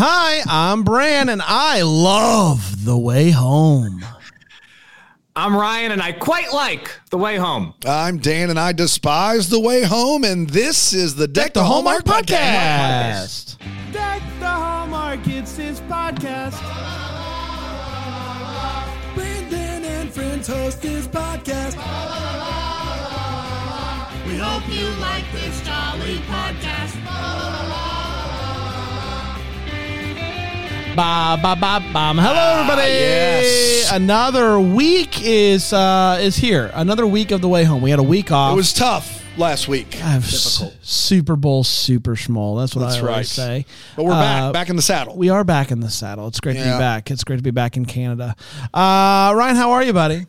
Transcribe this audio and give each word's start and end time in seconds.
Hi, 0.00 0.44
I'm 0.46 0.84
Bran, 0.84 1.28
and 1.28 1.42
I 1.44 1.82
love 1.82 2.84
the 2.84 2.96
way 2.96 3.30
home. 3.30 4.04
I'm 5.34 5.56
Ryan, 5.56 5.90
and 5.90 6.00
I 6.00 6.12
quite 6.12 6.52
like 6.52 6.88
the 7.10 7.18
way 7.18 7.34
home. 7.34 7.74
I'm 7.84 8.18
Dan, 8.18 8.48
and 8.48 8.60
I 8.60 8.70
despise 8.70 9.48
the 9.48 9.58
way 9.58 9.82
home. 9.82 10.22
And 10.22 10.48
this 10.50 10.92
is 10.92 11.16
the 11.16 11.26
Deck, 11.26 11.52
the 11.52 11.64
Hallmark, 11.64 12.04
podcast. 12.04 13.58
Deck 13.90 14.22
the 14.38 14.46
Hallmark, 14.46 15.26
it's 15.26 15.56
his 15.56 15.80
podcast. 15.80 16.56
Brandon 19.16 19.84
and 19.84 20.12
friends 20.12 20.46
host 20.46 20.80
this 20.80 21.08
podcast. 21.08 21.74
We 24.28 24.36
hope 24.36 24.62
you 24.72 24.86
like 25.00 25.24
this 25.32 25.60
jolly 25.62 26.18
podcast. 26.28 27.87
Ba 30.98 31.38
ba 31.40 31.54
ba 31.54 31.78
bam. 31.92 32.18
Hello, 32.18 32.60
everybody. 32.60 32.88
yes. 32.90 33.92
Another 33.92 34.58
week 34.58 35.22
is 35.22 35.72
uh, 35.72 36.18
is 36.20 36.34
here. 36.34 36.72
Another 36.74 37.06
week 37.06 37.30
of 37.30 37.40
the 37.40 37.46
way 37.46 37.62
home. 37.62 37.82
We 37.82 37.90
had 37.90 38.00
a 38.00 38.02
week 38.02 38.32
off. 38.32 38.52
It 38.54 38.56
was 38.56 38.72
tough 38.72 39.22
last 39.38 39.68
week, 39.68 39.94
I 40.02 40.08
have 40.08 40.24
s- 40.24 40.60
Super 40.82 41.36
Bowl 41.36 41.62
super 41.62 42.16
small. 42.16 42.56
That's 42.56 42.74
what 42.74 42.82
That's 42.82 42.96
I 42.96 43.00
always 43.00 43.14
right. 43.16 43.26
say. 43.26 43.66
but 43.94 44.06
we're 44.06 44.12
Uh, 44.12 44.18
back, 44.20 44.52
back 44.52 44.68
in 44.70 44.74
the 44.74 44.82
saddle. 44.82 45.16
We 45.16 45.28
are 45.28 45.44
back 45.44 45.70
in 45.70 45.78
the 45.78 45.88
saddle. 45.88 46.26
It's 46.26 46.40
great 46.40 46.54
to 46.54 46.62
be 46.64 46.68
Yeah. 46.68 46.78
back. 46.78 47.12
It's 47.12 47.22
great 47.22 47.36
to 47.36 47.42
be 47.44 47.52
back 47.52 47.76
in 47.76 47.84
Canada. 47.84 48.34
Uh, 48.74 49.32
Ryan, 49.36 49.54
how 49.54 49.70
are 49.70 49.84
you, 49.84 49.92
buddy? 49.92 50.26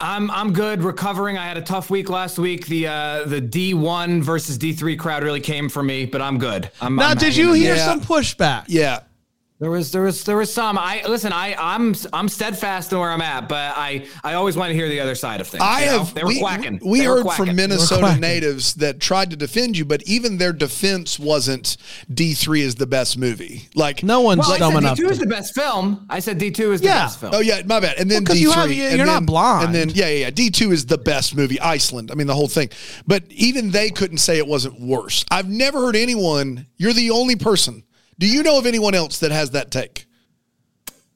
I'm 0.00 0.30
I'm 0.30 0.54
good, 0.54 0.84
recovering. 0.84 1.36
I 1.36 1.46
had 1.46 1.58
a 1.58 1.62
tough 1.62 1.90
week 1.90 2.08
last 2.08 2.38
week. 2.38 2.64
The 2.66 2.86
uh, 2.86 3.24
the 3.26 3.42
D1 3.42 4.22
versus 4.22 4.56
D3 4.56 4.98
crowd 4.98 5.22
really 5.22 5.40
came 5.40 5.68
for 5.68 5.82
me, 5.82 6.06
but 6.06 6.22
I'm 6.22 6.38
good. 6.38 6.70
I'm, 6.80 6.96
Now, 6.96 7.08
I'm 7.10 7.16
did 7.18 7.34
hanging 7.34 7.40
you 7.40 7.54
in 7.54 7.60
hear 7.60 7.74
Yeah. 7.76 7.84
some 7.84 8.00
pushback? 8.00 8.64
yeah, 8.68 9.00
There 9.58 9.70
was 9.70 9.90
there 9.90 10.02
was 10.02 10.22
there 10.24 10.36
was 10.36 10.52
some. 10.52 10.76
I 10.76 11.02
listen. 11.08 11.32
I 11.32 11.54
I'm 11.58 11.94
I'm 12.12 12.28
steadfast 12.28 12.92
in 12.92 12.98
where 12.98 13.10
I'm 13.10 13.22
at, 13.22 13.48
but 13.48 13.72
I 13.74 14.06
I 14.22 14.34
always 14.34 14.54
want 14.54 14.68
to 14.68 14.74
hear 14.74 14.86
the 14.86 15.00
other 15.00 15.14
side 15.14 15.40
of 15.40 15.46
things. 15.48 15.62
I 15.62 15.80
you 15.80 15.86
know? 15.86 15.98
have. 16.00 16.12
They 16.14 16.22
were 16.24 16.28
we 16.28 16.40
quacking. 16.40 16.78
we 16.84 16.98
They 16.98 17.06
heard 17.06 17.22
quacking. 17.22 17.46
from 17.46 17.56
Minnesota 17.56 18.16
natives 18.20 18.74
that 18.74 19.00
tried 19.00 19.30
to 19.30 19.36
defend 19.36 19.78
you, 19.78 19.86
but 19.86 20.02
even 20.02 20.36
their 20.36 20.52
defense 20.52 21.18
wasn't 21.18 21.78
D3 22.12 22.60
is 22.60 22.74
the 22.74 22.86
best 22.86 23.16
movie. 23.16 23.70
Like 23.74 24.02
No 24.02 24.20
one's 24.20 24.40
Well, 24.40 24.52
I 24.52 24.58
dumb 24.58 24.72
said 24.74 24.78
enough. 24.82 24.98
D2 24.98 25.10
is 25.12 25.18
the 25.20 25.26
best 25.26 25.54
film. 25.54 26.04
I 26.10 26.18
said 26.20 26.38
D2 26.38 26.72
is 26.74 26.80
the 26.82 26.88
Yeah. 26.88 27.04
best 27.04 27.20
film. 27.20 27.32
Oh 27.34 27.40
yeah, 27.40 27.62
my 27.64 27.80
bad. 27.80 27.96
And 27.96 28.10
then 28.10 28.24
Well, 28.24 28.26
'cause 28.26 28.36
D3. 28.36 28.40
you 28.42 28.52
have- 28.52 28.70
you- 28.72 28.84
and 28.84 28.96
you're 28.98 29.06
not 29.06 29.20
then- 29.20 29.24
blind. 29.26 29.64
And 29.64 29.74
then 29.74 29.88
yeah, 29.88 30.08
yeah, 30.08 30.18
yeah. 30.26 30.30
D 30.30 30.50
two 30.50 30.70
is 30.70 30.84
the 30.84 30.98
best 30.98 31.34
movie. 31.34 31.58
Iceland. 31.62 32.10
I 32.10 32.14
mean 32.14 32.26
the 32.26 32.34
whole 32.34 32.48
thing. 32.48 32.68
But 33.06 33.22
even 33.30 33.70
they 33.70 33.88
couldn't 33.88 34.18
say 34.18 34.36
it 34.36 34.46
wasn't 34.46 34.78
worse. 34.82 35.24
I've 35.30 35.48
never 35.48 35.80
heard 35.80 35.96
anyone. 35.96 36.66
You're 36.76 36.92
the 36.92 37.10
only 37.10 37.36
person. 37.36 37.84
Do 38.18 38.26
you 38.26 38.42
know 38.42 38.58
of 38.58 38.66
anyone 38.66 38.94
else 38.94 39.18
that 39.20 39.30
has 39.30 39.50
that 39.52 39.70
take? 39.70 40.06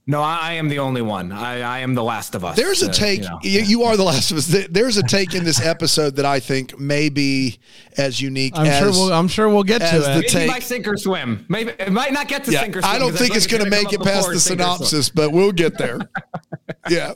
No, 0.06 0.22
I, 0.22 0.38
I 0.40 0.52
am 0.54 0.68
the 0.68 0.80
only 0.80 1.02
one. 1.02 1.30
I, 1.30 1.60
I 1.60 1.78
am 1.80 1.94
the 1.94 2.02
last 2.02 2.34
of 2.34 2.44
us. 2.44 2.56
There's 2.56 2.82
a 2.82 2.88
Uh, 2.88 2.92
take. 2.92 3.20
you 3.20 3.28
know. 3.28 3.38
You, 3.42 3.60
you 3.60 3.82
are 3.84 3.96
the 3.96 4.02
last 4.02 4.32
of 4.32 4.38
us. 4.38 4.46
There's 4.68 4.96
a 4.96 5.02
take 5.04 5.34
in 5.34 5.44
this 5.44 5.60
episode 5.64 6.16
that 6.16 6.24
I 6.26 6.40
think 6.40 6.80
may 6.80 7.10
be 7.10 7.60
as 7.96 8.20
unique 8.20 8.54
I'm 8.56 8.66
as. 8.66 8.78
sure. 8.80 8.90
We'll, 8.90 9.12
I'm 9.12 9.28
sure 9.28 9.48
we'll 9.48 9.62
get 9.62 9.82
as 9.82 9.90
to 9.92 9.98
the 10.00 10.10
it. 10.12 10.16
Maybe 10.16 10.28
take- 10.28 10.50
by 10.50 10.58
sink 10.58 10.88
or 10.88 10.96
swim. 10.96 11.46
Maybe 11.48 11.72
it 11.78 11.92
might 11.92 12.12
not 12.12 12.26
get 12.26 12.42
to 12.44 12.50
yeah, 12.50 12.62
sink 12.62 12.76
or 12.76 12.82
swim. 12.82 12.92
I 12.92 12.98
don't 12.98 13.10
think 13.12 13.32
think 13.32 13.36
it's 13.36 13.46
going 13.46 13.62
to 13.62 13.70
make 13.70 13.92
it 13.92 14.00
past 14.02 14.30
the 14.30 14.40
sink 14.40 14.58
or 14.60 14.64
swim. 14.64 14.74
synopsis, 14.78 15.10
but 15.10 15.30
we'll 15.30 15.52
get 15.52 15.78
there. 15.78 16.00
yeah. 16.90 17.12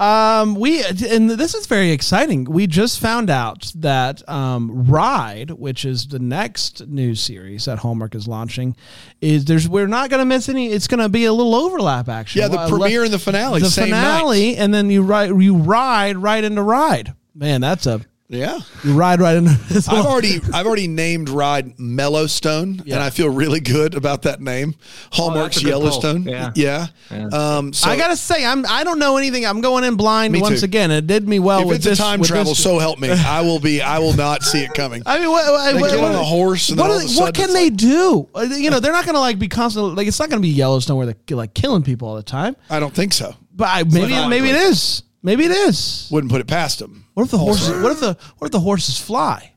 Um, 0.00 0.56
we 0.56 0.82
and 0.84 1.30
this 1.30 1.54
is 1.54 1.66
very 1.66 1.90
exciting. 1.90 2.44
We 2.44 2.66
just 2.66 2.98
found 2.98 3.30
out 3.30 3.70
that 3.76 4.28
um, 4.28 4.86
Ride, 4.86 5.50
which 5.50 5.84
is 5.84 6.08
the 6.08 6.18
next 6.18 6.86
new 6.88 7.14
series 7.14 7.66
that 7.66 7.78
Hallmark 7.78 8.14
is 8.16 8.26
launching, 8.26 8.76
is 9.20 9.44
there's 9.44 9.68
we're 9.68 9.86
not 9.86 10.10
going 10.10 10.18
to 10.18 10.24
miss 10.24 10.48
any. 10.48 10.68
It's 10.68 10.88
going 10.88 11.00
to 11.00 11.08
be 11.08 11.26
a 11.26 11.32
little 11.32 11.54
overlap 11.54 12.08
actually. 12.08 12.42
Yeah, 12.42 12.48
the 12.48 12.56
Well, 12.56 12.68
premiere 12.70 13.00
le- 13.00 13.04
and 13.04 13.14
the 13.14 13.18
finale, 13.20 13.60
the 13.60 13.70
same 13.70 13.86
finale, 13.86 14.56
and 14.56 14.74
then 14.74 14.90
you 14.90 15.02
ride 15.02 15.30
you 15.40 15.56
ride 15.56 16.16
right 16.16 16.42
into 16.42 16.62
Ride. 16.62 17.14
Man, 17.34 17.60
that's 17.60 17.86
a 17.86 18.00
Yeah. 18.28 18.58
you 18.82 18.94
ride 18.94 19.20
right 19.20 19.36
into. 19.36 19.54
it's 19.68 19.86
a 19.86 19.90
I've 19.90 19.96
little- 19.98 20.10
already 20.12 20.40
I've 20.52 20.66
already 20.66 20.88
named 20.88 21.28
ride 21.28 21.78
Mellowstone, 21.78 22.82
Yeah. 22.84 22.94
and 22.96 23.04
I 23.04 23.10
feel 23.10 23.28
really 23.28 23.60
good 23.60 23.94
about 23.94 24.22
that 24.22 24.40
name. 24.40 24.74
Hallmark's 25.12 25.36
Oh, 25.36 25.42
that's 25.44 25.56
a 25.58 25.60
good 25.64 25.72
pull. 25.72 25.80
Yellowstone. 25.82 26.22
Yeah. 26.24 26.86
Yeah. 27.10 27.28
Um, 27.32 27.72
so 27.74 27.90
I 27.90 27.96
gotta 27.96 28.16
say, 28.16 28.44
I'm 28.44 28.64
I 28.66 28.82
don't 28.82 28.98
know 28.98 29.18
anything. 29.18 29.44
I'm 29.44 29.60
going 29.60 29.84
in 29.84 29.96
blind 29.96 30.32
Me 30.32 30.40
once 30.40 30.60
too. 30.60 30.64
again. 30.64 30.90
It 30.90 31.06
did 31.06 31.28
me 31.28 31.38
well 31.38 31.60
if 31.60 31.66
with 31.68 31.76
it's 31.76 31.84
this 31.84 31.98
a 31.98 32.02
time 32.02 32.18
with 32.20 32.28
travel, 32.30 32.52
this- 32.52 32.62
so 32.62 32.78
help 32.78 32.98
me. 32.98 33.10
I 33.12 33.42
will 33.42 33.60
be. 33.60 33.82
I 33.82 33.98
will 33.98 34.14
not 34.14 34.42
see 34.42 34.64
it 34.64 34.72
coming. 34.74 35.02
I 35.06 35.18
mean, 35.18 35.28
what, 35.30 35.44
what, 35.52 35.72
They 35.74 35.80
what- 35.80 35.90
get 35.90 36.02
on 36.02 36.14
a 36.14 36.24
horse 36.24 36.70
and 36.70 36.78
what, 36.80 36.90
all 36.90 36.96
are- 36.98 37.02
a 37.02 37.06
what 37.20 37.34
can 37.34 37.52
they 37.52 37.64
like- 37.70 37.76
do? 37.76 38.28
Uh, 38.34 38.42
You 38.42 38.70
know, 38.70 38.80
they're 38.80 38.92
not 38.92 39.04
going 39.04 39.14
to 39.14 39.20
like 39.20 39.38
be 39.38 39.48
constantly 39.48 39.94
like 39.94 40.08
it's 40.08 40.18
not 40.18 40.30
going 40.30 40.40
to 40.40 40.46
be 40.46 40.52
Yellowstone 40.52 40.96
where 40.96 41.06
they're 41.06 41.36
like 41.36 41.52
killing 41.54 41.82
people 41.82 42.08
all 42.08 42.16
the 42.16 42.22
time. 42.22 42.56
I 42.70 42.80
don't 42.80 42.94
think 42.94 43.12
so. 43.12 43.34
But 43.56 43.68
I, 43.68 43.84
maybe 43.84 44.08
not 44.12 44.30
maybe 44.30 44.48
it 44.48 44.54
likely. 44.54 44.68
is. 44.70 45.02
Maybe 45.24 45.44
it 45.44 45.50
is. 45.50 46.06
Wouldn't 46.12 46.30
put 46.30 46.40
it 46.40 46.46
past 46.46 46.78
them. 46.78 47.06
What 47.14 47.24
if 47.24 47.30
the 47.32 47.38
horses? 47.38 47.70
What 47.82 47.90
if 47.90 47.98
the 48.00 48.16
what 48.38 48.46
if 48.46 48.52
the 48.52 48.60
horses 48.60 49.00
fly? 49.00 49.50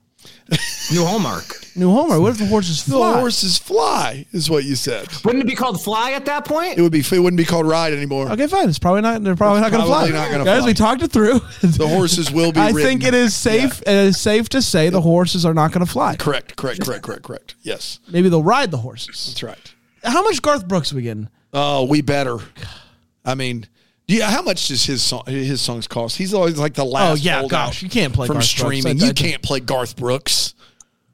New 0.91 1.03
Hallmark. 1.05 1.43
New 1.75 1.91
hallmark. 1.91 2.21
What 2.21 2.31
if 2.31 2.37
the 2.37 2.45
horses 2.47 2.81
fly? 2.81 3.11
The 3.13 3.19
horses 3.19 3.57
fly, 3.57 4.25
is 4.31 4.49
what 4.49 4.63
you 4.63 4.75
said. 4.75 5.07
Wouldn't 5.25 5.43
it 5.43 5.47
be 5.47 5.55
called 5.55 5.81
Fly 5.81 6.13
at 6.13 6.25
that 6.25 6.45
point? 6.45 6.77
It 6.77 6.81
would 6.81 6.91
be. 6.91 6.99
It 6.99 7.11
wouldn't 7.19 7.37
be 7.37 7.43
called 7.45 7.67
ride 7.67 7.91
anymore. 7.93 8.31
Okay, 8.31 8.47
fine. 8.47 8.67
It's 8.69 8.79
probably 8.79 9.01
not. 9.01 9.23
They're 9.23 9.35
probably 9.35 9.61
not 9.61 9.71
going 9.71 9.81
to 9.83 9.87
fly. 9.87 9.97
Probably 10.09 10.13
not 10.13 10.31
gonna 10.31 10.45
Guys, 10.45 10.59
fly. 10.59 10.67
we 10.67 10.73
talked 10.73 11.01
it 11.03 11.11
through. 11.11 11.39
The 11.61 11.87
horses 11.87 12.31
will 12.31 12.51
be. 12.53 12.59
I 12.61 12.69
ridden. 12.71 12.81
think 12.89 13.03
it 13.03 13.13
is 13.13 13.35
safe. 13.35 13.81
It 13.81 13.87
is 13.89 14.19
safe 14.19 14.47
to 14.49 14.61
say 14.61 14.89
the 14.89 15.01
horses 15.01 15.45
are 15.45 15.53
not 15.53 15.71
going 15.73 15.85
to 15.85 15.91
fly. 15.91 16.15
Correct. 16.15 16.55
Correct. 16.55 16.81
Correct. 16.81 17.03
Correct. 17.03 17.23
Correct. 17.23 17.55
Yes, 17.61 17.99
Maybe 18.09 18.29
they'll 18.29 18.41
ride 18.43 18.71
the 18.71 18.77
horses. 18.77 19.27
that's 19.27 19.43
right. 19.43 19.73
How 20.03 20.23
much 20.23 20.41
Garth 20.41 20.67
Brooks 20.67 20.91
we 20.93 21.01
getting? 21.03 21.27
Oh, 21.53 21.83
we 21.85 22.01
better. 22.01 22.37
I 23.25 23.35
mean, 23.35 23.67
yeah. 24.07 24.29
How 24.29 24.41
much 24.41 24.67
does 24.67 24.85
his 24.85 25.01
song, 25.03 25.23
his 25.27 25.61
songs 25.61 25.87
cost? 25.87 26.17
He's 26.17 26.33
always 26.33 26.57
like 26.57 26.73
the 26.73 26.85
last. 26.85 27.11
Oh, 27.11 27.15
yeah, 27.15 27.45
gosh, 27.47 27.81
you 27.83 27.89
can't 27.89 28.13
play 28.13 28.27
from 28.27 28.35
Garth 28.35 28.45
streaming. 28.45 29.01
I- 29.01 29.05
I- 29.05 29.07
you 29.09 29.13
can't 29.13 29.41
play 29.41 29.59
Garth 29.59 29.95
Brooks. 29.95 30.53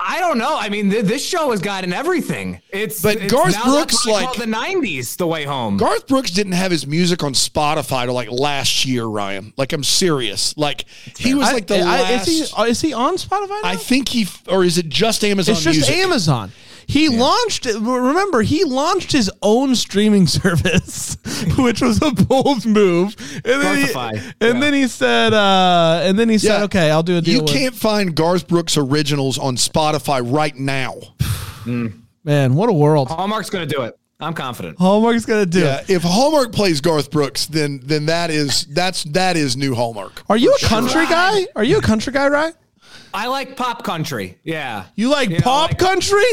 I 0.05 0.19
don't 0.19 0.37
know. 0.37 0.57
I 0.59 0.67
mean, 0.67 0.89
th- 0.89 1.05
this 1.05 1.25
show 1.25 1.51
has 1.51 1.61
gotten 1.61 1.93
everything. 1.93 2.59
It's 2.71 3.01
But 3.01 3.17
it's 3.17 3.31
Garth 3.31 3.53
now 3.53 3.63
Brooks, 3.63 4.03
that's 4.03 4.07
like- 4.07 4.33
the 4.33 4.45
'90s, 4.47 5.15
the 5.15 5.25
way 5.27 5.45
home. 5.45 5.77
Garth 5.77 6.07
Brooks 6.07 6.31
didn't 6.31 6.53
have 6.53 6.71
his 6.71 6.85
music 6.85 7.23
on 7.23 7.31
Spotify 7.33 8.03
till 8.03 8.13
like 8.13 8.29
last 8.29 8.85
year, 8.85 9.05
Ryan. 9.05 9.53
Like 9.55 9.71
I'm 9.71 9.83
serious. 9.83 10.57
Like 10.57 10.83
he 11.17 11.33
was 11.33 11.47
I- 11.47 11.53
like 11.53 11.67
the 11.67 11.77
I- 11.79 12.01
last. 12.01 12.27
Is 12.27 12.51
he, 12.51 12.63
is 12.63 12.81
he 12.81 12.91
on 12.91 13.15
Spotify? 13.15 13.61
Now? 13.61 13.69
I 13.69 13.75
think 13.77 14.09
he, 14.09 14.27
or 14.49 14.65
is 14.65 14.77
it 14.77 14.89
just 14.89 15.23
Amazon 15.23 15.53
It's 15.55 15.63
just 15.63 15.77
Music? 15.77 15.95
Amazon. 15.95 16.51
He 16.87 17.09
launched. 17.09 17.65
Remember, 17.65 18.41
he 18.41 18.63
launched 18.63 19.11
his 19.11 19.31
own 19.41 19.75
streaming 19.75 20.27
service, 20.39 21.17
which 21.57 21.81
was 21.81 22.01
a 22.01 22.11
bold 22.11 22.65
move. 22.65 23.15
And 23.45 23.61
then, 23.61 23.77
he, 23.77 23.93
and 23.93 24.23
yeah. 24.41 24.59
then 24.59 24.73
he 24.73 24.87
said, 24.87 25.33
uh, 25.33 26.01
and 26.03 26.17
then 26.17 26.29
he 26.29 26.37
said, 26.37 26.57
Yeah. 26.59 26.63
"Okay, 26.65 26.91
I'll 26.91 27.03
do 27.03 27.17
a 27.17 27.21
deal." 27.21 27.35
You 27.35 27.41
with- 27.41 27.51
can't 27.51 27.75
find 27.75 28.15
Garth 28.15 28.47
Brooks 28.47 28.77
originals 28.77 29.37
on 29.37 29.55
Spotify 29.55 30.21
right 30.23 30.55
now. 30.55 30.95
Man, 31.65 32.55
what 32.55 32.69
a 32.69 32.73
world! 32.73 33.09
Hallmark's 33.09 33.49
going 33.49 33.67
to 33.67 33.75
do 33.75 33.81
it. 33.83 33.97
I'm 34.19 34.33
confident. 34.33 34.77
Hallmark's 34.79 35.25
gonna 35.25 35.45
do. 35.45 35.59
Yeah, 35.59 35.81
it. 35.81 35.89
if 35.89 36.01
Hallmark 36.03 36.53
plays 36.53 36.79
Garth 36.79 37.11
Brooks, 37.11 37.45
then 37.47 37.81
then 37.83 38.05
that 38.05 38.29
is 38.29 38.65
that's 38.67 39.03
that 39.05 39.35
is 39.35 39.57
new 39.57 39.75
Hallmark. 39.75 40.23
Are 40.29 40.37
you 40.37 40.53
a 40.53 40.59
country 40.65 41.05
guy? 41.07 41.45
Are 41.55 41.63
you 41.63 41.79
a 41.79 41.81
country 41.81 42.13
guy, 42.13 42.29
right? 42.29 42.53
I 43.15 43.27
like 43.27 43.55
pop 43.55 43.83
country. 43.83 44.39
Yeah. 44.43 44.85
You 44.95 45.09
like 45.09 45.29
You 45.29 45.37
know, 45.37 45.43
pop 45.43 45.69
like- 45.71 45.77
country? 45.79 46.23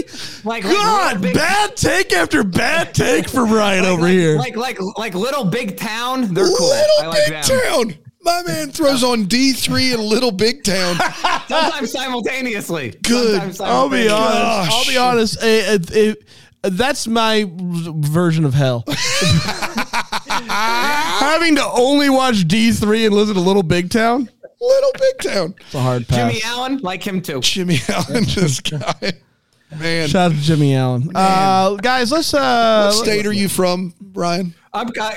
like- 0.45 0.63
God, 0.63 1.21
big- 1.21 1.35
bad 1.35 1.77
take 1.77 2.13
after 2.13 2.43
bad 2.43 2.95
take 2.95 3.29
from 3.29 3.53
Ryan 3.53 3.85
over 3.85 4.03
like, 4.03 4.11
here. 4.13 4.37
Like 4.39 4.57
like 4.57 4.79
like 4.97 5.15
little 5.15 5.45
big 5.45 5.77
town. 5.77 6.33
They're 6.35 6.45
cool. 6.47 6.73
I 6.73 7.07
Little 7.07 7.13
Big. 7.29 7.43
Town. 7.43 7.95
My 8.23 8.43
man 8.47 8.71
throws 8.71 9.03
on 9.03 9.25
D 9.25 9.53
three 9.53 9.93
and 9.95 10.03
Little 10.03 10.31
Big 10.31 10.63
Town. 10.65 10.97
Sometimes 11.49 11.91
simultaneously. 11.93 12.95
Good. 13.03 13.33
Sometimes 13.41 13.61
I'll 13.61 13.89
be 13.89 14.09
simultaneously. 14.09 14.11
honest. 14.43 14.73
I'll 14.73 14.85
be 14.87 14.97
honest. 14.99 15.43
eh, 15.43 15.79
eh, 15.79 15.79
eh, 15.95 16.15
that's 16.71 17.07
my 17.07 17.47
version 17.57 18.45
of 18.45 18.53
hell. 18.55 18.85
Having 20.29 21.57
to 21.57 21.65
only 21.65 22.11
watch 22.11 22.47
D 22.47 22.73
three 22.73 23.07
and 23.07 23.15
listen 23.15 23.35
to 23.35 23.41
Little 23.41 23.63
Big 23.63 23.91
Town. 23.91 24.29
Little 24.61 24.93
Big 24.99 25.33
Town. 25.33 25.55
It's 25.61 25.75
a 25.75 25.81
hard 25.81 26.07
pass. 26.07 26.33
Jimmy 26.33 26.43
Allen, 26.45 26.79
like 26.79 27.03
him 27.03 27.23
too. 27.23 27.41
Jimmy 27.41 27.79
Allen, 27.89 28.25
this 28.35 28.61
guy. 28.61 29.13
Man, 29.79 30.09
Shout 30.09 30.33
out 30.33 30.37
to 30.37 30.43
Jimmy 30.43 30.75
Allen. 30.75 31.11
Uh, 31.15 31.77
guys, 31.77 32.11
let's. 32.11 32.35
Uh, 32.35 32.93
what 32.93 33.05
state 33.05 33.25
are 33.25 33.33
you 33.33 33.49
from, 33.49 33.95
Brian? 34.01 34.53
I'm 34.75 34.89
uh, 34.89 35.13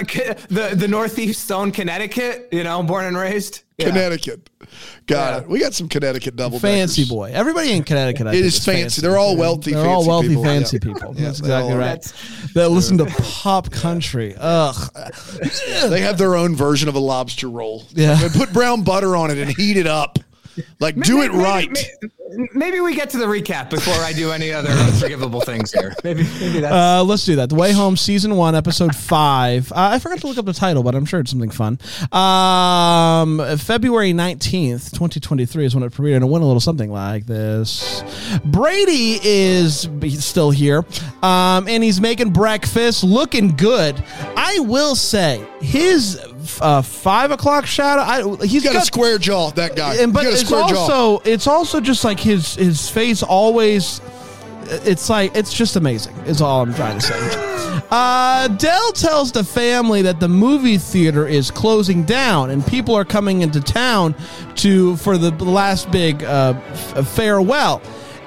the 0.49 0.73
the 0.75 0.87
Northeast 0.87 1.47
Zone, 1.47 1.71
Connecticut. 1.71 2.49
You 2.51 2.63
know, 2.63 2.81
born 2.83 3.05
and 3.05 3.17
raised. 3.17 3.62
Yeah. 3.77 3.87
Connecticut. 3.87 4.49
Got 5.07 5.33
Yeah. 5.33 5.37
it. 5.41 5.49
We 5.49 5.59
got 5.59 5.73
some 5.73 5.89
Connecticut 5.89 6.35
double 6.35 6.59
fancy 6.59 7.05
boy. 7.05 7.31
Everybody 7.33 7.71
in 7.71 7.83
Connecticut. 7.83 8.27
I 8.27 8.29
It 8.29 8.33
think, 8.33 8.45
is 8.45 8.63
fancy. 8.63 9.01
They're 9.01 9.17
all 9.17 9.35
wealthy, 9.35 9.73
They're 9.73 9.83
all 9.85 10.01
fancy 10.01 10.09
wealthy, 10.09 10.27
people. 10.29 10.43
fancy 10.43 10.77
Yeah. 10.81 10.93
people. 10.93 11.13
That's 11.13 11.39
exactly 11.39 11.71
all 11.71 11.77
right. 11.79 12.01
That's- 12.01 12.13
That 12.53 12.69
listen 12.69 12.97
to 12.99 13.05
pop 13.05 13.71
country. 13.71 14.35
Ugh. 14.39 14.91
They 15.89 16.01
have 16.01 16.17
their 16.17 16.35
own 16.35 16.55
version 16.55 16.87
of 16.87 16.95
a 16.95 16.99
lobster 16.99 17.49
roll. 17.49 17.85
Yeah. 17.93 18.15
They 18.15 18.29
put 18.29 18.53
brown 18.53 18.83
butter 18.83 19.15
on 19.15 19.31
it 19.31 19.37
and 19.39 19.55
heat 19.57 19.77
it 19.77 19.87
up. 19.87 20.19
Like, 20.79 20.95
do 20.95 21.21
it 21.21 21.31
Maybe- 21.31 21.43
right. 21.43 21.87
Maybe, 22.01 22.49
maybe 22.53 22.79
we 22.79 22.95
get 22.95 23.09
to 23.11 23.17
the 23.17 23.25
recap 23.25 23.69
before 23.69 23.93
I 23.95 24.11
do 24.13 24.31
any 24.31 24.51
other 24.51 24.69
unforgivable 24.69 25.41
things 25.41 25.71
here. 25.71 25.93
Maybe, 26.03 26.23
maybe 26.39 26.59
that's. 26.61 26.73
Uh, 26.73 27.03
let's 27.03 27.25
do 27.25 27.35
that. 27.35 27.49
The 27.49 27.55
Way 27.55 27.73
Home, 27.73 27.95
season 27.97 28.35
one, 28.35 28.55
episode 28.55 28.95
five. 28.95 29.71
Uh, 29.71 29.89
I 29.93 29.99
forgot 29.99 30.19
to 30.19 30.27
look 30.27 30.37
up 30.37 30.45
the 30.45 30.53
title, 30.53 30.81
but 30.83 30.95
I'm 30.95 31.05
sure 31.05 31.19
it's 31.19 31.29
something 31.31 31.51
fun. 31.51 31.77
Um, 32.11 33.39
February 33.57 34.13
19th, 34.13 34.91
2023 34.91 35.65
is 35.65 35.75
when 35.75 35.83
it 35.83 35.91
premiered, 35.91 36.15
and 36.15 36.25
it 36.25 36.27
went 36.27 36.43
a 36.43 36.47
little 36.47 36.59
something 36.59 36.91
like 36.91 37.25
this. 37.25 38.03
Brady 38.45 39.19
is 39.23 39.87
still 40.19 40.51
here, 40.51 40.83
um, 41.21 41.67
and 41.67 41.83
he's 41.83 42.01
making 42.01 42.31
breakfast, 42.31 43.03
looking 43.03 43.49
good. 43.55 44.01
I 44.35 44.59
will 44.59 44.95
say, 44.95 45.45
his 45.61 46.19
uh, 46.61 46.81
five 46.81 47.31
o'clock 47.31 47.65
shadow, 47.65 48.01
I, 48.01 48.45
he's 48.45 48.63
Got 48.63 48.75
a 48.75 48.81
square 48.81 49.17
jaw, 49.17 49.51
that 49.51 49.75
guy. 49.75 49.95
and 49.95 50.13
but 50.13 50.23
got 50.23 50.33
it's 50.33 50.41
square 50.45 50.67
jaw. 50.67 50.77
also 50.77 51.29
it's 51.29 51.47
also 51.47 51.79
just 51.81 52.03
like 52.03 52.19
his 52.19 52.55
his 52.55 52.89
face 52.89 53.23
always 53.23 54.01
it's 54.65 55.09
like 55.09 55.35
it's 55.35 55.53
just 55.53 55.75
amazing 55.75 56.15
is 56.25 56.41
all 56.41 56.61
i'm 56.61 56.73
trying 56.73 56.97
to 56.97 57.05
say 57.05 57.81
uh, 57.91 58.47
Del 58.47 58.91
tells 58.93 59.31
the 59.33 59.43
family 59.43 60.01
that 60.03 60.21
the 60.21 60.29
movie 60.29 60.77
theater 60.77 61.27
is 61.27 61.51
closing 61.51 62.03
down 62.05 62.49
and 62.49 62.65
people 62.65 62.95
are 62.95 63.03
coming 63.03 63.41
into 63.41 63.59
town 63.59 64.15
to 64.55 64.95
for 64.97 65.17
the 65.17 65.31
last 65.43 65.91
big 65.91 66.23
uh, 66.23 66.53
farewell 67.03 67.81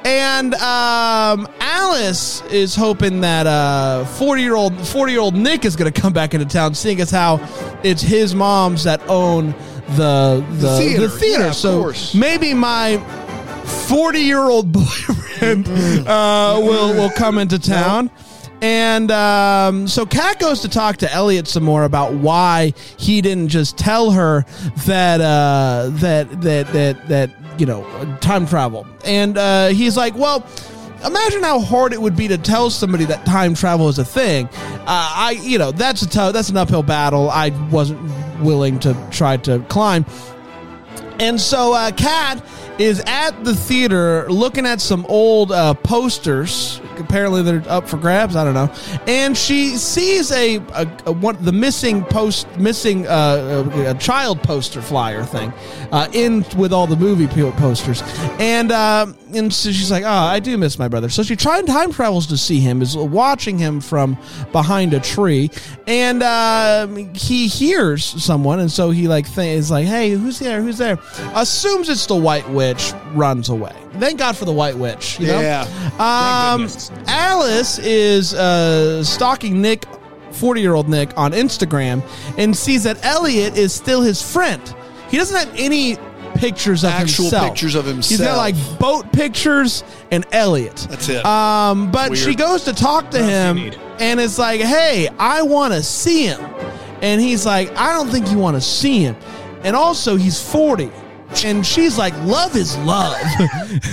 and 0.07 0.55
um, 0.55 1.49
Alice 1.59 2.41
is 2.43 2.77
hoping 2.77 3.23
that 3.23 3.49
uh, 3.49 4.05
forty 4.05 4.43
year 4.43 4.55
old 4.55 4.87
forty 4.87 5.11
year 5.11 5.21
old 5.21 5.35
Nick 5.35 5.65
is 5.65 5.75
going 5.75 5.93
to 5.93 6.01
come 6.01 6.13
back 6.13 6.33
into 6.33 6.47
town, 6.47 6.75
seeing 6.75 7.01
as 7.01 7.11
how 7.11 7.41
it's 7.83 8.03
his 8.03 8.33
mom's 8.33 8.85
that 8.85 9.03
own 9.09 9.51
the 9.97 10.45
the, 10.51 10.69
the 10.69 10.79
theater. 10.79 11.09
theater. 11.09 11.45
Yeah, 11.47 11.51
so 11.51 11.81
course. 11.81 12.15
maybe 12.15 12.55
my 12.55 12.99
forty 13.89 14.21
year 14.21 14.39
old 14.43 14.71
boyfriend 14.73 15.67
uh, 16.07 16.61
will 16.63 16.95
will 16.95 17.11
come 17.11 17.39
into 17.39 17.59
town. 17.59 18.09
And 18.63 19.11
um, 19.11 19.87
so 19.87 20.07
Kat 20.07 20.39
goes 20.39 20.61
to 20.63 20.69
talk 20.69 20.97
to 20.99 21.13
Elliot 21.13 21.47
some 21.47 21.63
more 21.63 21.85
about 21.85 22.15
why 22.15 22.73
he 22.97 23.21
didn't 23.21 23.49
just 23.49 23.77
tell 23.77 24.13
her 24.13 24.47
that 24.87 25.21
uh, 25.21 25.91
that 25.95 26.41
that 26.43 26.73
that 26.73 27.09
that 27.09 27.31
you 27.59 27.67
know 27.67 27.85
time 28.21 28.47
travel. 28.47 28.87
And 29.05 29.37
uh, 29.39 29.69
he's 29.69 29.97
like, 29.97 30.15
well. 30.15 30.47
Imagine 31.05 31.43
how 31.43 31.61
hard 31.61 31.93
it 31.93 32.01
would 32.01 32.17
be 32.17 32.27
to 32.27 32.39
tell 32.39 32.71
somebody 32.71 33.05
that 33.05 33.27
time 33.27 33.55
travel 33.55 33.91
is 33.91 33.99
a 33.99 34.05
thing. 34.05 34.47
Uh, 34.47 34.83
I, 34.87 35.39
you 35.43 35.59
know, 35.59 35.71
that's 35.71 36.01
a 36.01 36.09
tough, 36.09 36.33
that's 36.33 36.49
an 36.49 36.57
uphill 36.57 36.83
battle. 36.83 37.29
I 37.29 37.51
wasn't 37.71 38.01
willing 38.41 38.79
to 38.81 38.97
try 39.13 39.37
to 39.37 39.61
climb. 39.69 40.07
And 41.21 41.39
so 41.39 41.75
uh, 41.75 41.93
Kat 41.93 42.43
is 42.79 43.03
at 43.07 43.45
the 43.45 43.55
theater 43.55 44.31
looking 44.31 44.67
at 44.67 44.81
some 44.81 45.07
old 45.09 45.53
uh, 45.53 45.75
posters. 45.75 46.81
Apparently 46.99 47.43
they're 47.43 47.63
up 47.69 47.89
for 47.89 47.97
grabs. 47.97 48.37
I 48.37 48.45
don't 48.45 48.55
know. 48.55 48.73
And 49.07 49.37
she 49.37 49.77
sees 49.77 50.31
a, 50.33 50.57
a, 50.57 50.99
a 51.07 51.13
one 51.13 51.37
the 51.43 51.53
missing 51.53 52.05
post 52.05 52.47
missing 52.59 53.07
uh, 53.07 53.71
a, 53.75 53.91
a 53.91 53.95
child 53.95 54.43
poster 54.43 54.81
flyer 54.83 55.25
thing 55.25 55.53
uh, 55.93 56.09
in 56.13 56.45
with 56.57 56.73
all 56.73 56.87
the 56.87 56.97
movie 56.97 57.27
posters. 57.27 58.03
And 58.39 58.73
uh, 58.73 59.07
and 59.35 59.53
so 59.53 59.73
she's 59.73 59.91
like, 59.91 60.05
oh, 60.05 60.09
I 60.09 60.41
do 60.41 60.57
miss 60.57 60.79
my 60.79 60.89
brother. 60.89 61.09
So 61.09 61.23
she 61.23 61.37
tried 61.37 61.67
time 61.67 61.93
travels 61.93 62.27
to 62.29 62.37
see 62.37 62.61
him. 62.61 62.83
Is 62.83 62.97
watching 62.97 63.59
him 63.59 63.81
from 63.81 64.17
behind 64.53 64.95
a 64.95 65.01
tree, 65.01 65.51
and 65.87 66.23
uh, 66.23 66.87
he 67.15 67.49
hears 67.49 68.05
someone, 68.05 68.61
and 68.61 68.71
so 68.71 68.91
he 68.91 69.09
like 69.09 69.33
th- 69.33 69.59
is 69.59 69.71
like, 69.71 69.87
hey, 69.87 70.11
who's 70.11 70.39
there? 70.39 70.63
Who's 70.63 70.79
there? 70.79 70.99
Assumes 71.35 71.89
it's 71.89 72.07
the 72.07 72.17
White 72.17 72.49
Witch. 72.49 72.66
Runs 73.15 73.49
away. 73.49 73.75
Thank 73.99 74.19
God 74.19 74.37
for 74.37 74.45
the 74.45 74.53
White 74.53 74.77
Witch. 74.77 75.19
You 75.21 75.29
know? 75.29 75.41
Yeah. 75.41 75.63
Um. 75.99 76.69
Alice 77.07 77.79
is 77.79 78.35
uh, 78.35 79.03
stalking 79.05 79.61
Nick, 79.63 79.85
40 80.33 80.61
year 80.61 80.75
old 80.75 80.89
Nick, 80.89 81.17
on 81.17 81.33
Instagram 81.33 82.03
and 82.39 82.57
sees 82.57 82.85
that 82.85 83.03
Elliot 83.05 83.57
is 83.57 83.73
still 83.73 84.03
his 84.03 84.21
friend. 84.21 84.63
He 85.09 85.17
doesn't 85.17 85.37
have 85.37 85.55
any 85.59 85.97
pictures 86.37 86.85
of 86.85 86.91
Actual 86.91 87.25
himself. 87.27 87.49
pictures 87.49 87.75
of 87.75 87.87
himself. 87.87 88.19
He's 88.19 88.21
got 88.21 88.37
like 88.37 88.55
boat 88.79 89.11
pictures 89.13 89.83
and 90.11 90.27
Elliot. 90.33 90.87
That's 90.91 91.09
it. 91.09 91.25
Um, 91.25 91.91
but 91.91 92.11
Weird. 92.11 92.23
she 92.23 92.35
goes 92.35 92.65
to 92.65 92.75
talk 92.75 93.11
to 93.13 93.19
else 93.19 93.29
him 93.31 93.57
you 93.59 93.71
need? 93.71 93.81
and 94.01 94.21
it's 94.21 94.39
like, 94.39 94.61
hey, 94.61 95.09
I 95.19 95.43
want 95.43 95.73
to 95.73 95.83
see 95.83 96.27
him. 96.27 96.41
And 97.01 97.21
he's 97.21 97.47
like, 97.47 97.71
I 97.77 97.93
don't 97.95 98.09
think 98.09 98.31
you 98.31 98.39
want 98.39 98.57
to 98.57 98.61
see 98.61 99.01
him. 99.01 99.17
And 99.63 99.75
also, 99.75 100.17
he's 100.17 100.41
40. 100.41 100.91
And 101.45 101.67
she's 101.67 101.99
like, 101.99 102.15
love 102.25 102.57
is 102.57 102.77
love. 102.79 103.17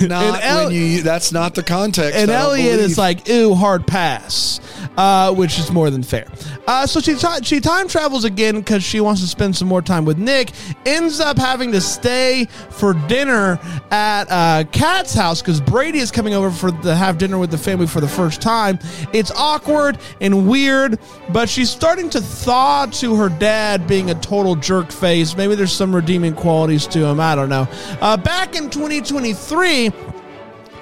and 0.00 0.36
El- 0.42 0.64
when 0.66 0.74
you. 0.74 1.02
That's 1.02 1.32
not 1.32 1.54
the 1.54 1.62
context. 1.62 2.18
and 2.18 2.30
Elliot 2.30 2.80
is 2.80 2.96
like, 2.96 3.28
"Ew, 3.28 3.54
hard 3.54 3.86
pass," 3.86 4.60
uh, 4.96 5.32
which 5.34 5.58
is 5.58 5.70
more 5.70 5.90
than 5.90 6.02
fair. 6.02 6.26
Uh, 6.66 6.86
so 6.86 7.00
she 7.00 7.16
she 7.42 7.60
time 7.60 7.88
travels 7.88 8.24
again 8.24 8.58
because 8.58 8.82
she 8.82 9.00
wants 9.00 9.20
to 9.20 9.26
spend 9.26 9.54
some 9.56 9.68
more 9.68 9.82
time 9.82 10.04
with 10.04 10.18
Nick. 10.18 10.52
Ends 10.86 11.20
up 11.20 11.36
having 11.36 11.72
to 11.72 11.80
stay 11.80 12.46
for 12.70 12.94
dinner 13.08 13.58
at 13.90 14.24
uh, 14.30 14.64
Kat's 14.70 15.14
house 15.14 15.40
because 15.40 15.60
Brady 15.60 15.98
is 15.98 16.10
coming 16.10 16.34
over 16.34 16.50
for 16.50 16.70
to 16.82 16.94
have 16.94 17.18
dinner 17.18 17.38
with 17.38 17.50
the 17.50 17.58
family 17.58 17.86
for 17.86 18.00
the 18.00 18.08
first 18.08 18.40
time. 18.40 18.78
It's 19.12 19.30
awkward 19.32 19.98
and 20.20 20.48
weird, 20.48 20.98
but 21.30 21.48
she's 21.48 21.70
starting 21.70 22.10
to 22.10 22.20
thaw 22.20 22.86
to 22.86 23.16
her 23.16 23.28
dad 23.28 23.86
being 23.86 24.10
a 24.10 24.14
total 24.14 24.56
jerk 24.56 24.90
face. 24.90 25.36
Maybe 25.36 25.54
there's 25.54 25.72
some 25.72 25.94
redeeming 25.94 26.34
qualities 26.34 26.86
to 26.88 27.04
him. 27.04 27.20
I 27.20 27.34
don't 27.34 27.48
know. 27.48 27.68
Uh, 28.00 28.16
back 28.16 28.56
in 28.56 28.70
2023. 28.70 29.92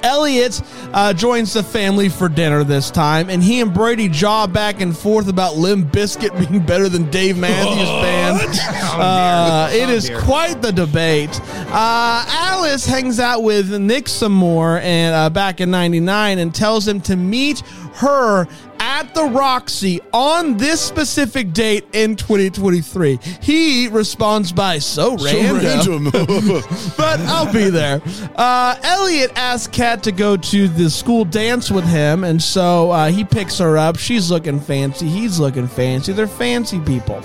Elliot 0.02 0.60
uh, 0.92 1.12
joins 1.12 1.52
the 1.52 1.62
family 1.62 2.08
for 2.08 2.28
dinner 2.28 2.64
this 2.64 2.90
time, 2.90 3.30
and 3.30 3.42
he 3.42 3.60
and 3.60 3.72
Brady 3.72 4.08
jaw 4.08 4.46
back 4.46 4.80
and 4.80 4.96
forth 4.96 5.28
about 5.28 5.56
Limp 5.56 5.92
Bizkit 5.92 6.36
being 6.48 6.64
better 6.64 6.88
than 6.88 7.10
Dave 7.10 7.38
Matthews 7.38 7.88
Band. 7.88 8.58
Uh, 8.94 9.70
it 9.72 9.88
is 9.88 10.10
quite 10.24 10.60
the 10.62 10.72
debate. 10.72 11.40
Uh, 11.68 12.24
Alice 12.28 12.86
hangs 12.86 13.20
out 13.20 13.42
with 13.42 13.72
Nick 13.72 14.08
some 14.08 14.32
more, 14.32 14.78
and 14.78 15.14
uh, 15.14 15.30
back 15.30 15.60
in 15.60 15.70
'99, 15.70 16.38
and 16.38 16.54
tells 16.54 16.86
him 16.86 17.00
to 17.02 17.16
meet 17.16 17.60
her 17.94 18.46
at 18.92 19.14
the 19.14 19.24
Roxy 19.24 20.02
on 20.12 20.58
this 20.58 20.78
specific 20.78 21.54
date 21.54 21.86
in 21.94 22.14
2023. 22.14 23.18
He 23.40 23.88
responds 23.88 24.52
by 24.52 24.78
so 24.80 25.16
So 25.16 25.24
random 25.24 26.10
random. 26.10 26.10
but 26.98 27.18
I'll 27.20 27.50
be 27.50 27.70
there. 27.70 28.02
Uh, 28.36 28.76
Elliot 28.82 29.32
asks 29.34 29.74
Kat 29.74 30.02
to 30.02 30.12
go 30.12 30.36
to 30.36 30.68
the 30.68 30.90
school 30.90 31.24
dance 31.24 31.70
with 31.70 31.86
him, 31.86 32.22
and 32.24 32.42
so 32.42 32.90
uh, 32.90 33.10
he 33.10 33.24
picks 33.24 33.58
her 33.58 33.78
up. 33.78 33.96
She's 33.96 34.30
looking 34.30 34.60
fancy. 34.60 35.08
He's 35.08 35.38
looking 35.40 35.68
fancy. 35.68 36.12
They're 36.12 36.26
fancy 36.26 36.78
people. 36.80 37.22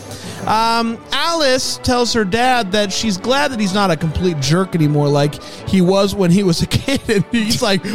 Um, 0.48 1.04
Alice 1.12 1.78
tells 1.84 2.14
her 2.14 2.24
dad 2.24 2.72
that 2.72 2.94
she's 2.94 3.18
glad 3.18 3.52
that 3.52 3.60
he's 3.60 3.74
not 3.74 3.92
a 3.92 3.98
complete 3.98 4.40
jerk 4.40 4.76
anymore, 4.76 5.10
like 5.10 5.44
he 5.68 5.82
was 5.82 6.16
when 6.16 6.32
he 6.32 6.44
was 6.44 6.62
a 6.62 6.68
kid. 6.68 7.02
And 7.08 7.24
he's 7.32 7.62
like, 7.62 7.86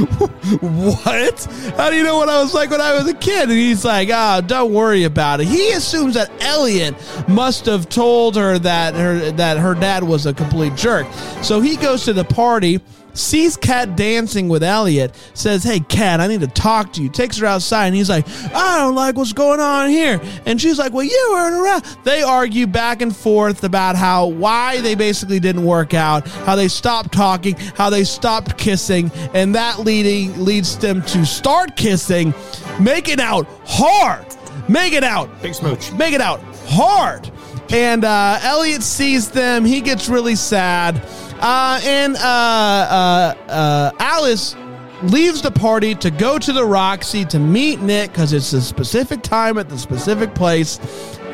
"What? 0.61 1.45
How 1.77 1.91
do 1.91 1.97
you 1.97 2.03
know 2.03 2.17
what 2.17 2.29
I 2.29 2.43
was 2.43 2.55
like 2.55 2.71
when 2.71 2.81
I 2.81 2.95
was 2.95 3.07
a 3.09 3.15
kid?" 3.15 3.51
And 3.51 3.59
he's 3.69 3.85
like, 3.85 4.11
"Ah, 4.13 4.41
don't 4.41 4.73
worry 4.73 5.05
about 5.05 5.41
it." 5.41 5.47
He 5.47 5.73
assumes 5.73 6.15
that 6.15 6.31
Elliot 6.41 6.95
must 7.29 7.67
have 7.67 7.89
told 7.89 8.37
her 8.37 8.59
that 8.59 8.95
her 8.95 9.31
that 9.33 9.59
her 9.59 9.75
dad 9.75 10.03
was 10.03 10.27
a 10.27 10.35
complete 10.35 10.75
jerk. 10.77 11.07
So 11.43 11.61
he 11.61 11.77
goes 11.77 12.05
to 12.05 12.13
the 12.13 12.25
party, 12.25 12.81
sees 13.15 13.57
Kat 13.57 13.97
dancing 13.97 14.49
with 14.49 14.63
Elliot, 14.63 15.15
says, 15.35 15.63
Hey, 15.63 15.81
Kat, 15.81 16.21
I 16.21 16.27
need 16.27 16.41
to 16.41 16.49
talk 16.49 16.93
to 16.95 17.03
you. 17.03 17.09
Takes 17.09 17.39
her 17.39 17.47
outside, 17.47 17.87
and 17.87 17.97
he's 17.97 18.09
like, 18.09 18.27
I 18.55 18.79
don't 18.79 18.95
like 18.95 19.17
what's 19.17 19.33
going 19.33 19.61
on 19.61 19.89
here. 19.91 20.21
And 20.47 20.61
she's 20.61 20.79
like, 20.79 20.93
Well, 20.93 21.05
you 21.05 21.29
weren't 21.33 21.55
around. 21.55 22.05
They 22.05 22.23
argue 22.23 22.67
back 22.67 23.03
and 23.03 23.15
forth 23.15 23.65
about 23.65 23.97
how, 23.97 24.27
why 24.27 24.81
they 24.81 24.95
basically 24.95 25.41
didn't 25.41 25.65
work 25.65 25.95
out, 25.95 26.27
how 26.29 26.57
they 26.57 26.69
stopped 26.69 27.13
talking, 27.13 27.55
how 27.77 27.91
they 27.91 28.05
stopped 28.05 28.59
kissing, 28.59 29.11
and 29.35 29.55
that 29.55 29.81
leading 29.81 30.45
leads 30.45 30.77
them 30.79 31.03
to 31.03 31.25
start 31.25 31.77
kissing, 31.77 32.35
making 32.81 33.21
out 33.21 33.47
hard. 33.65 34.27
Make 34.69 34.93
it 34.93 35.05
out. 35.05 35.43
Big 35.43 35.55
smooch. 35.55 35.93
Make 35.93 36.15
it 36.15 36.21
out 36.21 36.41
hard. 36.67 37.31
And 37.71 38.05
uh, 38.05 38.39
Elliot 38.43 38.83
sees 38.83 39.31
them. 39.31 39.65
He 39.65 39.81
gets 39.81 40.09
really 40.09 40.37
sad. 40.37 41.03
Uh, 41.43 41.81
and 41.83 42.15
uh, 42.19 42.21
uh, 42.21 43.35
uh, 43.49 43.91
Alice 43.99 44.55
leaves 45.03 45.43
the 45.43 45.51
party 45.51 45.93
to 45.97 46.09
go 46.09 46.39
to 46.39 46.53
the 46.53 46.65
Roxy 46.65 47.25
to 47.25 47.41
meet 47.41 47.81
Nick 47.81 48.13
because 48.13 48.33
it's 48.33 48.53
a 48.53 48.63
specific 48.63 49.23
time 49.23 49.59
at 49.59 49.69
the 49.69 49.77
specific 49.77 50.37
place 50.37 50.79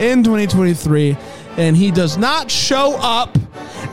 in 0.00 0.24
2023. 0.24 1.14
And 1.58 1.76
he 1.76 1.90
does 1.90 2.16
not 2.16 2.50
show 2.50 2.96
up. 3.00 3.36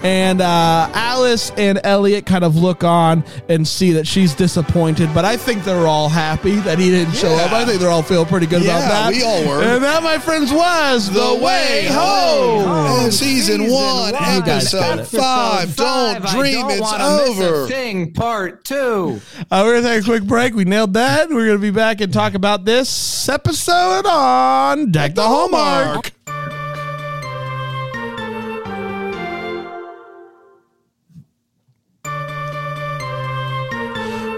And 0.04 0.40
uh, 0.40 0.88
Alice 0.94 1.52
and 1.58 1.80
Elliot 1.84 2.28
kind 2.28 2.44
of 2.44 2.56
look 2.56 2.84
on 2.84 3.24
and 3.50 3.68
see 3.68 3.94
that 3.94 4.06
she's 4.06 4.36
disappointed, 4.36 5.10
but 5.16 5.26
I 5.26 5.36
think 5.36 5.64
they're 5.64 5.88
all 5.88 6.10
happy 6.10 6.58
that 6.58 6.78
he 6.78 6.92
didn't 6.92 7.16
show 7.16 7.32
up. 7.34 7.52
I 7.52 7.66
think 7.66 7.80
they're 7.80 7.90
all 7.90 8.04
feel 8.04 8.24
pretty 8.24 8.46
good 8.46 8.62
about 8.62 8.82
that. 8.82 9.12
we 9.14 9.24
all 9.24 9.48
were. 9.48 9.64
And 9.64 9.84
that, 9.84 10.04
my 10.04 10.20
friends, 10.20 10.52
was 10.54 11.10
The, 11.12 11.40
Way 11.44 11.88
Home. 11.88 12.66
Oh, 12.68 13.10
season, 13.10 13.62
Season 13.62 13.72
one, 13.74 14.14
You 14.14 14.44
guys 14.44 14.72
got 14.72 15.00
episode 15.00 15.18
it. 15.18 15.20
five. 15.22 15.76
Don't 15.76 16.24
dream 16.28 16.62
don't 16.62 16.72
it's 16.72 16.82
wanna 16.82 17.18
miss 17.28 17.40
a 17.40 17.44
over. 17.48 17.68
thing, 17.68 18.14
part 18.14 18.64
two. 18.64 19.20
Uh, 19.50 19.62
we're 19.66 19.82
going 19.82 19.84
to 19.84 19.90
take 19.90 20.02
a 20.04 20.06
quick 20.06 20.24
break. 20.24 20.54
We 20.54 20.66
nailed 20.66 20.94
that. 20.94 21.30
We're 21.30 21.46
going 21.48 21.58
to 21.58 21.62
be 21.62 21.72
back 21.72 22.02
and 22.02 22.14
talk 22.14 22.36
about 22.36 22.66
this 22.66 23.28
episode 23.28 24.06
on 24.06 24.92
Deck 24.92 25.16
the 25.16 25.24
Hallmark. 25.24 26.12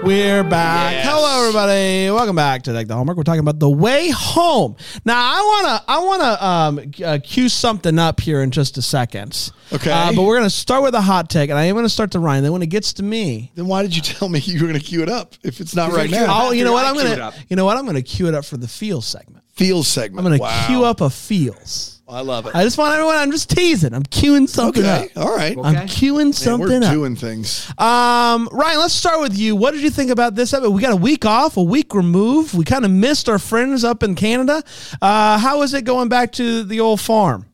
We're 0.04 0.44
back. 0.44 0.92
Yes. 0.92 1.06
Hello, 1.08 1.40
everybody. 1.42 2.10
Welcome 2.10 2.36
back 2.36 2.62
to 2.62 2.72
Deck 2.72 2.86
the 2.86 2.94
Hallmark. 2.94 3.16
We're 3.18 3.24
talking 3.24 3.40
about 3.40 3.58
the 3.58 3.68
way 3.68 4.10
home. 4.10 4.76
Now, 5.04 5.16
I 5.18 5.42
wanna, 5.42 5.84
I 5.88 5.98
wanna 6.04 6.44
um, 6.80 6.92
uh, 7.04 7.18
cue 7.22 7.48
something 7.48 7.98
up 7.98 8.20
here 8.20 8.40
in 8.42 8.50
just 8.50 8.78
a 8.78 8.82
second. 8.82 9.50
Okay. 9.72 9.90
Uh, 9.90 10.12
but 10.14 10.22
we're 10.22 10.36
gonna 10.36 10.48
start 10.50 10.82
with 10.82 10.94
a 10.94 11.00
hot 11.00 11.28
take, 11.28 11.50
and 11.50 11.58
I 11.58 11.64
am 11.64 11.74
gonna 11.74 11.88
start 11.88 12.12
to 12.12 12.20
Ryan. 12.20 12.42
Then 12.42 12.52
when 12.52 12.62
it 12.62 12.68
gets 12.68 12.94
to 12.94 13.02
me, 13.02 13.50
Then 13.54 13.66
why 13.66 13.82
did 13.82 13.94
you 13.94 14.00
tell 14.00 14.28
me 14.28 14.38
you 14.44 14.60
were 14.62 14.68
going 14.68 14.78
to 14.80 14.84
cue 14.84 15.02
it 15.02 15.08
up 15.10 15.34
if 15.42 15.60
it's 15.60 15.74
not 15.74 15.92
right 15.92 16.10
gonna 16.10 16.26
now? 16.26 16.46
oh, 16.48 16.52
you 16.52 16.64
know 16.64 16.72
what? 16.72 16.86
I'm 16.86 16.94
gonna, 16.96 17.32
you 17.48 17.56
know 17.56 17.64
what? 17.66 17.76
I'm 17.76 17.84
gonna 17.84 18.00
cue 18.02 18.28
it 18.28 18.34
up 18.34 18.44
for 18.44 18.56
the 18.56 18.68
feels 18.68 19.04
segment. 19.06 19.44
Feels 19.56 19.88
segment. 19.88 20.20
I'm 20.26 20.32
gonna 20.32 20.40
Wow. 20.42 20.64
cue 20.68 20.84
up 20.84 21.00
a 21.00 21.10
feels. 21.10 21.97
I 22.08 22.22
love 22.22 22.46
it. 22.46 22.54
I 22.54 22.64
just 22.64 22.78
want 22.78 22.94
everyone. 22.94 23.16
I'm 23.16 23.30
just 23.30 23.50
teasing. 23.50 23.92
I'm 23.92 24.04
queuing 24.04 24.48
something 24.48 24.82
okay. 24.82 25.10
up. 25.14 25.22
All 25.22 25.36
right. 25.36 25.56
Okay. 25.56 25.68
I'm 25.68 25.86
queuing 25.86 26.24
Man, 26.24 26.32
something 26.32 26.80
we're 26.80 26.86
up. 26.86 26.92
doing 26.92 27.16
things. 27.16 27.68
Um, 27.76 28.48
Ryan, 28.50 28.78
let's 28.78 28.94
start 28.94 29.20
with 29.20 29.36
you. 29.36 29.54
What 29.54 29.72
did 29.74 29.82
you 29.82 29.90
think 29.90 30.10
about 30.10 30.34
this 30.34 30.54
episode? 30.54 30.70
We 30.70 30.80
got 30.80 30.92
a 30.92 30.96
week 30.96 31.26
off, 31.26 31.58
a 31.58 31.62
week 31.62 31.94
removed. 31.94 32.56
We 32.56 32.64
kind 32.64 32.86
of 32.86 32.90
missed 32.90 33.28
our 33.28 33.38
friends 33.38 33.84
up 33.84 34.02
in 34.02 34.14
Canada. 34.14 34.62
Uh, 35.02 35.38
how 35.38 35.60
is 35.60 35.74
it 35.74 35.84
going 35.84 36.08
back 36.08 36.32
to 36.32 36.64
the 36.64 36.80
old 36.80 37.00
farm? 37.00 37.44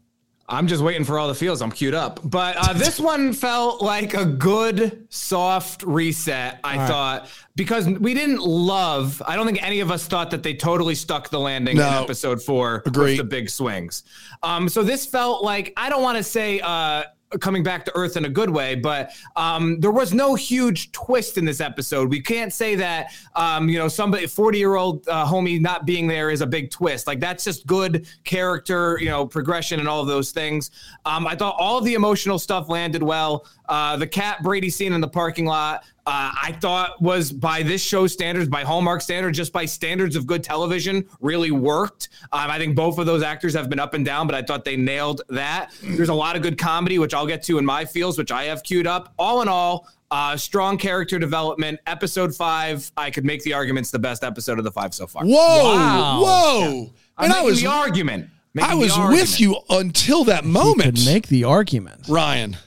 I'm 0.47 0.67
just 0.67 0.83
waiting 0.83 1.05
for 1.05 1.19
all 1.19 1.29
the 1.29 1.35
feels. 1.35 1.63
I'm 1.63 1.73
queued 1.73 1.95
up. 1.95 2.21
But 2.23 2.57
uh, 2.57 2.73
this 2.75 3.01
one 3.01 3.33
felt 3.45 3.81
like 3.81 4.13
a 4.15 4.27
good, 4.27 5.07
soft 5.09 5.83
reset, 5.83 6.61
I 6.63 6.87
thought, 6.87 7.29
because 7.57 7.87
we 7.89 8.13
didn't 8.13 8.41
love, 8.41 9.23
I 9.27 9.37
don't 9.37 9.47
think 9.47 9.63
any 9.63 9.81
of 9.81 9.91
us 9.91 10.07
thought 10.07 10.31
that 10.33 10.43
they 10.43 10.55
totally 10.55 10.95
stuck 10.95 11.31
the 11.31 11.41
landing 11.41 11.77
in 11.77 11.83
episode 11.83 12.43
four 12.43 12.83
Agreed. 12.85 13.13
with 13.13 13.17
the 13.19 13.25
big 13.25 13.49
swings. 13.49 14.03
Um, 14.43 14.69
so 14.69 14.83
this 14.83 15.07
felt 15.07 15.43
like, 15.43 15.73
I 15.77 15.89
don't 15.89 16.03
want 16.03 16.19
to 16.19 16.25
say, 16.25 16.61
uh, 16.61 17.05
coming 17.41 17.63
back 17.63 17.85
to 17.85 17.93
earth 17.97 18.17
in 18.17 18.25
a 18.25 18.29
good 18.29 18.51
way 18.51 18.75
but 18.75 19.13
um, 19.37 19.81
there 19.81 19.91
was 19.91 20.13
no 20.13 20.35
huge 20.35 20.93
twist 20.93 21.39
in 21.39 21.45
this 21.45 21.61
episode. 21.61 22.11
We 22.11 22.21
can't 22.21 22.53
say 22.53 22.75
that 22.77 23.13
um, 23.35 23.69
you 23.69 23.79
know 23.79 23.89
somebody 23.89 24.27
40 24.27 24.59
year 24.59 24.75
old 24.77 25.09
uh, 25.09 25.27
homie 25.27 25.61
not 25.61 25.87
being 25.87 26.07
there 26.07 26.31
is 26.31 26.41
a 26.41 26.47
big 26.47 26.71
twist. 26.71 27.07
Like 27.07 27.21
that's 27.21 27.45
just 27.45 27.67
good 27.67 28.07
character 28.25 28.99
you 29.01 29.09
know 29.09 29.27
progression 29.27 29.81
and 29.81 29.89
all 29.89 30.01
of 30.01 30.07
those 30.07 30.31
things. 30.31 30.71
Um, 31.07 31.27
i 31.27 31.35
thought 31.35 31.57
all 31.59 31.79
of 31.79 31.85
the 31.85 31.95
emotional 31.95 32.39
stuff 32.39 32.69
landed 32.69 33.03
well 33.03 33.47
uh, 33.69 33.97
the 33.97 34.07
Kat 34.07 34.43
brady 34.43 34.71
scene 34.71 34.93
in 34.93 35.01
the 35.01 35.09
parking 35.09 35.47
lot 35.47 35.85
uh, 36.07 36.31
I 36.43 36.53
thought 36.61 37.01
was 37.01 37.33
by 37.33 37.63
this 37.63 37.83
show 37.83 38.07
standards, 38.07 38.47
by 38.47 38.63
Hallmark 38.63 39.01
standards, 39.01 39.39
just 39.39 39.55
by 39.55 39.65
standards 39.65 40.17
of 40.17 40.27
good 40.27 40.45
television, 40.45 41.09
really 41.21 41.51
worked. 41.51 42.11
Um, 42.31 42.51
I 42.51 42.59
think 42.59 42.77
both 42.77 42.99
of 42.99 43.07
those 43.07 43.23
actors 43.23 43.55
have 43.55 43.71
been 43.71 43.81
up 43.81 43.95
and 43.95 44.05
down, 44.05 44.27
but 44.27 44.35
I 44.35 44.43
thought 44.43 44.67
they 44.67 44.77
nailed 44.77 45.23
that. 45.31 45.71
There's 45.83 46.11
a 46.11 46.15
lot 46.15 46.37
of 46.37 46.43
good 46.43 46.59
comedy, 46.59 46.99
which 46.99 47.15
I'll 47.15 47.27
get 47.27 47.43
to 47.45 47.57
in 47.57 47.65
my 47.65 47.87
feels, 47.87 48.19
which 48.19 48.31
I 48.31 48.45
have 48.45 48.63
queued 48.63 48.87
up. 48.87 49.15
All 49.19 49.41
in 49.41 49.49
all, 49.49 49.89
uh, 50.11 50.37
strong 50.37 50.77
character 50.77 51.19
development. 51.19 51.81
Episode 51.87 52.37
five, 52.37 52.93
I 52.99 53.11
could 53.11 53.25
make 53.25 53.43
the 53.43 53.55
argument's 53.55 53.91
the 53.91 53.99
best 53.99 54.25
episode 54.25 54.59
of 54.59 54.65
the 54.65 54.73
five 54.73 54.93
so 54.93 55.07
far. 55.07 55.25
Whoa. 55.25 55.75
Wow. 55.75 56.21
Whoa. 56.23 56.93
I'm 57.17 57.25
And 57.25 57.33
I 57.33 57.41
was 57.41 57.63
the 57.63 57.69
argument. 57.69 58.29
Making 58.53 58.71
I 58.71 58.75
was 58.75 58.97
with 58.99 59.41
you 59.41 59.57
until 59.71 60.25
that 60.25 60.45
You 60.45 60.51
moment. 60.51 60.97
could 60.99 61.07
make 61.07 61.29
the 61.29 61.45
argument. 61.45 62.09
Ryan. 62.11 62.59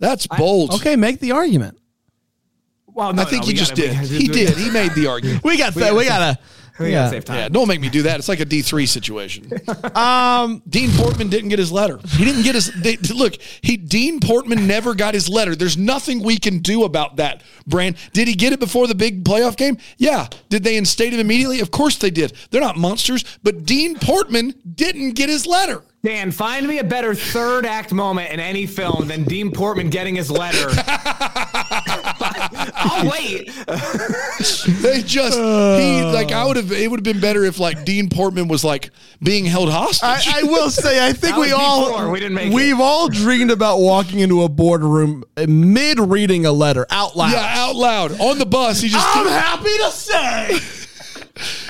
That's 0.00 0.26
bold. 0.26 0.72
Okay, 0.74 0.96
make 0.96 1.20
the 1.20 1.32
argument. 1.32 1.78
Well, 2.86 3.12
no, 3.12 3.22
I 3.22 3.24
think 3.26 3.42
no, 3.42 3.46
he 3.46 3.52
we 3.52 3.58
just 3.58 3.76
gotta- 3.76 3.88
did. 3.92 4.10
we- 4.10 4.18
He 4.18 4.28
did. 4.28 4.56
He 4.56 4.70
made 4.70 4.92
the 4.94 5.06
argument. 5.06 5.44
We 5.44 5.56
got 5.56 5.74
We 5.76 5.82
that. 5.82 5.94
We 5.94 6.04
gotta- 6.06 6.34
gotta. 6.34 6.38
We 6.78 6.92
yeah. 6.92 7.00
gotta 7.04 7.10
save 7.10 7.24
time. 7.26 7.36
Yeah, 7.36 7.48
don't 7.50 7.68
make 7.68 7.80
me 7.82 7.90
do 7.90 8.02
that. 8.04 8.18
It's 8.20 8.28
like 8.28 8.40
a 8.40 8.44
D 8.46 8.62
three 8.62 8.86
situation. 8.86 9.50
um, 9.94 10.62
Dean 10.66 10.90
Portman 10.92 11.28
didn't 11.28 11.50
get 11.50 11.58
his 11.58 11.70
letter. 11.70 12.00
He 12.16 12.24
didn't 12.24 12.42
get 12.42 12.54
his. 12.54 12.72
They, 12.72 12.96
look, 13.14 13.34
he 13.60 13.76
Dean 13.76 14.18
Portman 14.18 14.66
never 14.66 14.94
got 14.94 15.12
his 15.12 15.28
letter. 15.28 15.54
There's 15.54 15.76
nothing 15.76 16.22
we 16.22 16.38
can 16.38 16.60
do 16.60 16.84
about 16.84 17.16
that. 17.16 17.42
Brand, 17.66 17.96
did 18.14 18.28
he 18.28 18.34
get 18.34 18.54
it 18.54 18.60
before 18.60 18.86
the 18.86 18.94
big 18.94 19.24
playoff 19.24 19.58
game? 19.58 19.76
Yeah. 19.98 20.26
Did 20.48 20.64
they 20.64 20.78
instate 20.78 21.12
him 21.12 21.20
immediately? 21.20 21.60
Of 21.60 21.70
course 21.70 21.96
they 21.98 22.10
did. 22.10 22.32
They're 22.50 22.62
not 22.62 22.78
monsters. 22.78 23.24
But 23.42 23.66
Dean 23.66 23.98
Portman 23.98 24.54
didn't 24.74 25.12
get 25.16 25.28
his 25.28 25.46
letter. 25.46 25.82
Dan, 26.02 26.30
find 26.30 26.66
me 26.66 26.78
a 26.78 26.84
better 26.84 27.14
third 27.14 27.66
act 27.66 27.92
moment 27.92 28.30
in 28.32 28.40
any 28.40 28.66
film 28.66 29.06
than 29.08 29.24
Dean 29.24 29.52
Portman 29.52 29.90
getting 29.90 30.14
his 30.16 30.30
letter. 30.30 30.68
I'll 32.74 33.10
wait. 33.10 33.50
They 34.80 35.02
just 35.02 35.36
he 35.36 36.02
like 36.02 36.32
I 36.32 36.44
would 36.46 36.56
have. 36.56 36.72
It 36.72 36.90
would 36.90 36.98
have 37.00 37.04
been 37.04 37.20
better 37.20 37.44
if 37.44 37.58
like 37.58 37.84
Dean 37.84 38.08
Portman 38.08 38.48
was 38.48 38.64
like 38.64 38.90
being 39.22 39.44
held 39.44 39.70
hostage. 39.70 40.26
I, 40.26 40.40
I 40.40 40.42
will 40.44 40.70
say, 40.70 41.06
I 41.06 41.12
think 41.12 41.36
we 41.36 41.52
all—we 41.52 42.18
didn't 42.18 42.34
make 42.34 42.50
it. 42.50 42.54
We've 42.54 42.80
all 42.80 43.08
dreamed 43.08 43.50
about 43.50 43.78
walking 43.78 44.20
into 44.20 44.42
a 44.42 44.48
boardroom 44.48 45.24
eh, 45.36 45.46
mid 45.46 45.98
reading 46.00 46.46
a 46.46 46.52
letter 46.52 46.86
out 46.90 47.16
loud. 47.16 47.32
yeah, 47.32 47.54
out 47.56 47.76
loud 47.76 48.18
on 48.20 48.38
the 48.38 48.46
bus. 48.46 48.80
He 48.80 48.88
just 48.88 49.06
I'm 49.16 49.26
happy 49.26 49.76
to 49.78 49.90
say 49.90 50.58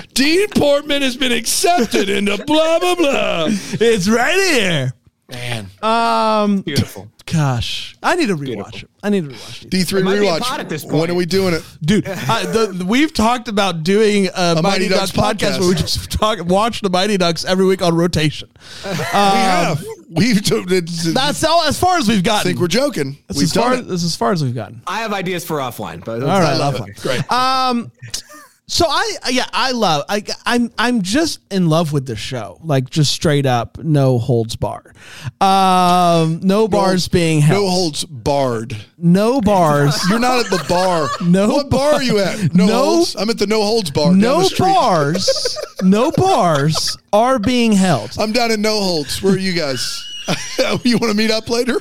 Dean 0.13 0.47
Portman 0.49 1.01
has 1.01 1.15
been 1.17 1.31
accepted 1.31 2.09
into 2.09 2.37
blah 2.45 2.79
blah 2.79 2.95
blah. 2.95 3.47
it's 3.49 4.07
right 4.09 4.35
here. 4.53 4.93
Man, 5.29 5.67
Um, 5.81 6.59
Beautiful. 6.63 7.09
gosh, 7.25 7.95
I 8.03 8.17
need 8.17 8.25
to 8.27 8.35
rewatch 8.35 8.45
Beautiful. 8.45 8.79
it. 8.79 8.89
I 9.01 9.09
need 9.09 9.29
to 9.29 9.33
rewatch 9.33 9.63
it, 9.63 9.69
D 9.69 9.83
three 9.83 10.01
It 10.01 10.03
might 10.03 10.19
be 10.19 10.27
a 10.27 10.31
rewatch. 10.31 10.39
pod 10.41 10.59
at 10.59 10.67
this 10.67 10.83
When 10.83 10.91
point. 10.93 11.11
are 11.11 11.13
we 11.13 11.25
doing 11.25 11.53
it? 11.53 11.63
dude. 11.81 12.05
I, 12.05 12.45
the, 12.47 12.83
we've 12.85 13.13
talked 13.13 13.47
about 13.47 13.83
doing 13.83 14.27
a, 14.35 14.55
Mighty, 14.55 14.61
Mighty 14.61 14.87
Ducks, 14.89 15.11
Ducks 15.11 15.11
podcast, 15.37 15.51
podcast. 15.55 15.59
where 15.61 15.69
we 15.69 15.75
just 15.75 16.11
talk, 16.11 16.39
watch 16.45 16.81
the 16.81 16.89
Mighty 16.89 17.15
Ducks 17.15 17.45
every 17.45 17.63
week 17.65 17.81
on 17.81 17.95
rotation. 17.95 18.49
we 18.83 18.89
have. 18.91 19.81
We've. 20.09 20.43
t- 20.43 20.55
it's- 20.67 21.07
Um, 21.07 21.13
That's 21.13 21.41
all 21.45 21.63
as 21.63 21.79
far 21.79 21.97
as 21.97 22.09
we've 22.09 22.17
I 22.19 22.21
gotten. 22.23 22.49
think 22.51 22.59
we're 22.59 22.67
joking. 22.67 23.17
that's 23.29 23.37
We've 23.39 23.45
as 23.45 23.53
far 23.53 23.69
done 23.69 23.79
as, 23.79 23.85
it. 23.85 23.87
that's 23.87 24.03
as 24.03 24.15
far 24.17 24.33
as 24.33 24.43
we've 24.43 24.53
gotten. 24.53 24.81
I 24.85 24.99
have 24.99 25.13
ideas 25.13 25.45
for 25.45 25.59
offline, 25.59 26.03
but 26.03 26.21
All 26.21 26.27
right, 26.41 26.57
love 26.57 26.75
offline. 26.75 26.89
it. 26.89 26.97
Great. 27.01 27.31
Um, 27.31 27.89
so 28.73 28.85
I 28.87 29.17
yeah 29.31 29.47
I 29.51 29.71
love 29.73 30.05
I 30.07 30.23
I'm 30.45 30.71
I'm 30.77 31.01
just 31.01 31.39
in 31.51 31.67
love 31.67 31.91
with 31.91 32.05
the 32.05 32.15
show 32.15 32.57
like 32.63 32.89
just 32.89 33.11
straight 33.11 33.45
up 33.45 33.77
no 33.79 34.17
holds 34.17 34.55
bar, 34.55 34.93
um 35.41 36.39
no 36.41 36.69
bars 36.69 37.09
being 37.09 37.41
held 37.41 37.63
no 37.65 37.69
holds 37.69 38.05
barred. 38.05 38.77
no 38.97 39.41
bars 39.41 39.99
You're 40.09 40.19
not 40.19 40.45
at 40.45 40.49
the 40.51 40.63
bar. 40.69 41.09
No 41.21 41.49
What 41.49 41.69
bar 41.69 41.95
are 41.95 42.03
you 42.03 42.19
at? 42.19 42.53
No, 42.55 42.65
No- 42.65 42.73
holds. 42.85 43.15
I'm 43.17 43.29
at 43.29 43.37
the 43.37 43.47
no 43.47 43.61
holds 43.61 43.91
bar. 43.91 44.11
down 44.11 44.19
no 44.19 44.39
the 44.39 44.45
street. 44.45 44.67
bars 44.73 45.57
no 45.83 46.11
bars 46.11 46.97
are 47.11 47.39
being 47.39 47.73
held. 47.73 48.11
I'm 48.17 48.31
down 48.31 48.51
in 48.51 48.61
no 48.61 48.79
holds. 48.81 49.21
Where 49.21 49.33
are 49.33 49.37
you 49.37 49.53
guys? 49.53 49.81
you 50.83 50.97
want 50.97 51.11
to 51.11 51.17
meet 51.17 51.29
up 51.31 51.49
later? 51.49 51.79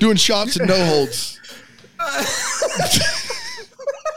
Doing 0.00 0.16
shots 0.16 0.58
at 0.60 0.66
no 0.68 0.84
holds. 0.86 1.38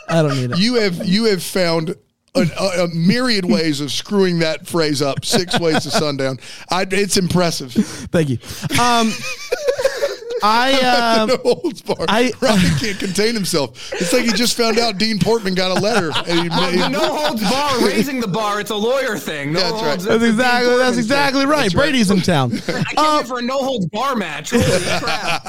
I 0.10 0.22
don't 0.22 0.36
need 0.36 0.51
it. 0.51 0.58
You 0.60 0.75
have 0.75 1.06
you 1.08 1.25
have 1.25 1.44
found 1.44 1.96
a, 2.36 2.42
a, 2.60 2.84
a 2.86 2.88
myriad 2.89 3.46
ways 3.46 3.82
of 3.82 3.92
screwing 3.92 4.39
that 4.39 4.68
phrase 4.68 5.01
up. 5.01 5.25
Six 5.25 5.60
ways 5.60 5.84
to 5.84 5.92
sundown. 5.92 6.39
I, 6.70 6.86
it's 6.89 7.18
impressive. 7.18 7.72
Thank 7.74 8.30
you. 8.30 8.38
Um, 8.80 9.12
I 10.42 11.20
um, 11.20 11.28
no 11.30 11.38
holds 11.38 11.82
bar. 11.84 11.98
I- 12.08 12.32
Ryan 12.39 12.78
can't 12.80 12.98
contain 13.00 13.34
himself. 13.34 13.92
It's 13.94 14.13
like 14.13 14.24
he 14.24 14.32
just 14.32 14.56
found 14.56 14.80
out 14.80 14.98
Dean 14.98 15.20
Portman 15.20 15.54
got 15.54 15.78
a 15.78 15.82
letter. 15.82 16.12
And 16.28 16.39
he, 16.39 16.48
The 16.50 16.72
he- 16.86 16.89
no 16.89 17.00
holds 17.13 17.42
bar, 17.44 17.86
raising 17.86 18.22
the 18.22 18.28
bar. 18.28 18.62
It's 18.62 18.70
a 18.72 18.75
lawyer 18.75 19.18
thing. 19.18 19.51
No 19.51 19.60
That's 19.60 19.74
right. 19.74 19.82
holds. 19.88 20.04
that's 20.06 20.16
it's 20.16 20.24
a 20.24 20.28
Dean 20.28 20.30
exactly 20.36 20.78
that's 20.78 20.98
exactly 20.98 21.46
right. 21.46 21.63
That's 21.63 21.75
right. 21.75 21.82
Brady's 21.84 22.10
in 22.12 22.22
town. 22.22 22.54
I 22.54 22.60
can't 22.84 23.18
wait 23.18 23.28
for 23.28 23.39
a 23.39 23.42
no 23.42 23.58
holds 23.58 23.88
bar 23.88 24.16
match. 24.16 24.51
Holy 24.51 24.63
crap! 25.00 25.44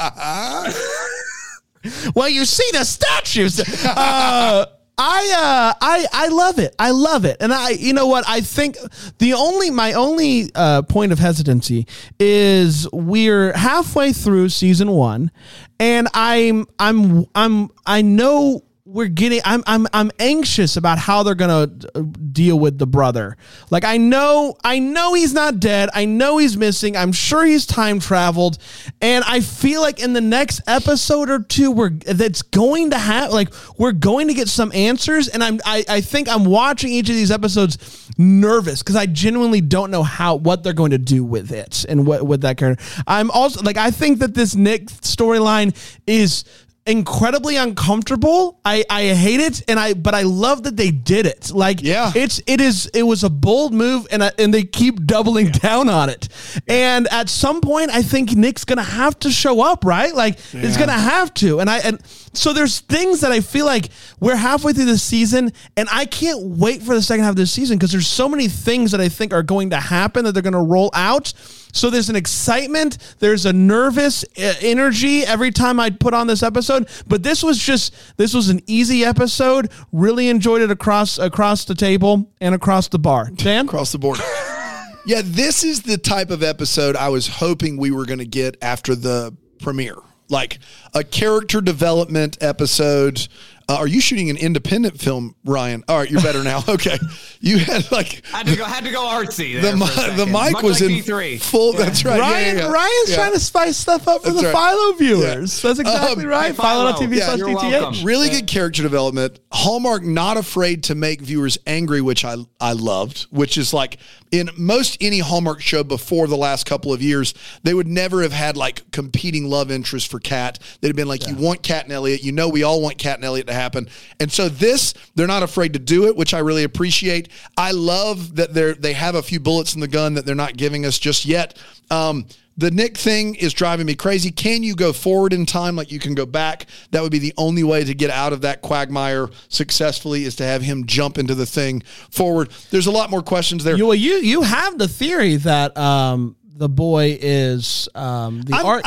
Well, 2.15 2.29
you 2.29 2.45
see 2.45 2.69
the 2.73 2.85
statues. 2.85 3.61
Uh, 3.85 4.67
I 5.03 5.33
uh, 5.35 5.79
I 5.81 6.07
I 6.13 6.29
love 6.29 6.59
it. 6.59 6.75
I 6.79 6.91
love 6.91 7.25
it. 7.25 7.39
And 7.41 7.55
I 7.55 7.71
you 7.71 7.95
know 7.95 8.07
what? 8.07 8.25
I 8.29 8.43
think 8.43 8.77
the 9.19 9.33
only 9.33 9.71
my 9.71 9.95
only 9.95 10.51
uh, 10.55 10.83
point 10.83 11.11
of 11.13 11.19
hesitancy 11.19 11.87
is 12.19 12.87
we're 12.93 13.55
halfway 13.55 14.13
through 14.13 14.51
season 14.51 14.91
1 14.91 15.31
and 15.79 16.09
I'm 16.13 16.67
I'm 16.79 17.25
I'm 17.35 17.71
I 17.87 18.03
know 18.03 18.63
we're 18.93 19.09
getting 19.09 19.41
I'm 19.45 19.63
I'm 19.67 19.87
I'm 19.93 20.11
anxious 20.19 20.77
about 20.77 20.99
how 20.99 21.23
they're 21.23 21.35
going 21.37 21.79
to 21.81 21.91
uh, 21.95 22.03
deal 22.33 22.59
with 22.59 22.79
the 22.79 22.87
brother. 22.87 23.37
Like 23.71 23.85
I 23.85 23.97
know 23.97 24.57
I 24.65 24.81
know 24.81 25.15
he's 25.15 25.33
not 25.33 25.61
dead. 25.61 25.91
I 25.95 26.05
know 26.05 26.39
he's 26.39 26.57
missing. 26.57 26.97
I'm 26.97 27.13
sure 27.13 27.45
he's 27.45 27.67
time 27.67 28.01
traveled 28.01 28.59
and 29.01 29.25
I 29.27 29.41
feel 29.41 29.81
like 29.81 30.01
in 30.03 30.13
the 30.13 30.21
next 30.21 30.63
episode 30.67 31.31
or 31.31 31.39
two 31.41 31.71
we're 31.71 31.91
that's 31.91 32.43
going 32.43 32.91
to 32.91 32.99
have 32.99 33.31
like 33.31 33.51
we're 33.79 33.93
going 33.93 34.29
to 34.29 34.35
get 34.35 34.49
some 34.49 34.73
answers 34.75 35.29
and 35.29 35.45
I'm 35.45 35.61
I 35.65 35.85
I 35.89 36.01
think 36.01 36.29
I'm 36.29 36.45
watching 36.45 36.91
each 36.91 37.09
of 37.09 37.15
these 37.15 37.31
episodes 37.31 38.09
nervous 38.19 38.83
cuz 38.83 38.97
I 38.97 39.07
genuinely 39.07 39.61
don't 39.61 39.91
know 39.93 40.03
how 40.03 40.35
what 40.35 40.65
they're 40.65 40.73
going 40.73 40.91
to 40.91 40.99
do 40.99 41.25
with 41.25 41.53
it 41.53 41.85
and 41.89 42.07
what 42.07 42.27
with 42.27 42.41
that 42.41 42.57
character. 42.57 42.85
I'm 43.07 43.31
also 43.31 43.63
like 43.63 43.77
I 43.77 43.93
think 43.93 44.19
that 44.19 44.35
this 44.35 44.57
Nick 44.57 44.87
storyline 44.87 45.77
is 46.09 46.45
incredibly 46.87 47.57
uncomfortable. 47.57 48.59
I 48.65 48.85
I 48.89 49.09
hate 49.15 49.41
it, 49.41 49.63
and 49.69 49.79
I 49.79 49.95
but 49.95 50.15
I 50.15 50.23
love 50.23 50.63
that 50.65 50.77
they 50.77 50.91
did 50.91 51.27
it. 51.27 51.51
Like 51.53 51.83
Yeah. 51.83 52.11
it's 52.15 52.41
it 52.47 52.61
is 52.61 52.87
it 52.95 53.03
was 53.03 53.23
a 53.23 53.31
bold 53.31 53.73
move, 53.75 54.07
and 54.11 54.25
I, 54.25 54.33
and 54.39 54.53
they 54.53 54.65
keep 54.65 55.05
doubling 55.07 55.51
down 55.51 55.89
on 55.89 56.09
it. 56.09 56.29
And 56.67 57.07
at 57.09 57.29
some 57.29 57.61
point, 57.61 57.91
I 57.91 58.03
think 58.03 58.33
Nick's 58.35 58.65
gonna 58.65 58.83
have 58.83 59.19
to 59.21 59.31
show 59.31 59.61
up, 59.61 59.85
right? 59.85 60.15
Like 60.15 60.39
it's 60.53 60.77
gonna 60.77 60.93
have 60.93 61.33
to. 61.35 61.61
And 61.61 61.69
I 61.69 61.79
and 61.79 62.01
so 62.33 62.53
there's 62.53 62.81
things 62.81 63.21
that 63.21 63.33
I 63.33 63.41
feel 63.41 63.67
like 63.67 63.89
we're 64.19 64.37
halfway 64.37 64.73
through 64.73 64.87
the 64.87 64.99
season, 64.99 65.53
and 65.77 65.89
I 65.93 66.07
can't 66.07 66.41
wait 66.43 66.83
for 66.83 66.95
the 66.95 67.03
second 67.03 67.25
half 67.25 67.33
of 67.33 67.37
this 67.37 67.53
season 67.53 67.77
because 67.77 67.93
there's 67.93 68.07
so 68.07 68.29
many 68.29 68.49
things 68.49 68.93
that 68.93 69.01
I 69.01 69.09
think 69.09 69.33
are 69.33 69.43
going 69.43 69.71
to 69.71 69.81
happen 69.81 70.25
that 70.25 70.33
they're 70.33 70.43
gonna 70.43 70.63
roll 70.63 70.91
out. 70.95 71.33
So 71.73 71.91
there's 71.91 72.09
an 72.09 72.17
excitement, 72.17 72.99
there's 73.19 73.47
a 73.47 73.53
nervous 73.53 74.25
uh, 74.39 74.55
energy 74.61 75.23
every 75.23 75.51
time 75.51 75.81
I 75.81 75.91
put 75.91 76.15
on 76.15 76.27
this 76.27 76.43
episode, 76.43 76.89
but 77.07 77.23
this 77.23 77.43
was 77.43 77.59
just 77.59 77.95
this 78.17 78.35
was 78.35 78.49
an 78.49 78.61
easy 78.67 79.05
episode. 79.05 79.71
Really 79.93 80.29
enjoyed 80.29 80.63
it 80.63 80.71
across 80.71 81.19
across 81.19 81.65
the 81.65 81.75
table 81.75 82.31
and 82.41 82.55
across 82.55 82.89
the 82.89 82.99
bar. 82.99 83.31
Dan, 83.35 83.67
across 83.67 83.93
the 83.93 83.99
board. 83.99 84.19
yeah, 85.07 85.23
this 85.25 85.65
is 85.65 85.83
the 85.83 85.99
type 85.99 86.31
of 86.31 86.43
episode 86.43 86.97
I 86.97 87.09
was 87.09 87.27
hoping 87.27 87.77
we 87.77 87.91
were 87.91 88.07
going 88.07 88.19
to 88.19 88.27
get 88.27 88.57
after 88.63 88.95
the 88.95 89.37
premiere. 89.61 89.97
Like 90.29 90.61
a 90.95 91.03
character 91.03 91.61
development 91.61 92.39
episode. 92.41 93.27
Uh, 93.71 93.77
are 93.77 93.87
you 93.87 94.01
shooting 94.01 94.31
an 94.31 94.37
independent 94.37 94.99
film, 95.01 95.37
Ryan? 95.45 95.85
All 95.87 95.97
right, 95.99 96.11
you're 96.11 96.21
better 96.23 96.43
now. 96.43 96.65
Okay, 96.69 96.99
you 97.41 97.59
had 97.59 97.91
like 97.93 98.25
Had 98.27 98.47
to 98.47 98.57
go. 98.57 98.65
Had 98.65 98.85
to 98.85 98.91
go 98.91 99.01
artsy. 99.03 99.55
the 99.55 99.61
There 99.61 99.77
mi- 99.77 100.17
the 100.17 100.27
mic 100.27 100.53
Much 100.55 100.63
was 100.63 100.81
like 100.81 100.91
in 100.91 100.97
D3. 101.03 101.41
full. 101.41 101.73
That's 101.73 102.05
right. 102.05 102.19
Ryan 102.19 102.57
yeah, 102.57 102.63
yeah. 102.65 102.71
Ryan's 102.73 103.11
Yeah. 103.11 103.15
trying 103.17 103.33
to 103.33 103.41
spice 103.41 103.77
stuff 103.77 104.09
up 104.09 104.23
for 104.23 104.31
That's 104.31 104.41
the 104.43 104.53
right. 104.53 104.71
Philo 104.71 104.93
viewers. 104.95 105.63
That's 105.63 105.79
exactly 105.79 106.25
Um, 106.25 106.31
right. 106.31 106.47
Hey, 106.49 106.53
Philo 106.57 106.93
Philo. 106.95 107.07
TV 107.09 107.17
Yeah, 107.19 107.27
slash 107.27 107.39
DTH. 107.41 107.55
welcome. 107.83 108.05
Really 108.05 108.29
good 108.31 108.47
character 108.47 108.83
development. 108.83 109.39
Hallmark 109.53 110.03
not 110.05 110.37
afraid 110.37 110.83
to 110.85 110.95
make 110.95 111.21
viewers 111.21 111.59
angry, 111.67 112.01
which 112.01 112.25
I 112.25 112.37
I 112.61 112.73
loved. 112.73 113.27
Which 113.31 113.57
is 113.57 113.73
like 113.73 113.99
in 114.31 114.51
most 114.57 114.97
any 115.01 115.19
Hallmark 115.21 115.61
show 115.61 115.83
before 115.85 116.27
the 116.29 116.37
last 116.37 116.67
couple 116.67 116.93
of 116.93 117.03
years, 117.03 117.35
they 117.65 117.75
would 117.75 117.89
never 117.89 118.23
have 118.23 118.33
had 118.33 118.57
like 118.57 118.91
competing 118.93 119.49
love 119.51 119.71
interests 119.71 120.09
for 120.09 120.21
Kat. 120.21 120.59
They'd 120.81 120.89
have 120.89 120.97
been 120.97 121.09
like, 121.09 121.27
you 121.27 121.35
want 121.35 121.63
Kat 121.63 121.85
and 121.85 121.93
Elliot, 121.93 122.23
you 122.23 122.33
know, 122.33 122.49
we 122.49 122.63
all 122.63 122.81
want 122.81 122.97
Kat 122.99 123.17
and 123.17 123.25
Elliot 123.25 123.47
to 123.49 123.53
happen. 123.61 123.89
And 124.19 124.33
so 124.33 124.49
this, 124.49 124.95
they're 125.15 125.27
not 125.27 125.43
afraid 125.43 125.73
to 125.75 125.79
do 125.79 126.07
it, 126.07 126.17
which 126.17 126.35
I 126.35 126.39
really 126.39 126.65
appreciate. 126.65 127.29
I 127.57 127.73
love 127.73 128.37
that 128.37 128.55
they're 128.55 128.75
they 128.75 128.95
have 128.95 129.15
a 129.15 129.23
few 129.23 129.41
bullets 129.41 129.75
in 129.75 129.81
the 129.81 129.89
gun 129.89 130.15
that 130.15 130.25
they're 130.27 130.35
not 130.35 130.57
giving 130.57 130.87
us 130.87 130.99
just 130.99 131.25
yet. 131.25 131.57
Um, 131.91 132.27
the 132.57 132.71
Nick 132.71 132.99
thing 132.99 133.37
is 133.37 133.55
driving 133.55 133.87
me 133.87 133.95
crazy. 133.95 134.31
Can 134.31 134.63
you 134.63 134.75
go 134.75 134.93
forward 134.93 135.33
in 135.33 135.47
time 135.47 135.77
like 135.77 135.91
you 135.91 135.99
can 135.99 136.15
go 136.15 136.27
back? 136.27 136.67
That 136.91 137.03
would 137.03 137.13
be 137.13 137.19
the 137.19 137.33
only 137.39 137.65
way 137.65 137.85
to 137.85 137.95
get 137.95 138.11
out 138.11 138.35
of 138.35 138.43
that 138.43 138.61
quagmire 138.61 139.29
successfully 139.49 140.25
is 140.25 140.37
to 140.37 140.45
have 140.45 140.61
him 140.61 140.87
jump 140.87 141.17
into 141.17 141.35
the 141.35 141.47
thing 141.47 141.83
forward. 142.11 142.51
There's 142.71 142.87
a 142.87 142.91
lot 142.91 143.11
more 143.11 143.23
questions 143.23 143.65
there. 143.65 143.77
You, 143.77 143.87
well, 143.87 143.95
you 143.95 144.17
you 144.17 144.43
have 144.43 144.77
the 144.77 144.89
theory 144.89 145.37
that 145.37 145.77
um, 145.79 146.37
the 146.45 146.69
boy 146.69 147.19
is 147.21 147.89
um, 147.95 148.43
the 148.43 148.55
art. 148.55 148.83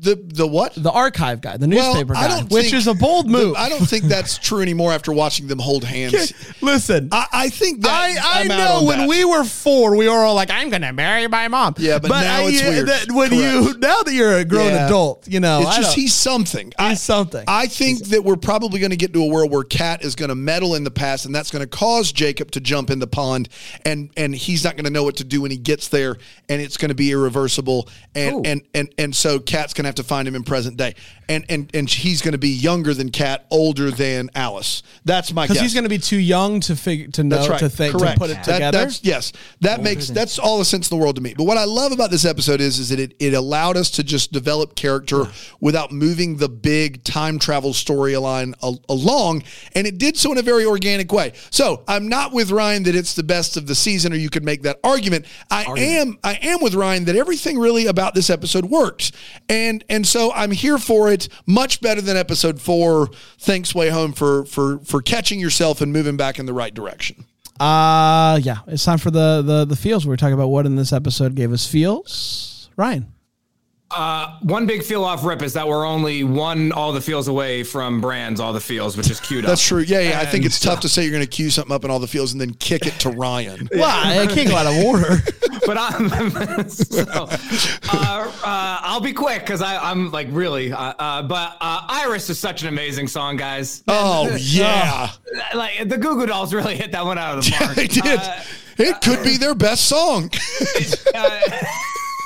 The 0.00 0.16
the 0.24 0.46
what? 0.46 0.74
the 0.76 0.90
archive 0.90 1.40
guy, 1.40 1.56
the 1.56 1.68
Well, 1.68 1.94
newspaper 1.94 2.16
I 2.16 2.26
guy, 2.28 2.42
which 2.44 2.72
is 2.72 2.86
a 2.86 2.94
bold 2.94 3.28
move. 3.30 3.54
The- 3.54 3.60
I 3.60 3.68
don't 3.68 3.86
think 3.88 4.04
that's 4.04 4.38
true 4.48 4.60
anymore 4.60 4.92
after 4.92 5.12
watching 5.12 5.46
them 5.46 5.58
hold 5.58 5.84
hands. 5.84 6.32
Listen, 6.60 7.08
I, 7.12 7.26
I 7.32 7.48
think 7.48 7.82
that 7.82 7.90
I, 7.90 8.40
I 8.40 8.44
know 8.44 8.84
when 8.86 8.98
that. 9.00 9.08
we 9.08 9.24
were 9.24 9.44
four, 9.44 9.96
we 9.96 10.08
were 10.08 10.14
all 10.16 10.34
like, 10.34 10.50
"I'm 10.50 10.68
gonna 10.70 10.92
marry 10.92 11.28
my 11.28 11.48
mom." 11.48 11.74
Yeah, 11.78 11.98
but 11.98 12.08
now 12.08 12.40
I- 12.40 12.48
it's 12.48 12.62
weird. 12.62 12.88
that- 12.88 13.12
when 13.12 13.32
you 13.32 13.76
now 13.78 14.02
that 14.02 14.12
you're 14.12 14.38
a 14.38 14.44
grown 14.44 14.72
Yeah. 14.72 14.86
adult, 14.86 15.28
you 15.28 15.40
know, 15.40 15.60
It's 15.62 15.76
just 15.76 15.94
he's 15.96 16.14
something. 16.14 16.72
I, 16.78 16.90
He's 16.90 17.00
something. 17.02 17.44
I 17.46 17.66
think 17.66 18.04
that 18.06 18.24
we're 18.24 18.36
probably 18.36 18.80
going 18.80 18.90
to 18.90 18.96
get 18.96 19.12
to 19.12 19.22
a 19.22 19.26
world 19.26 19.50
where 19.52 19.62
Kat 19.64 20.04
is 20.04 20.14
going 20.16 20.30
to 20.30 20.34
meddle 20.34 20.74
in 20.74 20.84
the 20.84 20.90
past, 20.90 21.24
and 21.26 21.34
that's 21.34 21.50
going 21.50 21.62
to 21.62 21.68
cause 21.68 22.10
Jacob 22.12 22.50
to 22.52 22.60
jump 22.60 22.90
in 22.90 22.98
the 22.98 23.06
pond, 23.06 23.48
and 23.84 24.10
and 24.16 24.34
he's 24.34 24.64
not 24.64 24.74
going 24.76 24.84
to 24.86 24.90
know 24.90 25.04
what 25.04 25.16
to 25.16 25.24
do 25.24 25.42
when 25.42 25.50
he 25.50 25.56
gets 25.56 25.88
there, 25.88 26.16
and 26.48 26.60
it's 26.60 26.76
going 26.76 26.88
to 26.88 26.94
be 26.94 27.10
irreversible, 27.12 27.88
and 28.14 28.46
and 28.46 28.62
and 28.74 28.92
and 28.98 29.14
so 29.14 29.38
Kat's 29.38 29.72
going 29.74 29.83
to 29.84 29.88
have 29.88 29.94
to 29.96 30.02
find 30.04 30.26
him 30.26 30.34
in 30.34 30.42
present 30.42 30.76
day, 30.76 30.94
and 31.28 31.44
and 31.48 31.70
and 31.74 31.88
he's 31.88 32.20
going 32.22 32.32
to 32.32 32.38
be 32.38 32.48
younger 32.50 32.92
than 32.94 33.10
Kat, 33.10 33.46
older 33.50 33.90
than 33.90 34.30
Alice. 34.34 34.82
That's 35.04 35.32
my 35.32 35.46
because 35.46 35.60
he's 35.60 35.74
going 35.74 35.84
to 35.84 35.90
be 35.90 35.98
too 35.98 36.18
young 36.18 36.60
to 36.60 36.76
figure 36.76 37.08
to 37.08 37.24
know 37.24 37.46
right. 37.48 37.58
to 37.60 37.68
think 37.68 37.96
Correct. 37.96 38.14
to 38.14 38.18
put 38.20 38.30
it 38.30 38.34
That- 38.44 38.44
together. 38.44 38.78
that's 38.78 39.04
yes. 39.04 39.32
That 39.60 39.82
makes 39.82 40.08
that's 40.08 40.38
all 40.38 40.58
the 40.58 40.64
sense 40.64 40.90
in 40.90 40.96
the 40.98 41.02
world 41.02 41.16
to 41.16 41.22
me. 41.22 41.34
But 41.36 41.44
what 41.44 41.56
I 41.56 41.64
love 41.64 41.92
about 41.92 42.10
this 42.10 42.24
episode 42.24 42.60
is 42.60 42.78
is 42.78 42.88
that 42.90 43.00
it, 43.00 43.14
it 43.18 43.34
allowed 43.34 43.76
us 43.76 43.90
to 43.92 44.02
just 44.04 44.32
develop 44.32 44.74
character 44.76 45.24
without 45.60 45.92
moving 45.92 46.36
the 46.36 46.48
big 46.48 47.04
time 47.04 47.38
travel 47.38 47.72
storyline 47.72 48.54
al- 48.62 48.82
along, 48.88 49.42
and 49.74 49.86
it 49.86 49.98
did 49.98 50.16
so 50.16 50.32
in 50.32 50.38
a 50.38 50.42
very 50.42 50.64
organic 50.64 51.12
way. 51.12 51.32
So 51.50 51.84
I'm 51.88 52.08
not 52.08 52.32
with 52.32 52.50
Ryan 52.50 52.82
that 52.84 52.94
it's 52.94 53.14
the 53.14 53.22
best 53.22 53.56
of 53.56 53.66
the 53.66 53.74
season, 53.74 54.12
or 54.12 54.16
you 54.16 54.30
could 54.30 54.44
make 54.44 54.62
that 54.62 54.78
argument. 54.84 55.26
I 55.50 55.64
am 55.64 56.18
I 56.24 56.34
am 56.42 56.60
with 56.62 56.74
Ryan 56.74 57.04
that 57.06 57.16
everything 57.16 57.58
really 57.58 57.86
about 57.86 58.14
this 58.14 58.30
episode 58.30 58.64
works, 58.66 59.12
and 59.48 59.63
and 59.64 59.84
and 59.88 60.06
so 60.06 60.32
I'm 60.32 60.50
here 60.50 60.78
for 60.78 61.10
it. 61.10 61.28
Much 61.46 61.80
better 61.80 62.00
than 62.00 62.16
episode 62.16 62.60
four. 62.60 63.08
Thanks, 63.38 63.74
way 63.74 63.88
home 63.88 64.12
for 64.12 64.44
for 64.44 64.78
for 64.80 65.02
catching 65.02 65.40
yourself 65.40 65.80
and 65.80 65.92
moving 65.92 66.16
back 66.16 66.38
in 66.38 66.46
the 66.46 66.52
right 66.52 66.74
direction. 66.74 67.24
Uh 67.60 68.38
yeah, 68.42 68.58
it's 68.66 68.84
time 68.84 68.98
for 68.98 69.10
the 69.10 69.42
the 69.42 69.64
the 69.64 69.76
feels. 69.76 70.04
We 70.04 70.10
were 70.10 70.16
talking 70.16 70.34
about 70.34 70.48
what 70.48 70.66
in 70.66 70.76
this 70.76 70.92
episode 70.92 71.34
gave 71.34 71.52
us 71.52 71.66
feels. 71.66 72.68
Ryan. 72.76 73.13
Uh, 73.90 74.38
one 74.40 74.66
big 74.66 74.82
feel 74.82 75.04
off 75.04 75.24
rip 75.24 75.42
is 75.42 75.52
that 75.52 75.68
we're 75.68 75.86
only 75.86 76.24
one 76.24 76.72
all 76.72 76.92
the 76.92 77.00
feels 77.00 77.28
away 77.28 77.62
from 77.62 78.00
brands 78.00 78.40
all 78.40 78.52
the 78.52 78.60
feels, 78.60 78.96
which 78.96 79.10
is 79.10 79.20
cute. 79.20 79.44
That's 79.44 79.64
true. 79.64 79.82
Yeah, 79.82 80.00
yeah. 80.00 80.20
I 80.20 80.26
think 80.26 80.44
it's 80.44 80.58
tough 80.58 80.80
to 80.80 80.88
say 80.88 81.02
you're 81.02 81.12
going 81.12 81.22
to 81.22 81.28
cue 81.28 81.50
something 81.50 81.72
up 81.72 81.84
in 81.84 81.90
all 81.90 82.00
the 82.00 82.08
feels 82.08 82.32
and 82.32 82.40
then 82.40 82.54
kick 82.54 82.86
it 82.86 82.94
to 83.00 83.10
Ryan. 83.10 83.68
Well, 83.72 83.84
I 83.84 84.26
can't 84.26 84.48
go 84.48 84.56
out 84.56 84.66
of 84.66 84.84
order. 84.84 85.22
but 85.66 85.76
I'm 85.78 86.68
so, 86.68 87.04
uh, 87.08 88.32
uh, 88.44 88.78
I'll 88.82 89.00
be 89.00 89.12
quick 89.12 89.40
because 89.40 89.62
I'm 89.62 90.10
like 90.10 90.28
really. 90.30 90.72
Uh, 90.72 90.94
uh, 90.98 91.22
but 91.22 91.56
uh, 91.60 91.86
Iris 91.88 92.28
is 92.30 92.38
such 92.38 92.62
an 92.62 92.68
amazing 92.68 93.08
song, 93.08 93.36
guys. 93.36 93.82
Oh 93.88 94.34
yeah, 94.40 95.10
like 95.54 95.88
the 95.88 95.98
Goo 95.98 96.16
Goo 96.16 96.26
Dolls 96.26 96.52
really 96.52 96.76
hit 96.76 96.92
that 96.92 97.04
one 97.04 97.18
out 97.18 97.38
of 97.38 97.44
the 97.44 97.50
park. 97.58 97.74
they 97.74 97.86
did. 97.86 98.04
Uh, 98.04 98.40
it 98.76 99.00
could 99.02 99.22
be 99.22 99.36
their 99.36 99.54
best 99.54 99.86
song. 99.86 100.30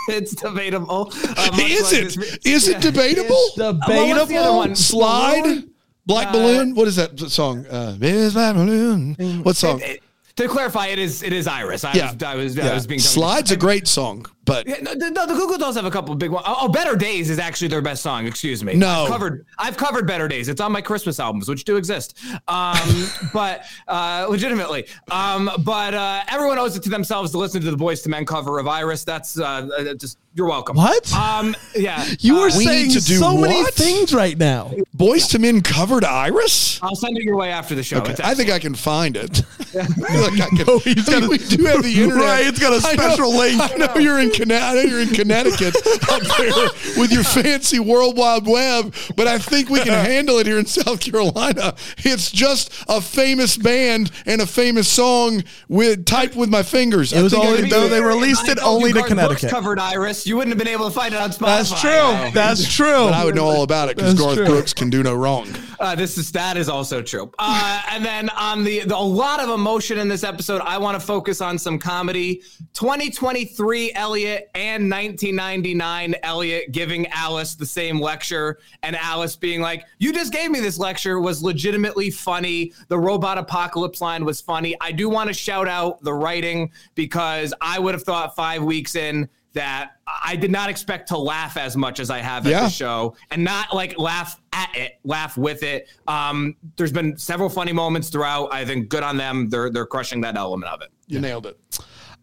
Uh, 0.09 0.12
it's 0.12 0.35
debatable. 0.35 1.12
Uh, 1.38 1.51
Is 1.59 1.92
like 1.92 2.03
it? 2.03 2.14
this- 2.14 2.38
Is 2.44 2.68
it 2.68 2.81
debatable? 2.81 3.49
Well, 3.57 3.75
what's 4.09 4.29
the 4.29 4.37
other 4.37 4.57
one? 4.57 4.75
Slide. 4.77 5.42
Balloon? 5.42 5.71
Black 6.07 6.33
balloon. 6.33 6.75
What 6.75 6.88
is 6.88 6.97
that 6.97 7.18
song? 7.31 7.66
Uh, 7.66 7.97
Miss 7.99 8.33
Black 8.33 8.55
balloon. 8.55 9.14
What 9.42 9.57
song? 9.57 9.81
It- 9.83 10.03
to 10.37 10.47
clarify, 10.47 10.87
it 10.87 11.01
is 11.01 11.23
it 11.25 11.33
is 11.33 11.49
Iris. 11.49 11.83
I 11.85 11.92
Yeah. 11.94 12.12
was 12.12 12.23
I 12.23 12.35
was, 12.37 12.57
Yeah. 12.57 12.68
I 12.68 12.75
was 12.75 12.87
being 12.87 13.01
Slide's 13.01 13.51
a 13.51 13.57
great 13.57 13.88
song, 13.88 14.25
but 14.49 14.67
Yeah, 14.67 14.77
no, 14.83 14.95
the, 14.95 15.11
no, 15.11 15.27
the 15.27 15.35
Goo 15.35 15.47
Goo 15.47 15.59
Dolls 15.59 15.77
have 15.77 15.85
a 15.85 15.91
couple 15.91 16.13
of 16.13 16.19
big 16.19 16.31
ones. 16.31 16.45
Oh, 16.49 16.57
oh, 16.63 16.69
Better 16.69 16.97
Days 16.97 17.31
is 17.31 17.39
actually 17.39 17.69
their 17.69 17.83
best 17.83 18.03
song. 18.03 18.27
Excuse 18.27 18.65
me. 18.65 18.75
No. 18.75 19.05
I've 19.05 19.09
covered. 19.09 19.47
I've 19.59 19.77
covered 19.77 20.07
Better 20.07 20.27
Days. 20.27 20.49
It's 20.49 20.61
on 20.61 20.73
my 20.73 20.81
Christmas 20.81 21.21
albums, 21.21 21.49
which 21.49 21.65
do 21.65 21.77
exist. 21.77 22.19
Um, 22.49 23.09
but 23.33 23.65
uh, 23.87 24.27
legitimately, 24.29 24.87
um, 25.11 25.51
but 25.61 25.95
uh, 25.95 26.23
everyone 26.29 26.59
owes 26.59 26.77
it 26.77 26.83
to 26.85 26.89
themselves 26.89 27.31
to 27.33 27.39
listen 27.39 27.61
to 27.61 27.71
the 27.71 27.77
Boyz 27.77 28.07
II 28.07 28.11
Men 28.11 28.25
cover 28.25 28.59
of 28.59 28.67
Iris. 28.67 29.05
That's 29.05 29.39
uh, 29.39 29.69
uh, 29.77 29.95
just 29.95 30.19
you're 30.35 30.47
welcome. 30.47 30.77
What? 30.77 31.13
Um, 31.15 31.57
yeah. 31.75 32.07
You 32.21 32.37
were 32.37 32.47
uh, 32.47 32.51
saying 32.51 32.89
need 32.89 32.99
to 32.99 33.05
do 33.05 33.17
so 33.17 33.37
many 33.37 33.65
things 33.73 34.15
right 34.15 34.39
now. 34.39 34.73
Boyz 34.97 35.35
II 35.35 35.41
Men 35.41 35.61
covered 35.63 36.05
Iris. 36.05 36.81
I'll 36.83 36.95
send 36.95 37.19
it 37.19 37.25
your 37.25 37.37
way 37.37 37.51
after 37.51 37.75
the 37.75 37.83
show. 37.83 38.03
It's 38.05 38.21
I 38.21 38.35
think 38.35 38.51
I 38.51 38.59
can 38.59 38.75
find 38.75 39.17
it. 39.17 39.43
I 39.75 40.21
like 40.21 40.41
I 40.41 40.49
can. 40.51 40.79
he's 40.85 41.09
I 41.09 41.13
got 41.13 41.23
a- 41.25 41.29
we 41.29 41.39
do 41.39 41.65
have 41.65 41.83
the 41.83 41.93
internet. 41.93 42.25
Ryan's 42.25 42.59
got 42.59 42.73
a 42.73 42.87
I 42.87 42.95
know- 42.95 43.03
special 43.03 43.37
link. 43.37 43.61
I 43.61 43.77
know 43.77 43.97
you're 44.01 44.21
in 44.21 44.31
Connecticut. 44.38 44.68
I 44.68 44.74
know 44.74 44.81
you're 44.90 45.01
in 45.01 45.09
Connecticut 45.14 45.77
up 46.11 46.22
there 46.38 46.68
with 46.96 47.12
your 47.12 47.22
fancy 47.22 47.79
World 47.79 48.16
Wide 48.16 48.46
Web, 48.46 48.94
but 49.16 49.29
I 49.29 49.38
think 49.38 49.68
we 49.68 49.81
can 49.81 49.92
handle 49.92 50.38
it 50.38 50.46
here 50.46 50.59
in 50.59 50.66
South 50.66 51.01
Carolina. 51.01 51.74
It's 51.98 52.31
just 52.31 52.72
a 52.88 53.01
famous 53.01 53.57
band 53.57 54.11
and 54.27 54.40
a 54.40 54.46
famous 54.46 54.88
song 54.88 55.44
with 55.68 56.05
typed 56.05 56.35
with 56.35 56.48
my 56.51 56.62
fingers. 56.64 57.12
It 57.12 57.22
was 57.22 57.33
I 57.35 57.40
think 57.42 57.46
only- 57.59 57.68
though 57.70 57.83
do 57.85 57.88
they 57.90 58.03
released 58.03 58.48
it 58.48 58.59
only 58.62 58.90
to 58.92 58.98
Garth 59.01 59.09
Brooks 59.11 59.20
Connecticut. 59.20 59.51
covered 59.51 59.79
Iris. 59.79 60.27
You 60.27 60.37
wouldn't 60.37 60.51
have 60.53 60.59
been 60.59 60.72
able 60.72 60.87
to 60.88 60.94
find 60.94 61.14
it 61.14 61.20
on 61.20 61.31
Spotify. 61.31 61.46
That's 61.70 61.81
true. 61.81 62.31
That's 62.33 62.74
true. 62.77 62.87
But 63.05 63.14
I 63.14 63.24
would 63.24 63.37
know 63.37 63.46
all 63.46 63.62
about 63.62 63.90
it 63.90 63.96
because 63.96 64.14
That's 64.14 64.20
Garth 64.24 64.37
true. 64.38 64.46
Brooks 64.46 64.74
can 64.74 64.88
can 64.88 64.90
do 64.90 65.03
no 65.03 65.14
wrong. 65.14 65.46
Uh, 65.81 65.94
this 65.94 66.16
is 66.18 66.33
that 66.33 66.57
is 66.57 66.68
also 66.68 67.03
true. 67.03 67.31
Uh, 67.38 67.83
and 67.90 68.05
then 68.05 68.31
on 68.31 68.64
the, 68.64 68.81
the 68.81 68.96
a 68.96 68.98
lot 68.98 69.38
of 69.38 69.51
emotion 69.51 69.98
in 69.98 70.09
this 70.09 70.24
episode. 70.24 70.61
I 70.62 70.79
want 70.79 70.98
to 70.98 71.07
focus 71.07 71.40
on 71.40 71.59
some 71.59 71.79
comedy. 71.79 72.42
2023 72.74 73.92
Elliot 73.94 74.28
and 74.55 74.91
1999 74.91 76.14
Elliot 76.23 76.73
giving 76.73 77.07
Alice 77.09 77.55
the 77.55 77.67
same 77.67 78.01
lecture, 78.01 78.59
and 78.83 78.97
Alice 78.97 79.37
being 79.37 79.61
like, 79.61 79.85
"You 79.99 80.12
just 80.12 80.33
gave 80.33 80.51
me 80.51 80.61
this 80.61 80.79
lecture." 80.79 81.21
Was 81.21 81.43
legitimately 81.43 82.11
funny. 82.11 82.73
The 82.88 82.99
robot 82.99 83.38
apocalypse 83.38 84.01
line 84.01 84.25
was 84.25 84.41
funny. 84.41 84.75
I 84.81 84.93
do 84.93 85.09
want 85.09 85.29
to 85.29 85.35
shout 85.35 85.69
out 85.69 86.03
the 86.03 86.12
writing 86.14 86.71
because 86.95 87.53
I 87.61 87.79
would 87.79 87.95
have 87.95 88.03
thought 88.05 88.35
five 88.37 88.62
weeks 88.62 88.95
in 88.95 89.29
that 89.55 89.93
I 90.25 90.37
did 90.37 90.51
not 90.53 90.69
expect 90.69 91.09
to 91.09 91.19
laugh 91.19 91.57
as 91.57 91.77
much 91.77 92.01
as 92.01 92.11
I 92.11 92.19
have 92.19 92.47
at 92.47 92.51
Yeah. 92.51 92.61
the 92.64 92.69
show 92.69 93.17
and 93.31 93.43
not 93.43 93.75
like 93.75 93.99
laugh 93.99 94.41
at 94.53 94.69
it, 94.77 95.01
laugh 95.05 95.37
with 95.38 95.62
it. 95.62 95.88
Um, 96.07 96.55
there's 96.77 96.93
been 96.93 97.17
several 97.17 97.49
funny 97.49 97.73
moments 97.73 98.09
throughout. 98.11 98.53
I 98.53 98.64
think 98.64 98.88
good 98.88 99.03
on 99.03 99.17
them. 99.17 99.49
They're 99.49 99.71
they're 99.71 99.87
crushing 99.87 100.21
that 100.21 100.37
element 100.37 100.71
of 100.73 100.83
it. 100.83 100.91
You 101.07 101.21
nailed 101.21 101.47
it. 101.47 101.59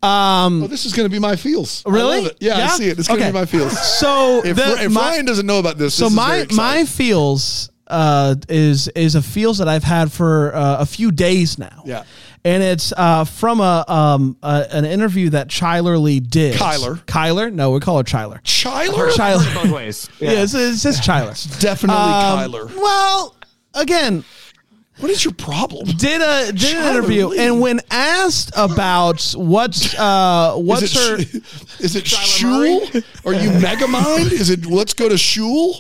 Um, 0.06 0.64
Oh, 0.64 0.68
this 0.68 0.86
is 0.86 0.94
going 0.94 1.06
to 1.06 1.12
be 1.12 1.20
my 1.20 1.36
feels. 1.36 1.84
I 1.86 1.90
really? 1.90 2.18
love 2.18 2.28
it. 2.28 2.38
Yeah, 2.40 2.66
I 2.66 2.68
see 2.78 2.88
it. 2.90 3.00
It's 3.00 3.08
going 3.08 3.20
to 3.20 3.26
Okay. 3.26 3.32
be 3.32 3.40
my 3.40 3.46
feels. 3.46 3.98
So 4.00 4.42
If, 4.46 4.56
the- 4.58 4.84
if 4.84 4.92
my- 4.92 5.02
Ryan 5.12 5.26
doesn't 5.26 5.46
know 5.46 5.60
about 5.60 5.78
this, 5.78 5.94
so 5.96 6.06
this 6.06 6.14
is 6.14 6.18
very 6.20 6.46
my 6.52 6.74
my 6.80 6.86
feels 6.86 7.70
uh, 7.88 8.36
is 8.50 8.88
is 8.90 9.16
a 9.16 9.22
feels 9.22 9.58
that 9.60 9.68
I've 9.68 9.84
had 9.84 10.12
for 10.12 10.56
uh, 10.56 10.78
a 10.80 10.86
few 10.86 11.12
days 11.12 11.58
now. 11.60 11.84
Yeah. 11.86 12.04
and 12.44 12.62
it's 12.64 12.92
uh, 12.96 13.24
from 13.26 13.60
a 13.60 13.84
um 13.88 14.38
a, 14.44 14.66
an 14.72 14.86
interview 14.86 15.30
that 15.32 15.48
Chyler 15.50 16.00
Lee 16.02 16.20
did. 16.20 16.56
Kyler. 16.56 17.04
Kyler? 17.06 17.52
No, 17.54 17.72
we 17.72 17.80
call 17.80 17.98
her 17.98 18.04
Chyler. 18.04 18.42
Chyler, 18.44 19.12
Chyler. 19.12 19.54
Both 19.64 19.72
ways. 19.72 20.10
Yeah, 20.20 20.44
it's, 20.44 20.54
it's 20.54 20.82
just 20.84 21.04
Chyler. 21.04 21.36
definitely 21.60 22.02
Um, 22.02 22.40
Kyler. 22.52 22.76
Well, 22.76 23.36
again, 23.76 24.24
What 25.00 25.12
is 25.12 25.26
your 25.26 25.34
problem? 25.34 25.88
did 25.98 26.22
a 26.22 26.52
did 26.54 26.76
Chyler 26.76 26.82
an 26.90 26.96
interview, 26.96 27.32
and 27.34 27.60
when 27.60 27.82
asked 27.92 28.52
about 28.56 29.22
what's 29.36 29.94
uh 29.98 30.56
what's 30.56 30.84
is 30.84 30.94
her 30.96 31.16
it, 31.20 31.28
Sh- 31.28 31.80
is 31.82 31.96
it 31.98 32.08
Shul? 32.08 32.82
Are 33.26 33.34
you 33.34 33.50
Megamind? 33.50 34.32
Is 34.32 34.50
it 34.50 34.66
let's 34.66 34.94
go 34.94 35.10
to 35.10 35.18
Shul? 35.18 35.76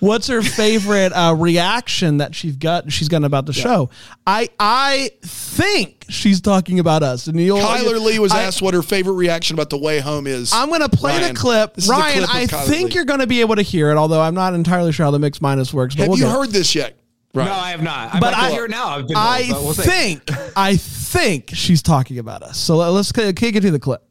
what's 0.00 0.26
her 0.26 0.42
favorite 0.42 1.12
uh, 1.12 1.34
reaction 1.38 2.18
that 2.18 2.34
she's 2.34 2.56
got 2.56 2.90
she's 2.92 3.08
gotten 3.08 3.24
about 3.24 3.46
the 3.46 3.52
show 3.52 3.88
i 4.26 4.48
i 4.58 5.10
think 5.22 6.04
she's 6.08 6.40
talking 6.40 6.80
about 6.80 7.02
us 7.04 7.28
and 7.28 7.38
you'll 7.40 7.58
Kyler 7.58 8.00
Lee 8.04 8.18
was 8.18 8.32
I- 8.32 8.42
asked 8.42 8.60
what 8.60 8.74
her 8.74 8.82
favorite 8.82 9.14
reaction 9.14 9.54
about 9.54 9.70
the 9.70 9.78
way 9.78 10.00
home 10.00 10.26
is. 10.26 10.52
I'm 10.52 10.68
going 10.68 10.80
to 10.82 10.88
play 10.88 11.18
Ryan, 11.18 11.34
the 11.34 11.40
clip. 11.40 11.74
this 11.74 11.88
Ryan, 11.88 12.18
clip 12.24 12.34
I 12.34 12.46
Kyler 12.46 12.66
think 12.66 12.90
Lee. 12.90 12.94
you're 12.96 13.04
going 13.04 13.20
to 13.20 13.26
be 13.28 13.40
able 13.40 13.56
to 13.56 13.62
hear 13.62 13.90
it, 13.90 13.96
although 13.96 14.20
I'm 14.20 14.34
not 14.34 14.54
entirely 14.54 14.90
sure 14.92 15.04
how 15.06 15.12
the 15.12 15.18
mix 15.20 15.40
minus 15.40 15.72
works. 15.72 15.94
But 15.94 16.02
Have 16.02 16.08
we'll 16.10 16.18
you 16.18 16.28
heard 16.28 16.50
this 16.50 16.74
yet? 16.74 16.98
Right. 17.32 17.44
No, 17.46 17.52
I 17.52 17.70
have 17.70 17.82
not. 17.82 18.14
I 18.14 18.20
But 18.20 18.34
I, 18.34 18.50
hear 18.50 18.66
now. 18.66 18.88
I've 18.88 19.06
been 19.06 19.16
I 19.16 19.46
but 19.50 19.62
we'll 19.62 19.72
think, 19.74 20.22
I 20.56 20.76
think 20.76 21.50
she's 21.54 21.80
talking 21.82 22.18
about 22.18 22.42
us. 22.42 22.58
So 22.58 22.76
let- 22.76 22.88
let's 22.88 23.12
it 23.56 23.60
to 23.60 23.70
the 23.70 23.78
clip. 23.78 24.02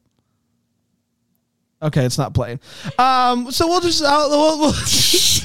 Okay, 1.81 2.03
it's 2.05 2.17
not 2.17 2.33
playing. 2.33 2.59
Um, 2.97 3.51
so 3.51 3.65
we'll 3.65 3.79
just 3.79 4.03
uh, 4.03 4.25
we'll, 4.29 4.59
we'll 4.59 4.71
do 4.73 4.77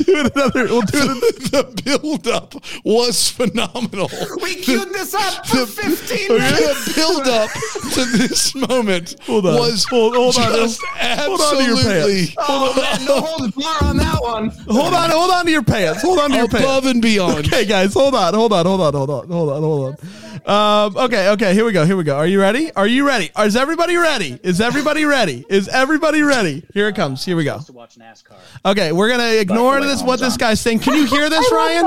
it 0.08 0.32
another. 0.34 0.64
We'll 0.64 0.80
do 0.82 0.98
it. 0.98 1.42
the 1.52 1.82
build 1.84 2.26
up 2.26 2.54
was 2.84 3.28
phenomenal. 3.30 4.10
We 4.42 4.56
queued 4.56 4.88
this 4.92 5.14
up 5.14 5.46
for 5.46 5.64
15 5.64 6.28
minutes. 6.36 6.86
The 6.86 6.92
build 6.96 7.28
up 7.28 7.50
to 7.92 8.04
this 8.18 8.52
moment 8.56 9.14
Hold 9.26 9.46
on. 9.46 9.54
was 9.60 9.84
Hold- 9.88 10.16
hold 10.16 10.36
on. 10.36 10.52
just 10.54 10.80
Hold 10.84 11.40
on 11.40 11.56
to 11.56 11.62
your 11.62 11.76
absolutely 11.76 12.34
Oh, 12.38 12.74
man, 12.76 13.04
no 13.06 13.20
holds 13.20 13.54
bar 13.54 13.84
on 13.90 13.96
that 13.98 14.18
one. 14.20 14.48
Hold 14.68 14.92
on, 14.94 15.10
hold 15.10 15.30
on 15.30 15.44
to 15.44 15.52
your 15.52 15.62
pants. 15.62 16.02
Hold 16.02 16.18
on 16.18 16.30
to 16.30 16.36
your 16.36 16.48
pants. 16.48 16.64
above 16.64 16.86
and 16.86 17.00
beyond. 17.00 17.46
Okay, 17.46 17.64
guys, 17.64 17.94
hold 17.94 18.16
on, 18.16 18.34
hold 18.34 18.52
on, 18.52 18.66
hold 18.66 18.80
on, 18.80 18.92
hold 18.92 19.10
on, 19.10 19.28
hold 19.28 19.50
on, 19.50 19.62
hold 19.62 19.88
on. 20.00 20.08
Um, 20.46 20.96
okay, 20.96 21.28
okay, 21.30 21.54
here 21.54 21.64
we 21.64 21.72
go, 21.72 21.84
here 21.84 21.96
we 21.96 22.04
go. 22.04 22.16
Are 22.16 22.26
you 22.26 22.40
ready? 22.40 22.72
Are 22.72 22.86
you 22.86 23.06
ready? 23.06 23.30
Is 23.38 23.56
everybody 23.56 23.96
ready? 23.96 24.38
Is 24.42 24.60
everybody 24.60 25.04
ready? 25.04 25.44
Is 25.48 25.68
everybody 25.68 26.22
ready? 26.22 26.64
Here 26.74 26.88
it 26.88 26.96
comes. 26.96 27.24
Here 27.24 27.36
we 27.36 27.44
go. 27.44 27.58
to 27.60 27.72
watch 27.72 27.96
NASCAR. 27.96 28.36
Okay, 28.64 28.92
we're 28.92 29.08
gonna 29.08 29.34
ignore 29.34 29.80
this. 29.80 30.02
What 30.02 30.20
this 30.20 30.36
guy's 30.36 30.60
saying. 30.60 30.80
Can 30.80 30.94
you 30.94 31.06
hear 31.06 31.30
this, 31.30 31.48
Ryan? 31.52 31.84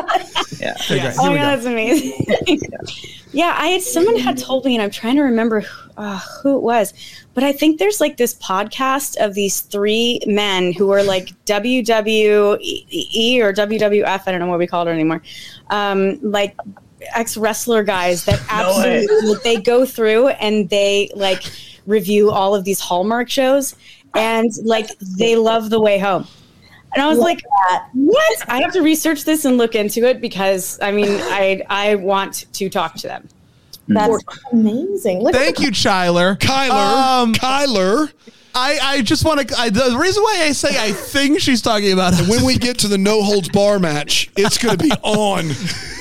Yeah. 0.60 0.76
Okay, 0.82 1.00
great. 1.00 1.16
Oh 1.20 1.24
Here 1.24 1.32
my 1.32 1.38
god, 1.38 1.58
that's 1.58 1.66
amazing. 1.66 2.26
yeah, 3.32 3.56
I 3.58 3.68
had 3.68 3.82
someone 3.82 4.18
had 4.18 4.38
told 4.38 4.66
me, 4.66 4.76
and 4.76 4.82
I'm 4.82 4.92
trying 4.92 5.16
to 5.18 5.24
remember 5.24 5.64
uh, 5.98 6.20
who 6.42 6.56
it 6.58 6.62
was, 6.62 6.94
but 7.34 7.44
I 7.44 7.52
think 7.52 7.80
there's 7.80 8.00
like 8.00 8.18
this 8.18 8.36
podcast 8.36 9.18
of 9.24 9.34
these 9.34 9.62
three 9.62 10.20
men 10.26 10.74
who 10.74 10.92
are 10.92 11.04
like 11.04 11.30
WWE 11.46 12.56
or 13.42 13.54
WWF. 13.54 14.24
I 14.26 14.32
don't 14.32 14.40
know 14.40 14.48
what 14.48 14.60
we 14.60 14.68
call 14.68 14.88
it 14.88 14.92
anymore. 14.92 15.22
Um, 15.70 16.20
like 16.22 16.56
ex 17.16 17.38
wrestler 17.38 17.84
guys 17.84 18.26
that 18.26 18.40
No 18.52 18.82
absolutely 18.82 19.40
they 19.44 19.62
go 19.62 19.86
through 19.86 20.30
and 20.30 20.70
they 20.70 21.10
like 21.16 21.44
review 21.86 22.32
all 22.32 22.54
of 22.56 22.64
these 22.66 22.80
Hallmark 22.80 23.30
shows, 23.30 23.76
and 24.14 24.52
like 24.64 24.90
they 25.00 25.36
love 25.36 25.70
the 25.70 25.80
way 25.80 25.98
home. 25.98 26.28
And 26.94 27.04
I 27.04 27.08
was 27.08 27.20
like, 27.20 27.42
"What? 27.94 28.50
I 28.50 28.62
have 28.62 28.74
to 28.74 28.82
research 28.82 29.24
this 29.26 29.46
and 29.46 29.58
look 29.58 29.76
into 29.76 30.08
it 30.08 30.22
because 30.22 30.80
I 30.82 30.92
mean, 30.92 31.10
I 31.10 31.62
I 31.70 31.96
want 31.96 32.46
to 32.54 32.70
talk 32.70 32.96
to 32.96 33.08
them." 33.08 33.28
That's 33.90 34.24
amazing. 34.52 35.22
Look 35.22 35.34
Thank 35.34 35.60
you, 35.60 35.72
Chyler. 35.72 36.38
Kyler, 36.38 37.22
Um, 37.22 37.34
Kyler. 37.34 38.12
I, 38.54 38.80
I 38.82 39.02
just 39.02 39.24
want 39.24 39.48
to. 39.48 39.72
The 39.72 39.98
reason 39.98 40.24
why 40.24 40.42
I 40.44 40.52
say 40.52 40.70
I 40.84 40.92
think 40.92 41.40
she's 41.40 41.62
talking 41.62 41.94
about 41.94 42.14
us 42.14 42.28
When 42.28 42.44
we 42.44 42.58
get 42.58 42.80
to 42.80 42.88
the 42.88 42.98
no 42.98 43.22
holds 43.22 43.50
bar 43.50 43.80
match, 43.80 44.32
it's 44.36 44.58
going 44.58 44.78
to 44.78 44.84
be 44.84 44.92
on. 45.04 45.52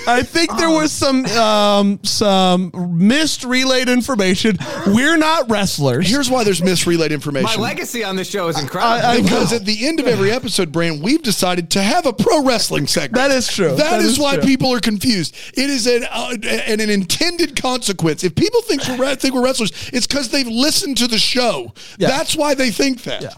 I 0.06 0.22
think 0.22 0.56
there 0.56 0.70
was 0.70 0.92
some 0.92 1.24
um, 1.26 2.00
some 2.04 2.70
missed 2.96 3.44
relayed 3.44 3.88
information. 3.88 4.56
We're 4.86 5.16
not 5.16 5.50
wrestlers. 5.50 6.08
Here's 6.08 6.30
why 6.30 6.44
there's 6.44 6.62
misrelayed 6.62 7.10
My 7.10 7.14
information. 7.14 7.60
My 7.60 7.68
legacy 7.68 8.04
on 8.04 8.16
this 8.16 8.28
show 8.30 8.48
is 8.48 8.58
incredible. 8.60 8.92
I- 9.06 9.12
I- 9.14 9.20
because 9.22 9.52
at 9.52 9.64
the 9.64 9.86
end 9.86 10.00
of 10.00 10.06
every 10.06 10.30
episode, 10.30 10.70
Brand, 10.72 11.02
we've 11.02 11.22
decided 11.22 11.70
to 11.70 11.82
have 11.82 12.06
a 12.06 12.12
pro 12.12 12.42
wrestling 12.44 12.86
segment. 12.86 13.14
That 13.14 13.30
is 13.30 13.48
true. 13.48 13.68
that 13.70 13.76
That 13.78 14.00
is, 14.00 14.12
is 14.12 14.18
why 14.18 14.34
true. 14.36 14.44
people 14.44 14.72
are 14.72 14.80
confused. 14.80 15.34
It 15.54 15.70
is 15.70 15.86
an 15.86 16.04
uh, 16.10 16.36
an, 16.42 16.80
an 16.80 16.90
intended 16.90 17.60
consequence. 17.60 18.22
If 18.24 18.34
people 18.34 18.62
think 18.62 18.82
we're 18.98 19.14
think 19.16 19.34
we're 19.34 19.44
wrestlers, 19.44 19.72
it's 19.92 20.06
because 20.06 20.28
they've 20.30 20.46
listened 20.46 20.96
to 20.98 21.06
the 21.08 21.18
show. 21.18 21.72
Yeah. 21.98 22.08
That's 22.08 22.36
why 22.36 22.54
they 22.54 22.70
think 22.70 23.02
that. 23.04 23.22
Yeah. 23.22 23.30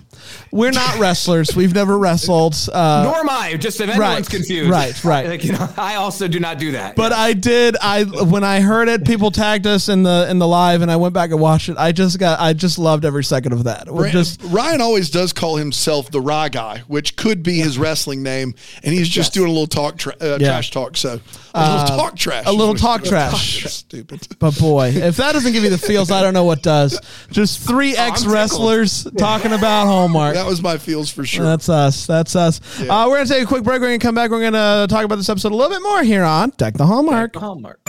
We're 0.50 0.70
not 0.70 0.98
wrestlers. 0.98 1.54
We've 1.54 1.74
never 1.74 1.98
wrestled. 1.98 2.54
Uh, 2.72 3.02
Nor 3.04 3.16
am 3.20 3.30
I. 3.30 3.56
Just 3.56 3.80
if 3.80 3.88
anyone's 3.88 4.00
right, 4.00 4.28
confused. 4.30 4.70
right, 4.70 5.04
right. 5.04 5.26
Like, 5.28 5.44
you 5.44 5.52
know, 5.52 5.68
I 5.76 5.96
also 5.96 6.26
do 6.28 6.40
not 6.40 6.58
do 6.58 6.72
that. 6.72 6.96
but 6.96 7.12
I 7.12 7.32
did. 7.34 7.76
I 7.80 8.04
when 8.04 8.44
I 8.44 8.60
heard 8.60 8.88
it, 8.88 9.04
people 9.06 9.30
tagged 9.30 9.66
us 9.66 9.88
in 9.88 10.02
the 10.02 10.26
in 10.30 10.38
the 10.38 10.48
live, 10.48 10.82
and 10.82 10.90
I 10.90 10.96
went 10.96 11.14
back 11.14 11.30
and 11.30 11.40
watched 11.40 11.68
it. 11.68 11.76
I 11.76 11.92
just 11.92 12.18
got. 12.18 12.40
I 12.40 12.52
just 12.52 12.78
loved 12.78 13.04
every 13.04 13.24
second 13.24 13.52
of 13.52 13.64
that. 13.64 13.88
We're 13.88 14.02
Brand- 14.10 14.12
just 14.12 14.42
Ryan 14.44 14.80
always 14.80 15.10
does 15.10 15.32
call 15.32 15.56
himself 15.56 16.10
the 16.10 16.20
Raw 16.20 16.48
Guy, 16.48 16.82
which 16.88 17.16
could 17.16 17.42
be 17.42 17.58
his 17.58 17.78
wrestling 17.78 18.22
name, 18.22 18.54
and 18.82 18.94
he's 18.94 19.08
just 19.08 19.32
doing 19.34 19.48
a 19.48 19.52
little 19.52 19.66
talk 19.66 19.98
tra- 19.98 20.16
uh, 20.20 20.38
Yeah. 20.40 20.48
trash 20.48 20.70
talk. 20.70 20.96
So 20.96 21.20
a 21.54 21.70
little 21.82 21.96
talk 21.98 22.16
trash, 22.16 22.44
a 22.46 22.52
little 22.52 22.74
talk 22.74 23.00
what 23.00 23.04
he- 23.04 23.10
trash. 23.10 23.64
Stupid. 23.64 24.26
But 24.38 24.58
boy, 24.58 24.88
if 24.94 25.16
that 25.16 25.32
doesn't 25.32 25.52
give 25.52 25.64
you 25.64 25.70
the 25.70 25.78
feels, 25.78 26.10
I 26.10 26.22
don't 26.22 26.34
know 26.34 26.44
what 26.44 26.62
does. 26.62 26.98
Just 27.30 27.60
three 27.60 27.96
ex 27.96 28.24
wrestlers 28.24 29.06
talking 29.18 29.52
about 29.52 29.86
Hallmark. 29.86 30.36
That 30.38 30.46
was 30.46 30.62
my 30.62 30.78
feels 30.78 31.10
for 31.10 31.26
sure. 31.26 31.44
That's 31.44 31.68
us. 31.68 32.06
That's 32.06 32.36
us. 32.36 32.60
Uh, 32.78 33.06
we're 33.08 33.16
gonna 33.16 33.28
take 33.28 33.42
a 33.42 33.46
quick 33.46 33.64
break. 33.64 33.80
We're 33.80 33.88
gonna 33.88 33.98
come 33.98 34.14
back. 34.14 34.30
We're 34.30 34.40
gonna 34.40 34.86
talk 34.88 35.04
about 35.04 35.16
this 35.16 35.28
episode 35.28 35.50
a 35.50 35.56
little 35.56 35.76
bit 35.76 35.82
more 35.82 36.04
here 36.04 36.22
on 36.22 36.50
Deck 36.50 36.74
the 36.74 36.86
Hallmark. 36.86 37.34
Hallmark. 37.34 37.80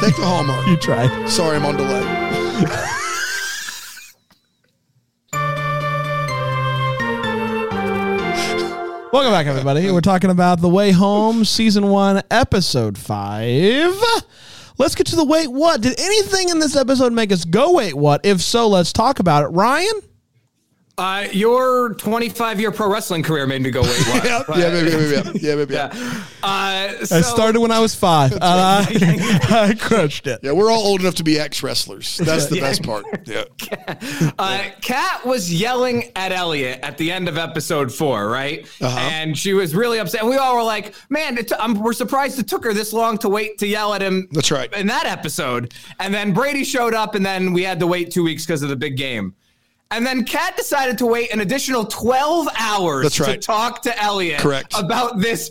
Take 0.00 0.16
the 0.16 0.24
hallmark. 0.24 0.66
You 0.66 0.78
tried. 0.78 1.28
Sorry, 1.28 1.56
I'm 1.56 1.66
on 1.66 1.76
delay. 1.76 2.00
Welcome 9.12 9.32
back, 9.32 9.46
everybody. 9.46 9.90
We're 9.90 10.00
talking 10.00 10.30
about 10.30 10.62
The 10.62 10.70
Way 10.70 10.92
Home, 10.92 11.44
Season 11.44 11.88
1, 11.88 12.22
Episode 12.30 12.96
5. 12.96 13.94
Let's 14.78 14.94
get 14.94 15.06
to 15.08 15.16
the 15.16 15.24
wait 15.24 15.48
what. 15.48 15.82
Did 15.82 16.00
anything 16.00 16.48
in 16.48 16.60
this 16.60 16.76
episode 16.76 17.12
make 17.12 17.30
us 17.30 17.44
go 17.44 17.74
wait 17.74 17.92
what? 17.92 18.24
If 18.24 18.40
so, 18.40 18.68
let's 18.68 18.94
talk 18.94 19.20
about 19.20 19.44
it. 19.44 19.48
Ryan? 19.48 20.00
Uh, 20.98 21.26
your 21.32 21.94
25 21.94 22.60
year 22.60 22.70
pro 22.72 22.90
wrestling 22.90 23.22
career 23.22 23.46
made 23.46 23.62
me 23.62 23.70
go, 23.70 23.82
wait, 23.82 24.08
what? 24.08 24.24
yeah, 24.24 24.42
But- 24.46 24.58
yeah, 24.58 24.70
maybe, 24.70 24.90
maybe, 24.90 25.14
yeah, 25.14 25.50
yeah, 25.50 25.54
maybe, 25.54 25.74
yeah. 25.74 25.90
Yeah. 25.94 26.24
Uh, 26.40 26.92
I 27.10 27.20
started 27.20 27.60
when 27.60 27.72
I 27.72 27.80
was 27.80 27.96
five. 27.96 28.30
and 28.32 28.42
I, 28.44 28.86
I 29.50 29.74
crushed 29.74 30.28
it. 30.28 30.38
Yeah, 30.42 30.52
we're 30.52 30.70
all 30.70 30.86
old 30.86 31.00
enough 31.00 31.16
to 31.16 31.24
be 31.24 31.38
ex 31.38 31.64
wrestlers. 31.64 32.16
That's 32.18 32.46
the 32.46 32.60
best 32.60 32.84
part. 32.84 33.04
Yeah. 33.26 33.42
Uh, 34.38 34.70
Kat 34.80 35.26
was 35.26 35.52
yelling 35.52 36.12
at 36.14 36.30
Elliot 36.30 36.78
at 36.84 36.96
the 36.96 37.10
end 37.10 37.28
of 37.28 37.38
episode 37.38 37.92
four, 37.92 38.28
right? 38.28 38.66
Uh-huh. 38.80 38.98
And 39.12 39.36
she 39.36 39.52
was 39.52 39.74
really 39.74 39.98
upset. 39.98 40.20
And 40.20 40.30
we 40.30 40.36
all 40.36 40.54
were 40.54 40.62
like, 40.62 40.94
"Man, 41.10 41.36
it 41.38 41.48
t- 41.48 41.56
I'm, 41.58 41.74
we're 41.82 41.92
surprised 41.92 42.38
it 42.38 42.46
took 42.46 42.62
her 42.64 42.72
this 42.72 42.92
long 42.92 43.18
to 43.18 43.28
wait 43.28 43.58
to 43.58 43.66
yell 43.66 43.92
at 43.94 44.00
him." 44.00 44.28
That's 44.30 44.52
right. 44.52 44.72
In 44.74 44.86
that 44.86 45.06
episode, 45.06 45.74
and 45.98 46.14
then 46.14 46.32
Brady 46.32 46.62
showed 46.62 46.94
up, 46.94 47.16
and 47.16 47.26
then 47.26 47.52
we 47.52 47.64
had 47.64 47.80
to 47.80 47.86
wait 47.88 48.12
two 48.12 48.22
weeks 48.22 48.46
because 48.46 48.62
of 48.62 48.68
the 48.68 48.76
big 48.76 48.96
game. 48.96 49.34
And 49.90 50.04
then 50.04 50.24
Kat 50.24 50.56
decided 50.56 50.98
to 50.98 51.06
wait 51.06 51.32
an 51.32 51.40
additional 51.40 51.84
12 51.84 52.48
hours 52.58 53.18
right. 53.20 53.32
to 53.32 53.36
talk 53.38 53.82
to 53.82 54.02
Elliot 54.02 54.40
Correct. 54.40 54.74
about 54.78 55.18
this 55.18 55.50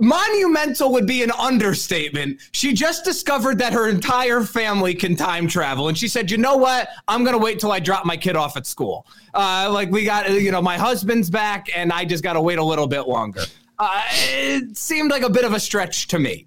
monumental 0.00 0.92
would 0.92 1.06
be 1.06 1.22
an 1.22 1.30
understatement. 1.32 2.40
She 2.52 2.72
just 2.72 3.04
discovered 3.04 3.58
that 3.58 3.72
her 3.72 3.88
entire 3.88 4.42
family 4.42 4.94
can 4.94 5.16
time 5.16 5.48
travel, 5.48 5.88
and 5.88 5.98
she 5.98 6.08
said, 6.08 6.30
"You 6.30 6.38
know 6.38 6.56
what? 6.56 6.88
I'm 7.08 7.24
gonna 7.24 7.38
wait 7.38 7.60
till 7.60 7.72
I 7.72 7.80
drop 7.80 8.04
my 8.04 8.16
kid 8.16 8.36
off 8.36 8.56
at 8.56 8.66
school. 8.66 9.06
Uh, 9.34 9.68
like 9.70 9.90
we 9.90 10.04
got, 10.04 10.30
you 10.30 10.50
know, 10.50 10.62
my 10.62 10.78
husband's 10.78 11.28
back, 11.28 11.68
and 11.74 11.92
I 11.92 12.04
just 12.04 12.22
got 12.22 12.34
to 12.34 12.40
wait 12.40 12.58
a 12.58 12.64
little 12.64 12.86
bit 12.86 13.08
longer." 13.08 13.42
Uh, 13.78 14.02
it 14.10 14.76
seemed 14.76 15.10
like 15.10 15.22
a 15.22 15.30
bit 15.30 15.44
of 15.44 15.52
a 15.52 15.60
stretch 15.60 16.08
to 16.08 16.18
me. 16.18 16.46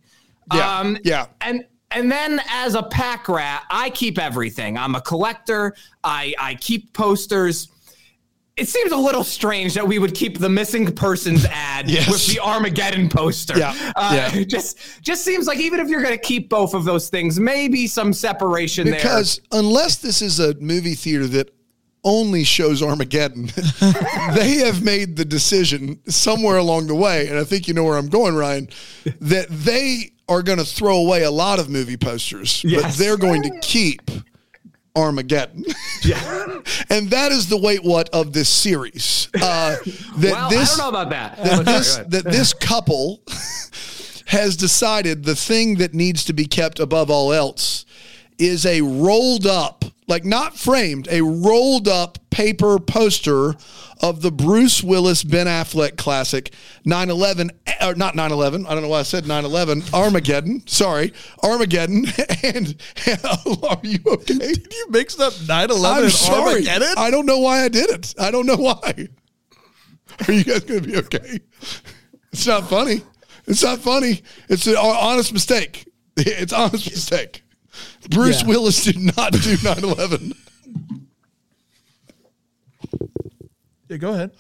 Yeah, 0.54 0.96
yeah. 1.04 1.28
And 1.40 1.66
and 1.92 2.12
then 2.12 2.42
as 2.50 2.76
a 2.76 2.84
pack 2.84 3.28
rat, 3.30 3.64
I 3.70 3.90
keep 3.90 4.18
everything. 4.20 4.78
I'm 4.78 4.96
a 4.96 5.02
collector. 5.02 5.76
I 6.04 6.34
I 6.40 6.56
keep 6.56 6.94
posters. 6.94 7.68
It 8.58 8.68
seems 8.68 8.92
a 8.92 8.98
little 8.98 9.24
strange 9.24 9.74
that 9.76 9.88
we 9.88 9.98
would 9.98 10.14
keep 10.14 10.38
the 10.38 10.50
missing 10.50 10.94
persons 10.94 11.46
ad 11.50 11.90
Yes. 11.90 12.10
with 12.12 12.28
the 12.28 12.40
Armageddon 12.42 13.08
poster. 13.10 13.58
Yeah, 13.58 13.74
Uh, 13.96 14.30
yeah. 14.36 14.44
Just 14.48 14.78
just 15.02 15.24
seems 15.24 15.48
like 15.48 15.60
even 15.60 15.80
if 15.80 15.88
you're 15.88 16.02
going 16.04 16.14
to 16.14 16.22
keep 16.22 16.50
both 16.50 16.74
of 16.74 16.84
those 16.84 17.10
things, 17.10 17.40
maybe 17.40 17.88
some 17.88 18.12
separation 18.14 18.86
there. 18.86 18.96
Because 18.96 19.40
unless 19.52 19.96
this 19.98 20.22
is 20.22 20.40
a 20.40 20.54
movie 20.56 20.96
theater 20.96 21.26
that 21.28 21.50
only 22.04 22.44
shows 22.44 22.84
Armageddon, 22.84 23.46
they 24.36 24.56
have 24.66 24.84
made 24.84 25.16
the 25.16 25.26
decision 25.26 26.00
somewhere 26.10 26.58
along 26.58 26.88
the 26.88 26.96
way, 26.96 27.28
and 27.30 27.38
I 27.40 27.44
think 27.46 27.68
you 27.68 27.74
know 27.74 27.84
where 27.84 27.98
I'm 27.98 28.10
going, 28.10 28.36
Ryan, 28.36 28.70
that 29.22 29.48
they 29.50 30.12
are 30.32 30.42
going 30.42 30.58
to 30.58 30.66
throw 30.66 30.98
away 30.98 31.24
a 31.24 31.32
lot 31.32 31.60
of 31.60 31.70
movie 31.70 31.98
posters, 31.98 32.64
but 32.64 32.94
they're 32.94 33.18
going 33.18 33.44
to 33.44 33.60
keep 33.60 34.10
Armageddon. 34.96 35.66
Yeah. 36.04 36.62
and 36.90 37.10
that 37.10 37.34
is 37.34 37.50
the 37.50 37.58
wait 37.58 37.84
what 37.84 38.10
of 38.10 38.32
this 38.32 38.48
series. 38.48 39.28
Uh, 39.36 39.76
that 40.18 40.32
well, 40.32 40.50
this, 40.50 40.74
I 40.74 40.78
don't 40.78 40.94
know 40.94 41.00
about 41.00 41.10
that. 41.10 41.38
that 41.38 41.46
Sorry, 41.46 41.64
this 41.64 41.98
that 41.98 42.24
this 42.24 42.54
couple 42.54 43.22
has 44.28 44.56
decided 44.56 45.26
the 45.26 45.36
thing 45.36 45.76
that 45.76 45.94
needs 45.94 46.24
to 46.26 46.34
be 46.34 46.46
kept 46.46 46.80
above 46.80 47.10
all 47.10 47.34
else 47.34 47.86
is 48.42 48.66
a 48.66 48.82
rolled 48.82 49.46
up, 49.46 49.86
like 50.08 50.26
not 50.26 50.58
framed, 50.58 51.08
a 51.12 51.22
rolled 51.22 51.88
up 51.88 52.18
paper 52.32 52.80
poster 52.80 53.56
of 54.02 54.22
the 54.22 54.32
Bruce 54.32 54.84
Willis 54.84 55.24
Ben 55.24 55.46
Affleck 55.46 55.96
classic 55.96 56.52
9/11 56.86 57.52
or 57.82 57.94
not 57.94 58.16
9/11. 58.16 58.66
I 58.68 58.74
don't 58.74 58.82
know 58.82 58.90
why 58.90 59.00
I 59.00 59.04
said 59.04 59.26
9/11. 59.26 59.94
Armageddon. 59.94 60.66
Sorry, 60.68 61.14
Armageddon. 61.44 62.06
And, 62.44 62.76
oh, 63.24 63.60
are 63.70 63.80
you 63.84 64.00
okay? 64.08 64.34
Did 64.34 64.74
you 64.74 64.88
mix 64.90 65.20
up 65.20 65.34
9/11 65.34 65.86
I'm 65.86 66.04
and 66.06 66.12
sorry. 66.12 66.54
Armageddon? 66.54 66.96
I 66.98 67.12
don't 67.12 67.28
know 67.28 67.38
why 67.38 67.64
I 67.64 67.68
did 67.68 67.92
it. 67.92 68.16
I 68.20 68.32
don't 68.32 68.48
know 68.48 68.56
why. 68.56 69.08
Are 70.28 70.34
you 70.34 70.44
guys 70.44 70.62
going 70.62 70.82
to 70.82 70.88
be 70.88 70.98
okay? 70.98 71.40
It's 72.34 72.48
not 72.48 72.68
funny. 72.68 73.04
It's 73.46 73.64
not 73.64 73.80
funny. 73.80 74.24
It's 74.50 74.66
an 74.66 74.76
honest 74.78 75.32
mistake. 75.34 75.88
It's 76.18 76.52
an 76.52 76.60
honest 76.60 76.90
mistake. 76.90 77.44
Bruce 78.10 78.42
Yeah. 78.42 78.48
Willis 78.48 78.84
did 78.84 79.00
not 79.18 79.34
do 79.34 79.58
9 79.64 79.84
11. 79.84 80.34
yeah, 83.90 83.98
go 83.98 84.14
ahead. 84.14 84.32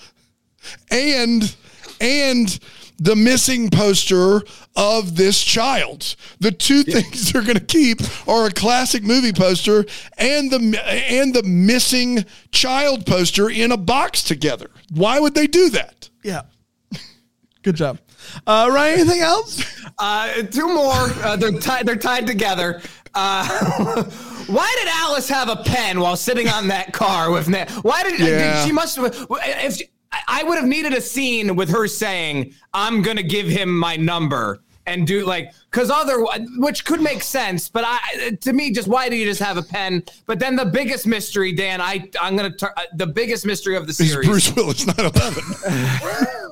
And, 0.89 1.55
and, 1.99 2.59
the 3.01 3.15
missing 3.15 3.71
poster 3.71 4.43
of 4.75 5.15
this 5.15 5.41
child. 5.41 6.15
The 6.39 6.51
two 6.51 6.83
things 6.83 7.31
they're 7.31 7.41
going 7.41 7.57
to 7.57 7.65
keep 7.65 7.99
are 8.27 8.45
a 8.45 8.51
classic 8.51 9.01
movie 9.03 9.33
poster 9.33 9.85
and 10.19 10.51
the 10.51 10.79
and 10.85 11.33
the 11.33 11.41
missing 11.41 12.25
child 12.51 13.07
poster 13.07 13.49
in 13.49 13.71
a 13.71 13.77
box 13.77 14.21
together. 14.21 14.69
Why 14.91 15.19
would 15.19 15.33
they 15.33 15.47
do 15.47 15.71
that? 15.71 16.09
Yeah. 16.23 16.43
Good 17.63 17.75
job. 17.75 17.99
Uh, 18.45 18.69
Ryan, 18.71 18.99
anything 18.99 19.21
else? 19.21 19.63
Uh, 19.97 20.43
two 20.43 20.67
more. 20.67 20.93
Uh, 20.93 21.35
they're 21.35 21.51
tied. 21.51 21.87
They're 21.87 21.95
tied 21.95 22.27
together. 22.27 22.81
Uh, 23.13 24.03
why 24.47 24.75
did 24.79 24.87
Alice 24.93 25.27
have 25.29 25.49
a 25.49 25.57
pen 25.57 25.99
while 25.99 26.15
sitting 26.15 26.47
on 26.47 26.67
that 26.69 26.93
car 26.93 27.31
with 27.31 27.47
Ned? 27.49 27.69
Why 27.81 28.03
did, 28.03 28.19
Yeah. 28.19 28.55
did 28.59 28.65
she 28.67 28.71
must 28.71 28.95
have 28.97 29.13
if 29.29 29.75
she, 29.77 29.85
I 30.27 30.43
would 30.43 30.57
have 30.57 30.67
needed 30.67 30.93
a 30.93 31.01
scene 31.01 31.55
with 31.55 31.69
her 31.69 31.87
saying, 31.87 32.53
"I'm 32.73 33.01
gonna 33.01 33.23
give 33.23 33.47
him 33.47 33.77
my 33.77 33.95
number." 33.97 34.61
And 34.87 35.05
do 35.05 35.23
like, 35.25 35.53
cause 35.69 35.91
other, 35.91 36.25
which 36.57 36.85
could 36.85 37.01
make 37.01 37.21
sense, 37.21 37.69
but 37.69 37.83
I, 37.85 38.31
to 38.41 38.51
me, 38.51 38.71
just 38.71 38.87
why 38.87 39.09
do 39.09 39.15
you 39.15 39.25
just 39.25 39.39
have 39.39 39.55
a 39.55 39.61
pen? 39.61 40.03
But 40.25 40.39
then 40.39 40.55
the 40.55 40.65
biggest 40.65 41.05
mystery, 41.05 41.51
Dan, 41.51 41.79
I, 41.79 42.09
I'm 42.19 42.35
gonna, 42.35 42.49
tur- 42.51 42.73
uh, 42.75 42.81
the 42.95 43.05
biggest 43.05 43.45
mystery 43.45 43.75
of 43.75 43.85
the 43.85 43.93
series. 43.93 44.27
Bruce 44.27 44.53
Willis 44.55 44.85
9 44.87 44.95
11 44.97 45.43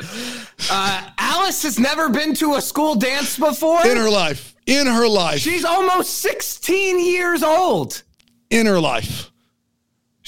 Uh, 0.70 1.10
Alice 1.18 1.62
has 1.62 1.78
never 1.78 2.08
been 2.08 2.34
to 2.34 2.54
a 2.54 2.60
school 2.60 2.94
dance 2.94 3.38
before. 3.38 3.86
in 3.86 3.96
her 3.96 4.10
life? 4.10 4.54
In 4.66 4.86
her 4.86 5.08
life. 5.08 5.40
She's 5.40 5.64
almost 5.64 6.18
16 6.18 6.98
years 7.00 7.42
old. 7.42 8.02
in 8.50 8.66
her 8.66 8.80
life. 8.80 9.29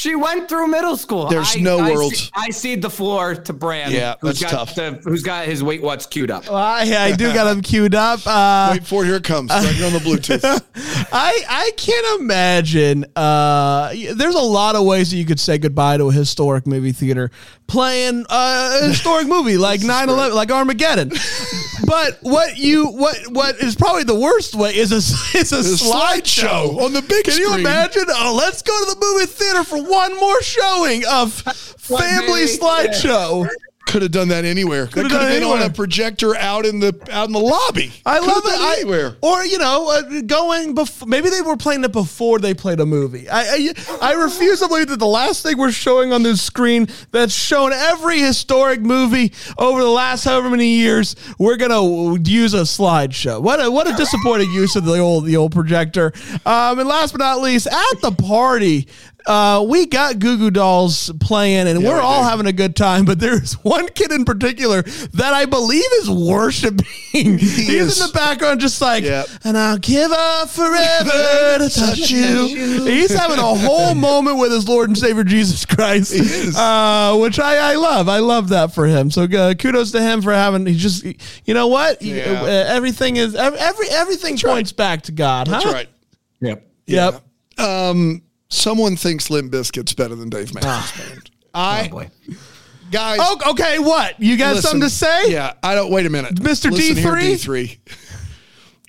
She 0.02 0.16
went 0.16 0.48
through 0.48 0.66
middle 0.66 0.96
school. 0.96 1.28
There's 1.28 1.56
no 1.56 1.78
I 1.78 1.92
world. 1.92 2.12
ce- 2.12 2.28
I 2.34 2.50
cede 2.50 2.82
the 2.82 2.90
floor 2.90 3.36
to 3.36 3.52
Brand. 3.52 3.92
Yeah, 3.92 4.16
who's 4.20 4.40
that's 4.40 4.52
got 4.52 4.66
tough. 4.66 4.74
The, 4.74 5.00
who's 5.04 5.22
got 5.22 5.46
his 5.46 5.62
wait 5.62 5.80
what's 5.80 6.06
queued 6.06 6.28
up? 6.28 6.48
Well, 6.48 6.56
I, 6.56 6.80
I 6.80 7.12
do 7.12 7.32
got 7.32 7.46
him 7.46 7.62
queued 7.62 7.94
up. 7.94 8.18
Uh, 8.26 8.70
Wait 8.72 8.84
for 8.84 9.04
it. 9.04 9.06
Here 9.06 9.14
it 9.14 9.22
comes. 9.22 9.50
Right 9.50 9.64
here 9.66 9.86
on 9.86 9.92
the 9.92 10.00
Bluetooth. 10.00 10.42
I 11.12 11.44
I 11.48 11.70
can't 11.76 12.20
imagine. 12.20 13.04
Uh, 13.14 13.94
there's 14.14 14.34
a 14.34 14.40
lot 14.40 14.74
of 14.74 14.84
ways 14.84 15.12
that 15.12 15.18
you 15.18 15.24
could 15.24 15.38
say 15.38 15.56
goodbye 15.58 15.98
to 15.98 16.08
a 16.08 16.12
historic 16.12 16.66
movie 16.66 16.90
theater 16.90 17.30
playing 17.72 18.26
uh, 18.28 18.80
a 18.82 18.88
historic 18.88 19.26
movie 19.36 19.56
like 19.56 19.80
9/11, 19.80 20.34
like 20.34 20.50
Armageddon. 20.50 21.10
but 21.86 22.18
what 22.22 22.58
you 22.58 22.86
what 22.86 23.16
what 23.30 23.56
is 23.56 23.74
probably 23.74 24.04
the 24.04 24.18
worst 24.18 24.54
way 24.54 24.74
is 24.76 24.92
a 24.92 24.96
is 25.38 25.52
a, 25.52 25.56
The 25.56 25.62
slideshow 25.62 26.42
slideshow 26.42 26.82
on 26.82 26.92
the 26.92 27.02
big 27.02 27.24
Can 27.24 27.38
you 27.38 27.54
imagine? 27.54 28.04
Oh, 28.08 28.34
let's 28.36 28.62
go 28.62 28.72
to 28.84 28.94
the 28.94 29.00
movie 29.00 29.26
theater 29.26 29.64
for 29.64 29.82
one 29.92 30.18
more 30.18 30.42
showing 30.42 31.04
of 31.06 31.32
family 31.78 32.44
slideshow. 32.46 33.48
Could 33.92 34.02
have 34.02 34.10
done 34.12 34.28
that 34.28 34.46
anywhere. 34.46 34.86
Could 34.86 35.10
have 35.10 35.12
done 35.12 35.28
been 35.28 35.42
on 35.42 35.60
a 35.60 35.68
projector 35.68 36.34
out 36.36 36.64
in 36.64 36.80
the 36.80 36.98
out 37.10 37.26
in 37.26 37.32
the 37.32 37.38
lobby. 37.40 37.92
I 38.06 38.20
Coulda 38.20 38.32
love 38.32 38.44
it. 38.46 38.48
done 38.48 38.60
I, 38.62 38.74
anywhere. 38.78 39.16
Or 39.20 39.44
you 39.44 39.58
know, 39.58 39.90
uh, 39.90 40.22
going 40.22 40.74
before. 40.74 41.08
Maybe 41.08 41.28
they 41.28 41.42
were 41.42 41.58
playing 41.58 41.84
it 41.84 41.92
before 41.92 42.38
they 42.38 42.54
played 42.54 42.80
a 42.80 42.86
movie. 42.86 43.28
I, 43.28 43.42
I 43.42 43.98
I 44.00 44.12
refuse 44.14 44.60
to 44.60 44.68
believe 44.68 44.86
that 44.88 44.98
the 44.98 45.06
last 45.06 45.42
thing 45.42 45.58
we're 45.58 45.72
showing 45.72 46.12
on 46.12 46.22
this 46.22 46.40
screen 46.40 46.88
that's 47.10 47.34
shown 47.34 47.72
every 47.72 48.20
historic 48.20 48.80
movie 48.80 49.32
over 49.58 49.82
the 49.82 49.90
last 49.90 50.24
however 50.24 50.48
many 50.48 50.68
years, 50.68 51.14
we're 51.38 51.58
gonna 51.58 52.18
use 52.22 52.54
a 52.54 52.62
slideshow. 52.62 53.42
What 53.42 53.62
a 53.62 53.70
what 53.70 53.90
a 53.90 53.94
disappointing 53.94 54.52
use 54.52 54.74
of 54.74 54.86
the 54.86 55.00
old 55.00 55.26
the 55.26 55.36
old 55.36 55.52
projector. 55.52 56.12
Um, 56.46 56.78
and 56.78 56.88
last 56.88 57.12
but 57.12 57.18
not 57.18 57.40
least, 57.42 57.66
at 57.66 58.00
the 58.00 58.12
party. 58.12 58.88
Uh, 59.26 59.64
we 59.68 59.86
got 59.86 60.18
Goo 60.18 60.36
Goo 60.36 60.50
Dolls 60.50 61.10
playing, 61.20 61.68
and 61.68 61.82
we're 61.84 61.94
we 61.94 62.00
all 62.00 62.22
do. 62.22 62.28
having 62.28 62.46
a 62.46 62.52
good 62.52 62.74
time. 62.76 63.04
But 63.04 63.18
there's 63.20 63.54
one 63.64 63.88
kid 63.88 64.12
in 64.12 64.24
particular 64.24 64.82
that 64.82 65.32
I 65.34 65.46
believe 65.46 65.84
is 66.00 66.10
worshiping. 66.10 66.84
He's 67.38 67.68
is. 67.68 68.00
in 68.00 68.06
the 68.08 68.12
background, 68.12 68.60
just 68.60 68.80
like, 68.80 69.04
Yep. 69.04 69.26
and 69.44 69.56
I'll 69.58 69.78
give 69.78 70.10
up 70.10 70.48
forever 70.48 71.58
to 71.58 71.70
touch 71.72 72.10
you. 72.10 72.46
He's 72.86 73.12
having 73.12 73.38
a 73.38 73.54
whole 73.54 73.94
moment 74.02 74.38
with 74.38 74.52
his 74.52 74.68
Lord 74.68 74.88
and 74.88 74.98
Savior 74.98 75.24
Jesus 75.24 75.64
Christ, 75.64 76.12
is. 76.12 76.56
Uh, 76.56 77.16
which 77.20 77.38
I, 77.38 77.72
I 77.72 77.74
love. 77.74 78.08
I 78.08 78.18
love 78.18 78.48
that 78.50 78.72
for 78.74 78.86
him. 78.86 79.10
So 79.10 79.24
uh, 79.24 79.54
kudos 79.54 79.92
to 79.92 80.00
him 80.02 80.22
for 80.22 80.32
having. 80.32 80.66
He 80.66 80.76
just, 80.76 81.04
you 81.44 81.54
know 81.54 81.66
what? 81.66 82.00
Yeah. 82.02 82.42
uh, 82.42 82.46
everything 82.46 83.16
is 83.16 83.34
every, 83.34 83.58
every 83.58 83.88
everything 83.90 84.38
points 84.38 84.72
back 84.72 85.02
to 85.02 85.12
God. 85.12 85.46
That's 85.46 85.64
huh? 85.64 85.72
right. 85.72 85.88
Yep. 86.40 86.66
Yep. 86.86 87.22
Um, 87.58 88.22
someone 88.52 88.96
thinks 88.96 89.30
Limp 89.30 89.52
Bizkit's 89.52 89.94
better 89.94 90.14
than 90.14 90.28
Dave 90.28 90.54
Matthews 90.54 90.72
Ah. 90.72 90.94
Band. 91.08 91.30
I 91.54 91.88
boy. 91.88 92.10
guys. 92.90 93.18
Oh, 93.20 93.50
okay. 93.50 93.78
What 93.78 94.20
you 94.20 94.36
got? 94.36 94.54
listen, 94.54 94.70
something 94.70 94.88
to 94.88 94.90
say? 94.94 95.30
Yeah, 95.32 95.54
I 95.62 95.74
don't. 95.74 95.90
Wait 95.90 96.06
a 96.06 96.10
minute, 96.10 96.34
Mr. 96.36 96.70
D3? 96.70 97.02
D3. 97.02 97.78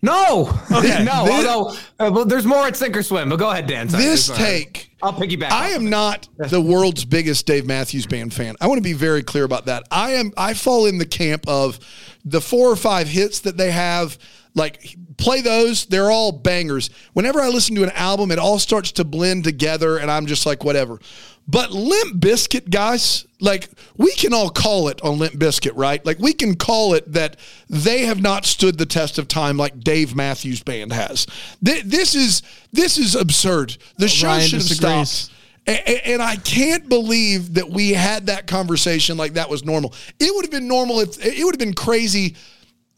No. 0.02 0.60
Okay. 0.74 1.04
no. 1.04 1.26
This- 1.26 1.46
although, 1.48 1.70
uh, 2.00 2.12
well, 2.12 2.26
there's 2.26 2.46
more 2.46 2.66
at 2.68 2.76
sink 2.76 2.98
or 2.98 3.04
swim. 3.04 3.30
But 3.30 3.38
go 3.38 3.50
ahead, 3.50 3.68
Dan. 3.68 3.88
Sorry. 3.90 4.04
This 4.04 4.28
take. 4.28 4.90
I'll 5.02 5.14
piggyback. 5.14 5.52
I 5.52 5.70
am 5.70 5.90
not 5.90 6.28
the 6.38 6.60
world's 6.62 7.06
biggest 7.06 7.46
Dave 7.46 7.66
Matthews 7.66 8.06
Band 8.06 8.34
fan. 8.34 8.56
I 8.60 8.68
want 8.68 8.80
to 8.80 8.84
be 8.84 8.94
very 8.94 9.24
clear 9.24 9.44
about 9.44 9.66
that. 9.68 9.84
I 9.92 10.12
am. 10.12 10.32
I 10.38 10.54
fall 10.56 10.86
in 10.88 10.98
the 10.98 11.06
camp 11.06 11.48
of 11.48 11.80
the 12.26 12.42
four 12.42 12.70
or 12.70 12.76
five 12.76 13.08
hits 13.08 13.40
that 13.42 13.56
they 13.58 13.72
have. 13.72 14.18
Like 14.56 14.96
play 15.18 15.42
those, 15.42 15.86
they're 15.88 16.12
all 16.12 16.32
bangers. 16.32 16.90
Whenever 17.14 17.42
I 17.42 17.48
listen 17.48 17.76
to 17.76 17.84
an 17.84 17.90
album, 17.92 18.32
it 18.32 18.38
all 18.40 18.60
starts 18.60 18.92
to 18.94 19.04
blend 19.04 19.44
together, 19.44 19.98
and 19.98 20.12
I'm 20.12 20.28
just 20.28 20.46
like, 20.46 20.64
whatever. 20.64 21.00
But 21.48 21.72
Limp 21.72 22.22
Bizkit, 22.22 22.70
guys, 22.70 23.26
like 23.42 23.70
we 23.98 24.14
can 24.14 24.34
all 24.34 24.50
call 24.50 24.88
it 24.88 25.02
on 25.02 25.20
Limp 25.20 25.34
Bizkit, 25.34 25.74
right? 25.76 26.06
Like 26.06 26.20
we 26.20 26.34
can 26.34 26.56
call 26.56 26.94
it 26.94 27.12
that 27.12 27.36
they 27.70 28.06
have 28.06 28.22
not 28.22 28.46
stood 28.46 28.78
the 28.78 28.86
test 28.86 29.18
of 29.18 29.28
time 29.28 29.58
like 29.58 29.80
Dave 29.82 30.16
Matthews 30.16 30.64
Band 30.64 30.94
has. 30.94 31.26
Th- 31.66 31.84
This 31.84 32.16
is 32.16 32.44
this 32.72 32.98
is 32.98 33.16
absurd. 33.16 33.76
The 33.98 34.08
show 34.08 34.28
Ryan 34.28 34.42
should 34.48 34.60
have 34.62 34.68
disagrees. 34.70 35.10
stopped. 35.10 35.40
And 35.66 36.22
I 36.22 36.36
can't 36.36 36.90
believe 36.90 37.54
that 37.54 37.70
we 37.70 37.92
had 37.92 38.28
that 38.28 38.48
conversation 38.48 39.16
like 39.18 39.34
that 39.34 39.50
was 39.50 39.64
normal. 39.64 39.94
It 40.20 40.34
would 40.36 40.44
have 40.46 40.52
been 40.52 40.68
normal 40.68 41.00
if 41.00 41.26
it 41.26 41.44
would 41.44 41.56
have 41.56 41.60
been 41.60 41.74
crazy 41.74 42.36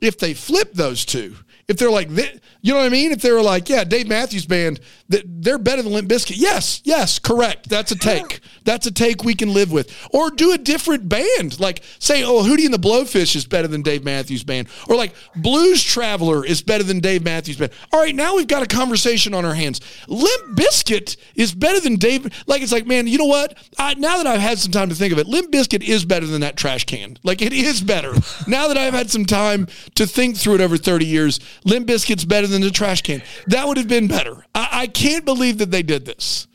if 0.02 0.18
they 0.18 0.34
flip 0.34 0.74
those 0.74 1.06
two. 1.06 1.36
If 1.68 1.78
they're 1.78 1.92
like, 1.92 2.10
you 2.10 2.74
know 2.74 2.80
what 2.80 2.86
I 2.86 2.90
mean? 2.90 3.12
If 3.12 3.22
they 3.22 3.32
were 3.32 3.42
like, 3.42 3.70
yeah, 3.70 3.84
Dave 3.84 4.08
Matthews 4.08 4.46
Band, 4.46 4.80
they're 5.08 5.58
better 5.58 5.82
than 5.82 5.94
Limp 5.94 6.10
Bizkit. 6.10 6.36
Yes, 6.38 6.82
yes, 6.84 7.18
correct. 7.20 7.70
That's 7.70 7.92
a 7.92 7.96
take. 7.96 8.40
That's 8.64 8.88
a 8.88 8.92
take 8.92 9.24
we 9.24 9.36
can 9.36 9.54
live 9.54 9.72
with. 9.72 9.96
Or 10.12 10.32
do 10.32 10.54
a 10.54 10.58
different 10.58 11.08
band. 11.10 11.60
Like 11.60 11.84
say, 12.00 12.24
oh, 12.24 12.44
Hootie 12.44 12.66
and 12.66 12.74
the 12.74 12.80
Blowfish 12.80 13.36
is 13.36 13.46
better 13.46 13.68
than 13.68 13.82
Dave 13.82 14.04
Matthews 14.04 14.44
Band. 14.44 14.68
Or 14.88 14.96
like 14.96 15.14
Blues 15.36 15.84
Traveler 15.84 16.46
is 16.46 16.62
better 16.62 16.84
than 16.84 17.00
Dave 17.00 17.24
Matthews 17.24 17.58
Band. 17.58 17.72
All 17.92 18.00
right, 18.00 18.16
now 18.16 18.36
we've 18.36 18.48
got 18.48 18.64
a 18.64 18.68
conversation 18.68 19.34
on 19.34 19.46
our 19.46 19.54
hands. 19.54 19.82
Limp 20.08 20.58
Bizkit 20.58 21.18
is 21.36 21.54
better 21.54 21.80
than 21.80 21.96
Dave. 21.98 22.26
Like 22.48 22.62
it's 22.62 22.72
like, 22.72 22.88
man, 22.88 23.08
you 23.08 23.18
know 23.18 23.26
what? 23.26 23.58
I, 23.78 23.94
now 23.96 24.18
that 24.18 24.28
I've 24.28 24.42
had 24.42 24.60
some 24.60 24.72
time 24.72 24.90
to 24.90 24.96
think 24.96 25.14
of 25.14 25.20
it, 25.20 25.28
Limp 25.28 25.52
Bizkit 25.52 25.84
is 25.84 26.06
better 26.06 26.26
than 26.26 26.42
that 26.42 26.58
trash 26.58 26.86
can. 26.86 27.18
Like 27.24 27.42
it 27.42 27.54
is 27.54 27.82
better. 27.82 28.14
now 28.48 28.68
that 28.68 28.78
I've 28.78 28.94
had 28.94 29.12
some 29.12 29.26
time 29.26 29.68
to 29.96 30.08
think 30.08 30.38
through 30.38 30.56
it 30.56 30.62
over 30.62 30.78
30 30.78 31.06
years, 31.06 31.40
Limp 31.64 31.88
Bizkit's 31.88 32.26
better 32.26 32.48
than 32.48 32.62
the 32.62 32.72
trash 32.72 33.02
can. 33.02 33.22
That 33.48 33.68
would 33.68 33.78
have 33.78 33.88
been 33.88 34.08
better. 34.08 34.46
I, 34.54 34.70
I 34.72 34.88
can't 34.88 35.24
believe 35.26 35.60
that 35.60 35.72
they 35.72 35.84
did 35.84 36.06
this. 36.06 36.48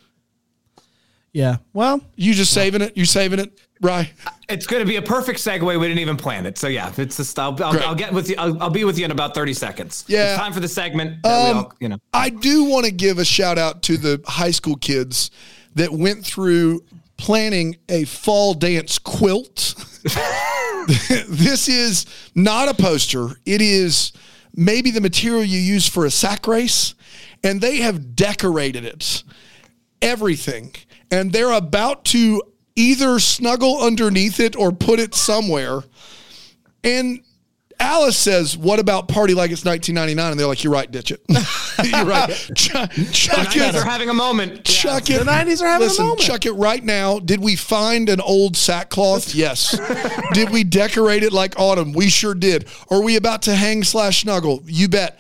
Yeah. 1.33 1.59
Well, 1.73 2.01
You 2.17 2.35
just 2.35 2.53
saving 2.53 2.83
it? 2.83 2.97
You 2.97 3.05
saving 3.05 3.39
it, 3.39 3.61
right? 3.81 4.13
It's 4.49 4.67
going 4.67 4.85
to 4.85 4.89
be 4.89 4.97
a 4.97 5.03
perfect 5.03 5.39
segue. 5.39 5.63
We 5.63 5.87
didn't 5.87 6.01
even 6.01 6.17
plan 6.17 6.45
it. 6.45 6.59
So 6.59 6.67
yeah, 6.67 6.93
it's 6.97 7.19
just 7.19 7.39
I'll, 7.39 7.57
I'll, 7.63 7.79
I'll 7.85 7.95
get 7.95 8.13
with 8.13 8.29
you. 8.29 8.35
I'll, 8.37 8.61
I'll 8.61 8.71
be 8.71 8.83
with 8.83 8.99
you 8.99 9.05
in 9.05 9.13
about 9.13 9.33
thirty 9.33 9.55
seconds. 9.55 10.05
Yeah. 10.09 10.33
it's 10.33 10.41
time 10.41 10.53
for 10.53 10.59
the 10.59 10.67
segment. 10.67 11.23
That 11.23 11.45
we 11.45 11.51
Um, 11.51 11.57
all, 11.59 11.73
you 11.79 11.89
know, 11.89 11.99
I 12.13 12.31
do 12.31 12.65
want 12.65 12.85
to 12.87 12.91
give 12.91 13.19
a 13.19 13.25
shout 13.25 13.59
out 13.59 13.83
to 13.85 13.97
the 13.97 14.21
high 14.27 14.51
school 14.51 14.75
kids 14.75 15.31
that 15.77 15.93
went 15.93 16.27
through 16.27 16.85
planning 17.17 17.77
a 17.89 18.05
fall 18.07 18.53
dance 18.55 18.99
quilt. 18.99 19.75
this 21.29 21.69
is 21.69 22.07
not 22.35 22.69
a 22.69 22.75
poster. 22.75 23.29
It 23.47 23.63
is 23.63 24.11
maybe 24.55 24.91
the 24.91 25.01
material 25.01 25.45
you 25.45 25.59
use 25.59 25.89
for 25.89 26.05
a 26.05 26.11
sack 26.11 26.47
race, 26.47 26.95
and 27.43 27.61
they 27.61 27.79
have 27.79 28.15
decorated 28.15 28.85
it. 28.85 29.23
Everything. 30.03 30.75
And 31.11 31.33
they're 31.33 31.53
about 31.53 32.05
to 32.07 32.43
either 32.77 33.19
snuggle 33.19 33.83
underneath 33.83 34.41
it 34.41 34.57
or 34.57 34.73
put 34.73 35.01
it 35.01 35.15
somewhere. 35.15 35.83
And 36.83 37.21
Alice 37.81 38.17
says, 38.17 38.57
"What 38.57 38.79
about 38.79 39.09
party 39.09 39.35
like 39.35 39.51
it's 39.51 39.65
1999?" 39.65 40.31
And 40.31 40.39
they're 40.39 40.47
like, 40.47 40.63
"You're 40.63 40.73
right, 40.73 40.91
ditch 40.91 41.11
it. 41.11 41.23
You're 41.85 42.05
right. 42.05 42.31
Ch- 42.55 42.69
chuck 43.13 43.55
you 43.55 43.63
guys 43.63 43.75
it. 43.75 43.77
are 43.77 43.85
having 43.85 44.11
a 44.11 44.15
moment. 44.15 44.53
Yeah. 44.53 44.63
Chuck 44.63 45.09
it. 45.11 45.19
The 45.19 45.25
90s 45.25 45.63
are 45.63 45.67
having 45.67 45.87
a 45.87 45.89
Listen, 45.89 46.05
moment. 46.05 46.21
chuck 46.21 46.45
it 46.45 46.53
right 46.53 46.85
now. 46.85 47.19
Did 47.19 47.41
we 47.41 47.57
find 47.57 48.09
an 48.11 48.21
old 48.21 48.57
sackcloth? 48.57 49.35
Yes. 49.41 49.79
did 50.35 50.51
we 50.51 50.63
decorate 50.65 51.23
it 51.23 51.33
like 51.33 51.59
autumn? 51.59 51.93
We 51.95 52.11
sure 52.11 52.35
did. 52.35 52.69
Are 52.91 53.01
we 53.03 53.17
about 53.17 53.43
to 53.43 53.55
hang 53.55 53.83
slash 53.85 54.23
snuggle? 54.23 54.63
You 54.67 54.89
bet. 54.89 55.19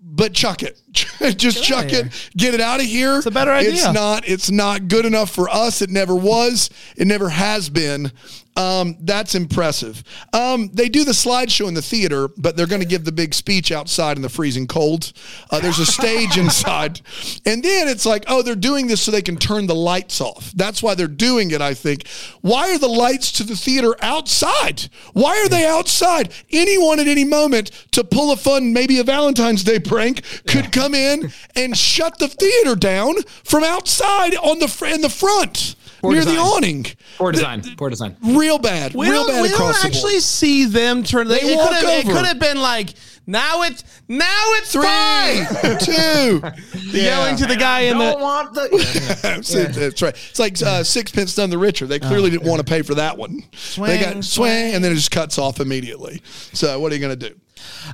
But 0.00 0.34
chuck 0.34 0.62
it. 0.64 0.80
Just 1.38 1.62
chuck 1.62 1.92
it. 1.92 2.30
Get 2.36 2.54
it 2.54 2.60
out 2.60 2.80
of 2.80 2.86
here. 2.86 3.16
It's 3.18 3.26
a 3.26 3.30
better 3.30 3.52
idea. 3.52 3.72
It's 3.72 3.92
not. 3.92 4.28
It's 4.28 4.50
not 4.50 4.88
good 4.88 5.06
enough 5.06 5.30
for 5.30 5.48
us. 5.48 5.80
It 5.80 5.90
never 5.90 6.14
was. 6.16 6.68
It 6.96 7.06
never 7.06 7.28
has 7.28 7.68
been. 7.70 8.10
Um, 8.54 8.98
that's 9.00 9.34
impressive. 9.34 10.04
Um, 10.34 10.70
they 10.74 10.90
do 10.90 11.04
the 11.04 11.12
slideshow 11.12 11.68
in 11.68 11.74
the 11.74 11.82
theater, 11.82 12.28
but 12.36 12.54
they're 12.54 12.66
going 12.66 12.82
to 12.82 12.86
give 12.86 13.04
the 13.04 13.12
big 13.12 13.32
speech 13.32 13.72
outside 13.72 14.16
in 14.16 14.22
the 14.22 14.28
freezing 14.28 14.66
cold. 14.66 15.12
Uh, 15.50 15.60
there's 15.60 15.78
a 15.78 15.86
stage 15.86 16.36
inside, 16.38 17.00
and 17.46 17.62
then 17.62 17.88
it's 17.88 18.04
like, 18.04 18.24
oh, 18.28 18.42
they're 18.42 18.54
doing 18.54 18.88
this 18.88 19.00
so 19.00 19.10
they 19.10 19.22
can 19.22 19.36
turn 19.36 19.66
the 19.66 19.74
lights 19.74 20.20
off. 20.20 20.52
That's 20.52 20.82
why 20.82 20.94
they're 20.94 21.08
doing 21.08 21.50
it. 21.50 21.62
I 21.62 21.72
think. 21.72 22.06
Why 22.42 22.74
are 22.74 22.78
the 22.78 22.88
lights 22.88 23.32
to 23.32 23.44
the 23.44 23.56
theater 23.56 23.96
outside? 24.02 24.88
Why 25.14 25.40
are 25.40 25.48
they 25.48 25.66
outside? 25.66 26.32
Anyone 26.50 27.00
at 27.00 27.06
any 27.06 27.24
moment 27.24 27.70
to 27.92 28.04
pull 28.04 28.32
a 28.32 28.36
fun, 28.36 28.72
maybe 28.72 28.98
a 28.98 29.04
Valentine's 29.04 29.64
Day 29.64 29.78
prank, 29.78 30.22
could 30.46 30.72
come 30.72 30.94
in 30.94 31.32
and 31.56 31.76
shut 31.76 32.18
the 32.18 32.28
theater 32.28 32.74
down 32.74 33.22
from 33.44 33.64
outside 33.64 34.34
on 34.36 34.58
the 34.58 34.92
in 34.92 35.00
the 35.00 35.08
front 35.08 35.76
Poor 36.02 36.12
near 36.12 36.24
the 36.24 36.32
design. 36.32 36.46
awning. 36.46 36.86
Poor 37.16 37.32
design. 37.32 37.62
Poor 37.76 37.88
design. 37.88 38.16
Real 38.22 38.58
bad. 38.58 38.92
we 38.94 39.08
real 39.08 39.22
don't, 39.24 39.28
bad 39.34 39.42
we 39.42 39.48
don't 39.48 39.54
across 39.60 39.80
the 39.82 39.86
actually 39.86 40.12
board. 40.14 40.22
see 40.22 40.64
them 40.66 41.02
turn. 41.04 41.28
They 41.28 41.36
it 41.40 41.56
walk 41.56 41.68
could 41.70 41.76
have. 41.88 41.98
It 42.00 42.06
could 42.06 42.26
have 42.26 42.38
been 42.40 42.60
like 42.60 42.90
now 43.24 43.62
it's 43.62 43.84
now 44.08 44.42
it's 44.56 44.72
Three, 44.72 44.82
fine. 44.82 45.78
two, 46.90 46.98
Yelling 46.98 47.36
to 47.36 47.46
the 47.46 47.54
guy 47.56 47.82
in 47.82 47.98
Don't 47.98 48.18
the. 48.18 48.22
want 48.24 48.52
the. 48.54 49.18
That's, 49.22 49.54
it, 49.54 49.72
that's 49.74 50.02
right. 50.02 50.14
It's 50.30 50.38
like 50.40 50.60
uh, 50.60 50.82
sixpence 50.82 51.38
none 51.38 51.48
the 51.50 51.58
richer. 51.58 51.86
They 51.86 52.00
clearly 52.00 52.30
didn't 52.30 52.48
want 52.48 52.58
to 52.58 52.64
pay 52.64 52.82
for 52.82 52.94
that 52.96 53.16
one. 53.16 53.44
Swing, 53.52 53.88
they 53.90 54.00
got 54.00 54.10
Swing, 54.14 54.22
swing, 54.22 54.74
and 54.74 54.82
then 54.84 54.90
it 54.90 54.96
just 54.96 55.12
cuts 55.12 55.38
off 55.38 55.60
immediately. 55.60 56.20
So 56.52 56.80
what 56.80 56.90
are 56.90 56.96
you 56.96 57.00
going 57.00 57.16
to 57.18 57.28
do? 57.30 57.36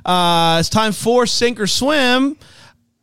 Uh, 0.03 0.57
it's 0.59 0.69
time 0.69 0.93
for 0.93 1.27
sink 1.27 1.59
or 1.59 1.67
swim. 1.67 2.37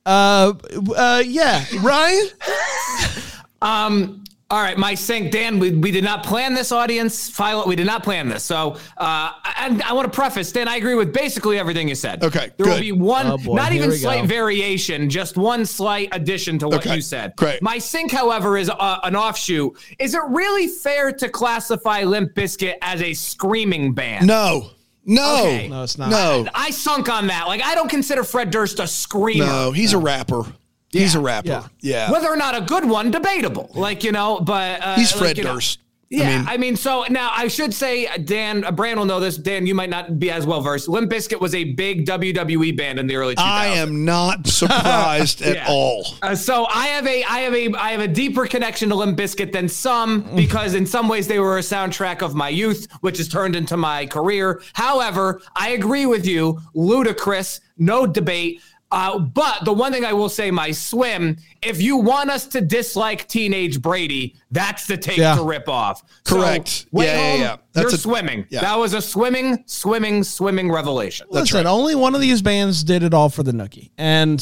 Uh, 0.04 0.54
uh, 0.96 1.22
yeah, 1.24 1.64
Ryan. 1.80 2.26
Um. 3.62 4.22
All 4.48 4.62
right, 4.62 4.78
my 4.78 4.94
sink, 4.94 5.32
Dan. 5.32 5.58
We, 5.58 5.72
we 5.72 5.90
did 5.90 6.04
not 6.04 6.22
plan 6.22 6.54
this 6.54 6.70
audience 6.70 7.28
file. 7.28 7.64
We 7.66 7.74
did 7.74 7.86
not 7.86 8.04
plan 8.04 8.28
this. 8.28 8.44
So, 8.44 8.76
uh, 8.96 9.32
and 9.58 9.82
I 9.82 9.92
want 9.92 10.06
to 10.10 10.14
preface, 10.16 10.52
Dan. 10.52 10.68
I 10.68 10.76
agree 10.76 10.94
with 10.94 11.12
basically 11.12 11.58
everything 11.58 11.88
you 11.88 11.96
said. 11.96 12.22
Okay, 12.22 12.52
there 12.56 12.66
will 12.72 12.78
be 12.78 12.92
one, 12.92 13.26
Oh, 13.26 13.38
boy, 13.38 13.56
not 13.56 13.72
here 13.72 13.82
even 13.82 13.96
slight 13.98 14.20
go. 14.20 14.26
variation, 14.28 15.10
just 15.10 15.36
one 15.36 15.66
slight 15.66 16.10
addition 16.12 16.60
to 16.60 16.68
what 16.68 16.86
Okay, 16.86 16.94
you 16.94 17.00
said. 17.00 17.32
great. 17.34 17.60
My 17.60 17.78
sink, 17.78 18.12
however, 18.12 18.56
is 18.56 18.70
uh, 18.70 19.00
an 19.02 19.16
offshoot. 19.16 19.76
Is 19.98 20.14
it 20.14 20.22
really 20.28 20.68
fair 20.68 21.10
to 21.10 21.28
classify 21.28 22.04
Limp 22.04 22.32
Bizkit 22.34 22.74
as 22.82 23.02
a 23.02 23.14
screaming 23.14 23.94
band? 23.94 24.28
No, 24.28 24.70
no, 25.04 25.40
Okay. 25.40 25.66
No, 25.66 25.82
it's 25.82 25.98
not. 25.98 26.08
No, 26.08 26.46
I 26.54 26.70
sunk 26.70 27.08
on 27.08 27.26
that. 27.26 27.48
Like, 27.48 27.62
I 27.64 27.74
don't 27.74 27.90
consider 27.90 28.22
Fred 28.22 28.50
Durst 28.52 28.78
a 28.78 28.86
screamer. 28.86 29.44
no. 29.44 29.72
He's 29.72 29.92
a 29.92 29.98
rapper. 29.98 30.44
He's 30.98 31.14
a 31.14 31.20
rapper. 31.20 31.48
Yeah. 31.48 31.66
Yeah. 31.80 32.10
Whether 32.12 32.28
or 32.28 32.36
not 32.36 32.56
a 32.56 32.60
good 32.60 32.84
one, 32.84 33.10
debatable. 33.10 33.70
Like 33.74 34.04
you 34.04 34.12
know, 34.12 34.40
but 34.40 34.82
uh, 34.82 34.94
He's 34.96 35.12
like, 35.14 35.34
Fred 35.36 35.44
know- 35.44 35.54
Durst. 35.54 35.80
Yeah, 36.08 36.44
I 36.46 36.52
I 36.54 36.56
mean- 36.56 36.60
mean, 36.60 36.76
so 36.76 37.04
now 37.10 37.32
I 37.34 37.48
should 37.48 37.74
say, 37.74 38.06
Dan, 38.18 38.62
uh, 38.64 38.70
Brand 38.70 38.96
will 38.96 39.06
know 39.06 39.18
this. 39.18 39.36
Dan, 39.36 39.66
you 39.66 39.74
might 39.74 39.90
not 39.90 40.20
be 40.20 40.30
as 40.30 40.46
well 40.46 40.60
versed. 40.60 40.86
Limp 40.88 41.10
Bizkit 41.10 41.40
was 41.40 41.52
a 41.52 41.64
big 41.64 42.06
WWE 42.06 42.76
band 42.76 43.00
in 43.00 43.08
the 43.08 43.16
early 43.16 43.34
2000s. 43.34 43.42
I 43.44 43.66
am 43.66 44.04
not 44.04 44.46
surprised 44.46 45.42
at 45.50 45.56
Yeah. 45.56 45.66
all. 45.68 46.06
Uh, 46.22 46.36
so 46.36 46.64
I 46.70 46.86
have 46.86 47.08
a 47.08 47.24
I 47.24 47.38
have 47.40 47.54
a 47.54 47.74
I 47.74 47.90
have 47.90 48.00
a 48.00 48.06
deeper 48.06 48.46
connection 48.46 48.88
to 48.90 48.94
Limp 48.94 49.18
Bizkit 49.18 49.50
than 49.52 49.68
some 49.68 50.22
Mm. 50.22 50.36
because 50.36 50.74
in 50.74 50.86
some 50.86 51.08
ways 51.08 51.26
they 51.26 51.40
were 51.40 51.58
a 51.58 51.60
soundtrack 51.62 52.22
of 52.22 52.36
my 52.36 52.50
youth, 52.50 52.86
which 53.00 53.18
has 53.18 53.26
turned 53.28 53.56
into 53.56 53.76
my 53.76 54.06
career. 54.06 54.62
However, 54.74 55.40
I 55.56 55.70
agree 55.70 56.06
with 56.06 56.24
you, 56.24 56.60
ludicrous, 56.74 57.60
no 57.78 58.06
debate. 58.06 58.62
Uh, 58.92 59.18
but 59.18 59.64
the 59.64 59.72
one 59.72 59.92
thing 59.92 60.04
I 60.04 60.12
will 60.12 60.28
say, 60.28 60.50
my 60.52 60.70
swim, 60.70 61.38
if 61.60 61.82
you 61.82 61.96
want 61.96 62.30
us 62.30 62.46
to 62.48 62.60
dislike 62.60 63.26
teenage 63.26 63.82
Brady, 63.82 64.36
that's 64.52 64.86
the 64.86 64.96
take 64.96 65.16
Yeah. 65.18 65.34
to 65.34 65.42
rip 65.42 65.68
off. 65.68 66.04
Correct. 66.24 66.86
way 66.92 67.06
Yeah, 67.06 67.12
yeah, 67.16 67.30
home, 67.32 67.40
yeah. 67.40 67.56
That's 67.72 67.82
you're 67.84 67.94
a- 67.94 67.98
swimming. 67.98 68.46
yeah. 68.48 68.60
That 68.60 68.78
was 68.78 68.94
a 68.94 69.02
swimming, 69.02 69.64
swimming, 69.66 70.22
swimming 70.22 70.70
revelation. 70.70 71.26
Listen, 71.30 71.66
only 71.66 71.96
one 71.96 72.14
of 72.14 72.20
these 72.20 72.42
bands 72.42 72.84
did 72.84 73.02
it 73.02 73.12
all 73.12 73.28
for 73.28 73.42
the 73.42 73.50
nookie, 73.52 73.90
and 73.98 74.40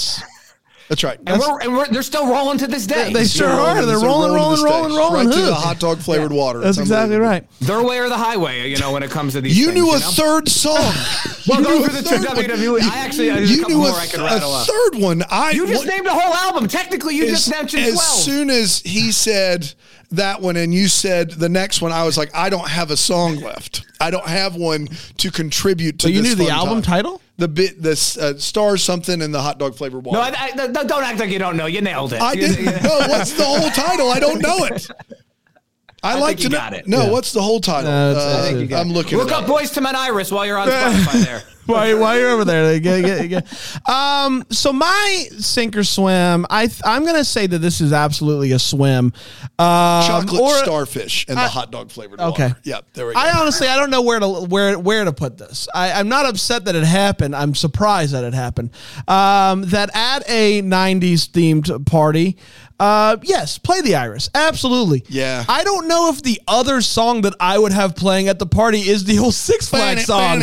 That's 0.88 1.02
right. 1.02 1.18
And, 1.26 1.40
we're, 1.40 1.60
and 1.60 1.72
we're, 1.76 1.86
they're 1.86 2.02
still 2.02 2.26
rolling 2.28 2.58
to 2.58 2.66
this 2.66 2.86
day. 2.86 3.10
they 3.12 3.24
sure 3.24 3.48
They're 3.48 3.56
are. 3.56 3.74
They're 3.76 3.86
they're 3.86 3.98
rolling, 4.06 4.30
to 4.32 4.34
rolling, 4.36 4.62
rolling, 4.62 4.94
rolling. 4.94 5.26
right 5.28 5.34
to 5.34 5.42
the 5.46 5.54
hot 5.54 5.80
dog 5.80 5.98
flavored 5.98 6.30
water. 6.32 6.58
That's 6.60 6.76
exactly 6.76 7.16
right. 7.16 7.46
their 7.60 7.82
way 7.82 7.98
or 8.00 8.08
the 8.10 8.18
highway, 8.18 8.68
you 8.68 8.76
know, 8.76 8.92
when 8.92 9.02
it 9.02 9.10
comes 9.10 9.32
to 9.32 9.40
these 9.40 9.58
You 9.58 9.66
things, 9.72 9.74
knew 9.76 9.90
a 9.94 9.98
know? 9.98 10.10
third 10.10 10.48
song. 10.48 10.92
Well, 11.46 11.58
You 11.58 11.64
those 11.66 11.78
knew 11.78 11.84
are 11.84 11.88
the 11.90 12.08
two 12.08 12.16
third 12.24 12.36
one. 12.36 12.44
WWE. 12.46 12.80
I 12.80 12.98
actually- 13.00 13.28
there's 13.28 13.50
a 13.50 13.52
you 13.52 13.60
couple 13.64 13.76
knew 13.76 13.84
a, 13.84 13.88
more 13.90 13.98
I 14.00 14.06
could 14.06 14.20
rattle 14.20 14.54
a 14.56 14.64
third 14.64 14.94
one. 15.02 15.22
I 15.30 15.50
You 15.50 15.66
just 15.66 15.84
what- 15.84 15.94
named 15.94 16.06
a 16.06 16.10
whole 16.14 16.32
album. 16.32 16.68
Technically, 16.68 17.16
you 17.16 17.26
just 17.26 17.48
as, 17.48 17.52
mentioned 17.52 17.82
as 17.84 18.00
soon 18.24 18.48
as 18.48 18.80
he 18.80 19.12
said 19.12 19.70
that 20.12 20.40
one 20.40 20.56
and 20.56 20.72
you 20.72 20.88
said 20.88 21.32
the 21.32 21.50
next 21.50 21.82
one, 21.82 21.92
I 21.92 22.04
was 22.04 22.16
like, 22.16 22.34
I 22.34 22.48
don't 22.48 22.66
have 22.68 22.90
a 22.90 22.96
song 22.96 23.36
left. 23.40 23.84
I 24.00 24.10
don't 24.10 24.26
have 24.26 24.54
one 24.56 24.88
to 25.18 25.30
contribute 25.30 25.98
to. 25.98 26.06
So 26.06 26.08
you 26.12 26.22
this 26.22 26.36
knew 26.38 26.46
the 26.46 26.50
album 26.50 26.80
time. 26.80 27.02
title? 27.04 27.20
The 27.36 27.48
bit, 27.48 27.82
the 27.82 27.90
uh, 28.20 28.38
stars 28.38 28.82
something 28.82 29.20
in 29.20 29.32
the 29.32 29.42
hot 29.42 29.58
dog 29.58 29.74
flavored 29.74 30.04
water. 30.04 30.18
no, 30.18 30.22
I, 30.22 30.32
I, 30.38 30.50
don't 30.52 30.86
don't 30.86 31.02
act 31.02 31.18
like 31.18 31.30
you 31.30 31.40
don't 31.40 31.56
know. 31.56 31.66
You 31.66 31.80
nailed 31.80 32.12
it. 32.12 32.22
I 32.22 32.34
didn't 32.34 32.64
know 32.84 32.98
what's 33.08 33.32
the 33.32 33.44
whole 33.44 33.70
title. 33.70 34.08
I 34.10 34.20
don't 34.20 34.40
know 34.40 34.64
it. 34.66 34.86
I, 36.04 36.18
like 36.18 36.36
think 36.36 36.38
to 36.38 36.42
you 36.44 36.48
know. 36.50 36.58
got 36.58 36.72
it. 36.74 36.86
No, 36.86 37.04
Yeah. 37.04 37.10
what's 37.10 37.32
the 37.32 37.42
whole 37.42 37.60
title? 37.60 37.90
It's- 37.90 38.22
Uh, 38.22 38.38
I 38.38 38.42
think 38.46 38.60
you 38.60 38.66
got 38.66 38.82
I'm 38.82 38.92
looking. 38.92 39.18
Look 39.18 39.28
it 39.28 39.34
up 39.34 39.46
Boyz 39.46 39.76
II 39.76 39.82
Men 39.82 39.96
Iris 39.96 40.30
while 40.30 40.44
you're 40.46 40.58
on 40.58 40.68
Spotify 40.68 41.24
there. 41.24 41.42
Why, 41.66 41.94
why 41.94 42.18
you're 42.18 42.30
over 42.30 42.44
there? 42.44 42.78
Get- 42.78 43.04
get- 43.04 43.28
get- 43.28 43.88
Um, 43.88 44.44
so 44.50 44.72
my 44.72 45.28
sink 45.38 45.76
or 45.76 45.84
swim, 45.84 46.46
I 46.50 46.66
th- 46.66 46.80
I'm 46.84 47.04
gonna 47.06 47.24
say 47.24 47.46
that 47.46 47.58
this 47.58 47.80
is 47.80 47.92
absolutely 47.92 48.52
a 48.52 48.58
swim. 48.58 49.12
Um, 49.58 50.06
Chocolate 50.06 50.40
or- 50.40 50.56
starfish 50.58 51.24
and 51.28 51.36
the 51.38 51.48
hot 51.48 51.70
dog 51.70 51.90
flavored 51.90 52.20
Okay. 52.20 52.48
water. 52.48 52.56
Yep, 52.64 52.84
there 52.94 53.06
we 53.06 53.14
go. 53.14 53.20
I 53.20 53.38
honestly, 53.40 53.68
I 53.68 53.76
don't 53.76 53.90
know 53.90 54.02
where 54.02 54.20
to 54.20 54.28
where 54.28 54.78
where 54.78 55.04
to 55.04 55.12
put 55.12 55.38
this. 55.38 55.68
I, 55.74 55.92
I'm 55.92 56.08
not 56.08 56.26
upset 56.26 56.64
that 56.66 56.74
it 56.74 56.84
happened. 56.84 57.34
I'm 57.36 57.54
surprised 57.54 58.12
that 58.12 58.24
it 58.24 58.34
happened. 58.34 58.70
Um, 59.08 59.62
that 59.70 59.90
at 59.94 60.28
a 60.28 60.60
'90s 60.62 61.28
themed 61.28 61.86
party, 61.86 62.36
Uh, 62.80 63.16
yes, 63.22 63.56
play 63.58 63.80
the 63.82 63.94
Iris. 63.94 64.28
Absolutely. 64.34 65.04
Yeah. 65.08 65.44
I 65.48 65.62
don't 65.62 65.86
know 65.86 66.10
if 66.10 66.22
the 66.22 66.40
other 66.48 66.80
song 66.80 67.22
that 67.22 67.34
I 67.38 67.56
would 67.58 67.72
have 67.72 67.94
playing 67.94 68.28
at 68.28 68.38
the 68.40 68.46
party 68.46 68.80
is 68.80 69.04
the 69.04 69.18
old 69.20 69.34
Six 69.34 69.68
Flags 69.68 70.06
song. 70.06 70.40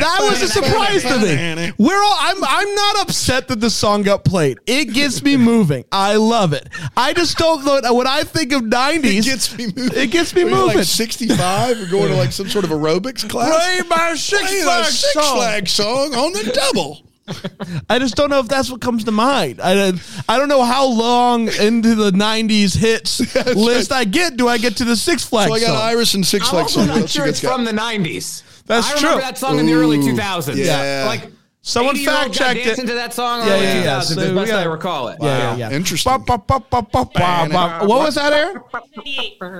That 0.00 0.18
was 0.20 0.42
a 0.42 0.48
surprise 0.48 1.02
to 1.02 1.18
me. 1.18 1.72
We're 1.78 2.02
all. 2.02 2.16
I'm. 2.18 2.42
I'm 2.42 2.74
not 2.74 3.02
upset 3.02 3.48
that 3.48 3.60
the 3.60 3.70
song 3.70 4.02
got 4.02 4.24
played. 4.24 4.58
It 4.66 4.86
gets 4.94 5.22
me 5.22 5.36
moving. 5.36 5.84
I 5.92 6.16
love 6.16 6.52
it. 6.54 6.68
I 6.96 7.12
just 7.12 7.36
don't 7.36 7.64
know 7.64 7.94
when 7.94 8.06
I 8.06 8.22
think 8.24 8.52
of 8.52 8.62
'90s. 8.62 9.04
It 9.04 9.24
gets 9.24 9.56
me 9.56 9.66
moving. 9.66 9.98
It 10.02 10.10
gets 10.10 10.34
me 10.34 10.44
moving. 10.44 10.76
Like 10.78 10.84
65 10.84 11.82
or 11.82 11.86
going 11.86 12.08
to 12.08 12.16
like 12.16 12.32
some 12.32 12.48
sort 12.48 12.64
of 12.64 12.70
aerobics 12.70 13.28
class. 13.28 13.54
Play 13.54 13.88
my 13.88 14.14
Six 14.14 14.62
Flags 14.62 14.98
Six 14.98 15.12
song. 15.12 15.36
Flags 15.36 15.72
song 15.72 16.14
on 16.14 16.32
the 16.32 16.50
double. 16.52 17.02
I 17.88 17.98
just 17.98 18.16
don't 18.16 18.28
know 18.28 18.38
if 18.38 18.48
that's 18.48 18.70
what 18.70 18.80
comes 18.80 19.04
to 19.04 19.10
mind. 19.12 19.60
I, 19.62 19.92
I 20.28 20.38
don't 20.38 20.48
know 20.48 20.62
how 20.62 20.86
long 20.86 21.48
into 21.48 21.94
the 21.94 22.10
'90s 22.10 22.76
hits 22.76 23.20
list 23.56 23.92
I 23.92 24.04
get. 24.04 24.36
Do 24.36 24.48
I 24.48 24.58
get 24.58 24.76
to 24.78 24.84
the 24.84 24.96
Six 24.96 25.24
Flags? 25.24 25.48
So 25.48 25.54
I 25.54 25.60
got 25.60 25.66
song? 25.66 25.76
Iris 25.76 26.14
and 26.14 26.26
Six 26.26 26.48
Flags. 26.48 26.76
I'm 26.76 26.82
also 26.82 27.00
not 27.00 27.08
sure 27.08 27.26
it's 27.26 27.40
from 27.40 27.64
the 27.64 27.72
90s. 27.72 28.42
That's 28.66 28.86
I 28.86 28.94
remember 28.94 29.12
true. 29.12 29.20
that 29.22 29.38
song 29.38 29.58
in 29.58 29.66
the 29.66 29.72
early 29.74 29.98
Ooh, 29.98 30.14
2000s. 30.14 30.56
yeah. 30.56 31.04
Like, 31.06 31.30
Someone 31.66 31.94
80-year-old 31.96 32.18
fact 32.18 32.38
guy 32.38 32.44
checked 32.54 32.60
it. 32.60 32.64
dancing 32.64 32.86
to 32.88 32.92
that 32.94 33.14
song 33.14 33.40
Yeah, 33.46 33.56
yeah, 33.56 33.62
yeah. 33.84 34.00
2000s, 34.00 34.02
So 34.14 34.20
as 34.20 34.32
best 34.34 34.50
got- 34.50 34.60
I 34.60 34.64
recall 34.70 35.08
it. 35.08 35.18
Yeah, 35.22 35.38
yeah, 35.38 35.56
yeah. 35.70 35.76
interesting. 35.76 36.12
What 36.12 36.28
was 36.28 38.14
that, 38.16 38.32
Aaron? 38.34 38.60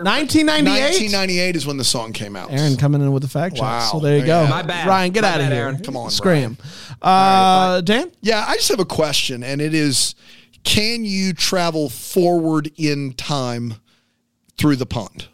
1998. 0.02 0.66
1998 0.66 1.56
is 1.56 1.66
when 1.66 1.76
the 1.78 1.84
song 1.84 2.12
came 2.12 2.36
out. 2.36 2.52
Aaron 2.52 2.76
coming 2.76 3.00
in 3.00 3.10
with 3.12 3.22
the 3.22 3.28
fact 3.28 3.54
check. 3.56 3.62
Wow. 3.62 3.88
So 3.92 4.00
there 4.00 4.18
you 4.18 4.26
go. 4.26 4.42
Yeah. 4.42 4.50
My 4.50 4.62
bad. 4.62 4.86
Ryan, 4.86 5.12
get 5.12 5.22
My 5.22 5.28
out 5.30 5.40
of 5.40 5.46
here. 5.46 5.54
Aaron. 5.54 5.82
Come 5.82 5.96
on, 5.96 6.10
Scram. 6.10 6.58
Uh, 7.00 7.80
Dan? 7.80 8.12
Yeah, 8.20 8.44
I 8.46 8.56
just 8.56 8.68
have 8.68 8.80
a 8.80 8.84
question, 8.84 9.42
and 9.42 9.60
it 9.62 9.72
is 9.74 10.14
can 10.62 11.04
you 11.04 11.32
travel 11.32 11.88
forward 11.88 12.70
in 12.76 13.12
time 13.14 13.74
through 14.58 14.76
the 14.76 14.86
pond? 14.86 15.28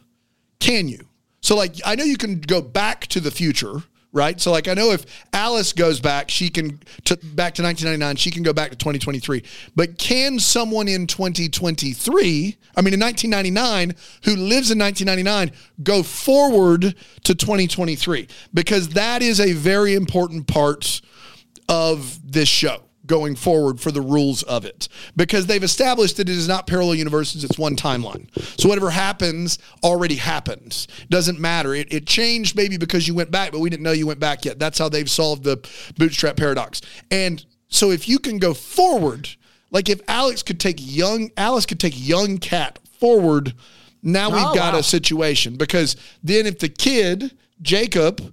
Can 0.61 0.89
you? 0.89 1.07
So, 1.41 1.57
like, 1.57 1.77
I 1.85 1.95
know 1.95 2.05
you 2.05 2.17
can 2.17 2.41
go 2.41 2.61
back 2.61 3.07
to 3.09 3.21
the 3.21 3.31
future, 3.31 3.83
right? 4.13 4.41
So, 4.41 4.51
like, 4.51 4.69
I 4.69 4.75
know 4.75 4.91
if 4.93 5.05
Alice 5.33 5.73
goes 5.73 6.01
back, 6.01 6.31
she 6.31 6.49
can 6.49 6.81
to 7.05 7.17
back 7.17 7.55
to 7.55 7.63
1999, 7.63 8.17
she 8.17 8.31
can 8.31 8.43
go 8.43 8.53
back 8.53 8.71
to 8.71 8.77
2023. 8.77 9.43
But 9.77 9.99
can 9.99 10.39
someone 10.39 10.89
in 10.89 11.07
2023, 11.07 12.57
I 12.77 12.83
mean, 12.83 12.95
in 12.95 13.01
1999, 13.01 13.95
who 14.25 14.37
lives 14.37 14.71
in 14.71 14.79
1999, 14.79 15.53
go 15.83 16.03
forward 16.03 16.95
to 17.25 17.35
2023? 17.35 18.29
Because 18.53 18.91
that 18.91 19.23
is 19.23 19.41
a 19.41 19.53
very 19.53 19.95
important 19.95 20.47
part 20.47 21.01
of 21.69 22.19
this 22.33 22.49
show 22.49 22.83
going 23.11 23.35
forward 23.35 23.81
for 23.81 23.91
the 23.91 24.01
rules 24.01 24.43
of 24.45 24.65
it. 24.65 24.89
Because 25.17 25.47
they've 25.47 25.63
established 25.63 26.17
that 26.17 26.29
it 26.29 26.33
is 26.37 26.49
not 26.49 26.67
parallel 26.67 26.95
universes 26.95 27.45
it's 27.45 27.59
one 27.59 27.77
timeline. 27.77 28.29
So 28.59 28.69
whatever 28.69 28.91
happens 28.91 29.59
already 29.85 30.15
happened 30.15 30.87
doesn't 31.11 31.39
matter. 31.41 31.75
It, 31.75 31.93
it 31.93 32.07
changed 32.07 32.57
maybe 32.57 32.79
because 32.79 33.07
you 33.09 33.15
went 33.15 33.31
back 33.31 33.51
but 33.53 33.59
we 33.59 33.69
didn't 33.69 33.83
know 33.83 33.93
you 33.93 34.07
went 34.07 34.21
back 34.21 34.45
yet. 34.45 34.59
That's 34.59 34.79
how 34.79 34.89
they've 34.89 35.11
solved 35.11 35.43
the 35.45 35.57
bootstrap 35.99 36.37
paradox. 36.37 36.81
And 37.11 37.45
so 37.69 37.91
if 37.91 38.09
you 38.09 38.19
can 38.21 38.39
go 38.39 38.55
forward 38.55 39.29
like 39.73 39.89
if 39.89 40.01
alex 40.09 40.43
could 40.43 40.59
take 40.59 40.77
young 40.81 41.31
alice 41.37 41.67
could 41.67 41.79
take 41.81 41.95
young 41.97 42.39
Kat 42.39 42.79
forward 42.99 43.55
now 44.03 44.31
we've 44.31 44.43
Oh, 44.47 44.55
got 44.55 44.73
wow. 44.73 44.79
a 44.81 44.83
situation. 44.83 45.57
Because 45.57 45.97
then 46.23 46.47
if 46.47 46.59
the 46.61 46.69
kid 46.69 47.33
jacob 47.63 48.33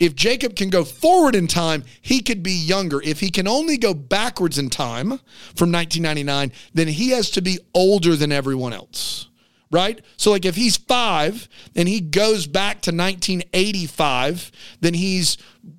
if 0.00 0.16
Jacob 0.16 0.56
can 0.56 0.70
go 0.70 0.82
forward 0.82 1.36
in 1.36 1.46
time, 1.46 1.84
he 2.00 2.22
could 2.22 2.42
be 2.42 2.52
younger. 2.52 3.00
If 3.02 3.20
he 3.20 3.30
can 3.30 3.46
only 3.46 3.76
go 3.76 3.92
backwards 3.92 4.58
in 4.58 4.70
time 4.70 5.20
from 5.54 5.70
1999, 5.70 6.52
then 6.72 6.88
he 6.88 7.10
has 7.10 7.30
to 7.32 7.42
be 7.42 7.58
older 7.74 8.16
than 8.16 8.32
everyone 8.32 8.72
else. 8.72 9.28
Right? 9.70 10.00
So, 10.16 10.32
like, 10.32 10.44
if 10.44 10.56
he's 10.56 10.76
five 10.76 11.48
and 11.76 11.86
he 11.86 12.00
goes 12.00 12.48
back 12.48 12.80
to 12.82 12.90
1985, 12.90 14.50
then 14.80 14.94
he's 14.94 15.36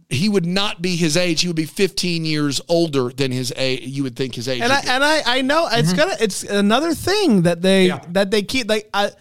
he 0.08 0.30
would 0.30 0.46
not 0.46 0.82
be 0.82 0.96
his 0.96 1.18
age. 1.18 1.42
He 1.42 1.48
would 1.48 1.56
be 1.58 1.66
15 1.66 2.24
years 2.24 2.62
older 2.70 3.10
than 3.10 3.32
his 3.32 3.52
age. 3.58 3.82
You 3.82 4.04
would 4.04 4.16
think 4.16 4.36
his 4.36 4.48
age. 4.48 4.62
and 4.62 4.72
I 4.72 4.82
be. 4.82 4.88
and 4.90 5.04
I, 5.04 5.22
I 5.26 5.42
know 5.42 5.68
it's 5.70 5.90
mm-hmm. 5.90 5.98
gonna 5.98 6.16
it's 6.22 6.44
another 6.44 6.94
thing 6.94 7.42
that 7.42 7.62
they 7.62 7.88
Yeah. 7.88 8.00
that 8.10 8.32
they 8.32 8.44
keep 8.44 8.70
like 8.70 8.90
I 8.94 9.12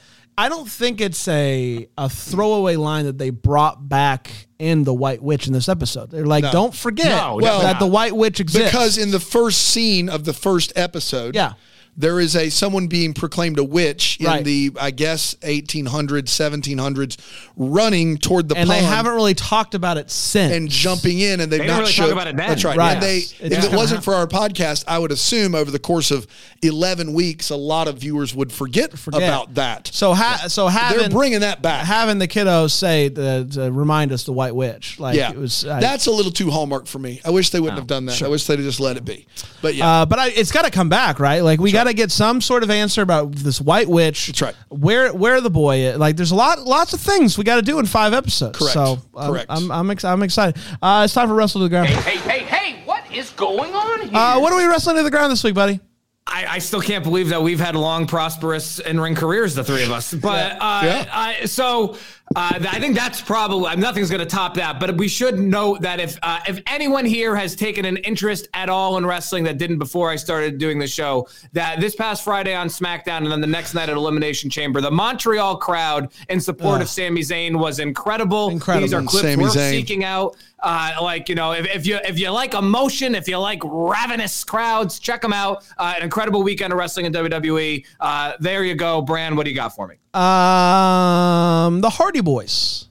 I 0.40 0.48
don't 0.48 0.66
think 0.70 1.02
it's 1.02 1.28
a 1.28 1.86
a 1.98 2.08
throwaway 2.08 2.76
line 2.76 3.04
that 3.04 3.18
they 3.18 3.28
brought 3.28 3.86
back 3.90 4.30
in 4.58 4.84
the 4.84 4.94
White 4.94 5.22
Witch 5.22 5.46
in 5.46 5.52
this 5.52 5.68
episode. 5.68 6.10
They're 6.10 6.24
like, 6.24 6.44
No. 6.44 6.50
don't 6.52 6.74
forget 6.74 7.08
No, 7.14 7.36
Well, 7.42 7.60
that 7.60 7.78
the 7.78 7.86
White 7.86 8.16
Witch 8.16 8.40
exists 8.40 8.70
because 8.70 8.96
in 8.96 9.10
the 9.10 9.20
first 9.20 9.60
scene 9.68 10.08
of 10.08 10.24
the 10.24 10.32
first 10.32 10.72
episode, 10.76 11.34
Yeah. 11.34 11.52
There 11.96 12.18
is 12.20 12.34
a 12.36 12.48
someone 12.50 12.86
being 12.86 13.12
proclaimed 13.12 13.58
a 13.58 13.64
witch 13.64 14.16
in 14.20 14.26
Right. 14.26 14.44
the 14.44 14.72
I 14.80 14.90
guess 14.90 15.34
1800s, 15.42 16.28
1700s, 16.30 17.16
running 17.56 18.16
toward 18.18 18.48
the 18.48 18.56
and 18.56 18.68
pond 18.68 18.80
they 18.80 18.84
haven't 18.86 19.12
really 19.12 19.34
talked 19.34 19.74
about 19.74 19.98
it 19.98 20.10
since. 20.10 20.52
and 20.54 20.68
jumping 20.68 21.18
in, 21.20 21.40
and 21.40 21.50
they've 21.52 21.60
They 21.60 21.66
not 21.66 21.72
didn't 21.74 21.80
really 21.80 21.92
showed. 21.92 22.02
talk 22.04 22.12
about 22.12 22.26
it 22.28 22.36
then. 22.36 22.48
That's 22.48 22.64
right. 22.64 22.76
Right. 22.76 22.92
And 22.94 23.02
they, 23.02 23.16
Yes. 23.18 23.34
If 23.64 23.72
it 23.72 23.76
wasn't 23.76 24.02
for 24.04 24.14
our 24.14 24.26
podcast, 24.26 24.84
I 24.88 24.98
would 24.98 25.12
assume 25.12 25.54
over 25.54 25.70
the 25.70 25.78
course 25.78 26.10
of 26.10 26.26
11 26.62 27.12
weeks, 27.12 27.50
a 27.50 27.56
lot 27.56 27.88
of 27.88 27.98
viewers 27.98 28.34
would 28.34 28.52
forget, 28.52 28.96
Forget. 28.98 29.22
about 29.22 29.54
that. 29.54 29.90
so 29.92 30.14
ha- 30.14 30.44
so 30.48 30.68
having 30.68 30.98
They're 31.00 31.08
bringing 31.10 31.40
that 31.40 31.60
back. 31.62 31.84
having 31.86 32.18
the 32.18 32.28
kiddos 32.28 32.70
say 32.70 33.08
the, 33.08 33.48
to 33.52 33.70
remind 33.72 34.12
us 34.12 34.24
the 34.24 34.32
White 34.32 34.54
Witch 34.54 34.98
like 34.98 35.16
yeah, 35.16 35.30
it 35.30 35.36
was 35.38 35.64
I- 35.66 35.80
that's 35.80 36.06
a 36.06 36.10
little 36.10 36.32
too 36.32 36.50
hallmark 36.50 36.86
for 36.86 36.98
me. 36.98 37.20
I 37.24 37.30
wish 37.30 37.50
they 37.50 37.60
wouldn't 37.60 37.78
have 37.78 37.86
done 37.86 38.06
that. 38.06 38.22
I 38.22 38.28
wish 38.28 38.46
they'd 38.46 38.58
have 38.58 38.64
just 38.64 38.80
let 38.80 38.96
it 38.96 39.04
be. 39.04 39.26
But 39.62 39.74
yeah, 39.74 39.88
Uh, 40.02 40.06
but 40.06 40.18
I, 40.18 40.28
it's 40.28 40.52
got 40.52 40.64
to 40.64 40.70
come 40.70 40.88
back, 40.88 41.18
right? 41.20 41.42
Like 41.42 41.60
we 41.60 41.72
got 41.80 41.88
to 41.88 41.94
get 41.94 42.10
some 42.10 42.40
sort 42.40 42.62
of 42.62 42.70
answer 42.70 43.02
about 43.02 43.32
this 43.34 43.60
White 43.60 43.88
Witch. 43.88 44.26
That's 44.26 44.42
right. 44.42 44.54
Where 44.68 45.12
where 45.12 45.40
the 45.40 45.50
boy 45.50 45.78
is. 45.78 45.98
Like 45.98 46.16
there's 46.16 46.30
a 46.30 46.34
lot 46.36 46.60
lots 46.60 46.92
of 46.92 47.00
things 47.00 47.38
we 47.38 47.44
got 47.44 47.56
to 47.56 47.62
do 47.62 47.78
in 47.78 47.86
five 47.86 48.12
episodes. 48.12 48.58
Correct. 48.58 48.74
So 48.74 48.98
um, 49.16 49.30
Correct. 49.32 49.46
I'm 49.48 49.70
I'm, 49.70 49.90
ex- 49.90 50.04
I'm 50.04 50.22
excited. 50.22 50.60
Uh, 50.82 51.02
it's 51.04 51.14
time 51.14 51.28
for 51.28 51.34
wrestle 51.34 51.60
to 51.60 51.64
the 51.64 51.68
ground. 51.70 51.88
Hey, 51.88 52.16
hey, 52.18 52.40
hey, 52.40 52.82
what 52.84 53.02
is 53.12 53.30
going 53.30 53.74
on 53.74 54.00
here? 54.02 54.10
Uh, 54.16 54.38
what 54.40 54.52
are 54.52 54.56
we 54.56 54.66
wrestling 54.66 54.96
to 54.96 55.02
the 55.02 55.10
ground 55.10 55.32
this 55.32 55.42
week, 55.42 55.54
buddy? 55.54 55.80
I, 56.26 56.46
I 56.46 56.58
still 56.58 56.80
can't 56.80 57.02
believe 57.02 57.30
that 57.30 57.42
we've 57.42 57.58
had 57.58 57.74
long, 57.74 58.06
prosperous 58.06 58.78
in-ring 58.78 59.16
careers, 59.16 59.56
the 59.56 59.64
three 59.64 59.82
of 59.82 59.90
us. 59.90 60.14
But 60.14 60.52
uh, 60.52 60.80
Yeah. 60.84 61.08
I, 61.12 61.46
so 61.46 61.96
uh, 62.36 62.60
I 62.60 62.78
think 62.78 62.94
that's 62.94 63.20
probably 63.20 63.74
nothing's 63.74 64.08
going 64.08 64.20
to 64.20 64.26
top 64.26 64.54
that. 64.54 64.78
But 64.78 64.96
we 64.96 65.08
should 65.08 65.40
note 65.40 65.80
that 65.82 65.98
if 65.98 66.16
uh, 66.22 66.38
if 66.46 66.62
anyone 66.68 67.04
here 67.04 67.34
has 67.34 67.56
taken 67.56 67.84
an 67.84 67.96
interest 67.98 68.46
at 68.54 68.68
all 68.68 68.98
in 68.98 69.04
wrestling 69.04 69.42
that 69.44 69.58
didn't 69.58 69.78
before 69.78 70.10
I 70.10 70.14
started 70.14 70.56
doing 70.58 70.78
the 70.78 70.86
show, 70.86 71.26
that 71.54 71.80
this 71.80 71.96
past 71.96 72.22
Friday 72.22 72.54
on 72.54 72.68
SmackDown 72.68 73.18
and 73.18 73.32
then 73.32 73.40
the 73.40 73.48
next 73.48 73.74
night 73.74 73.88
at 73.88 73.96
Elimination 73.96 74.48
Chamber, 74.48 74.80
the 74.80 74.92
Montreal 74.92 75.56
crowd 75.56 76.12
in 76.28 76.40
support 76.40 76.80
of 76.80 76.88
Sami 76.88 77.22
Zayn 77.22 77.58
was 77.58 77.80
incredible. 77.80 78.48
Incredible. 78.50 78.86
These 78.86 78.94
are 78.94 79.02
clips 79.02 79.26
Sami 79.26 79.42
worth 79.42 79.54
Zayn. 79.56 79.70
seeking 79.70 80.04
out. 80.04 80.36
Uh, 80.62 80.92
like 81.02 81.28
you 81.28 81.34
know, 81.34 81.50
if, 81.52 81.66
if 81.74 81.84
you 81.84 81.98
if 82.04 82.16
you 82.16 82.30
like 82.30 82.54
emotion, 82.54 83.16
if 83.16 83.26
you 83.26 83.38
like 83.38 83.60
ravenous 83.64 84.44
crowds, 84.44 85.00
check 85.00 85.20
them 85.20 85.32
out. 85.32 85.64
Uh, 85.78 85.94
an 85.96 86.04
incredible 86.04 86.44
weekend 86.44 86.72
of 86.72 86.78
wrestling 86.78 87.06
in 87.06 87.12
WWE. 87.12 87.84
Uh, 87.98 88.34
there 88.38 88.62
you 88.62 88.76
go, 88.76 89.02
Brand. 89.02 89.36
What 89.36 89.44
do 89.44 89.50
you 89.50 89.56
got 89.56 89.74
for 89.74 89.88
me? 89.88 89.96
Um, 90.12 91.80
the 91.80 91.90
Hardy 91.90 92.20
Boys. 92.20 92.89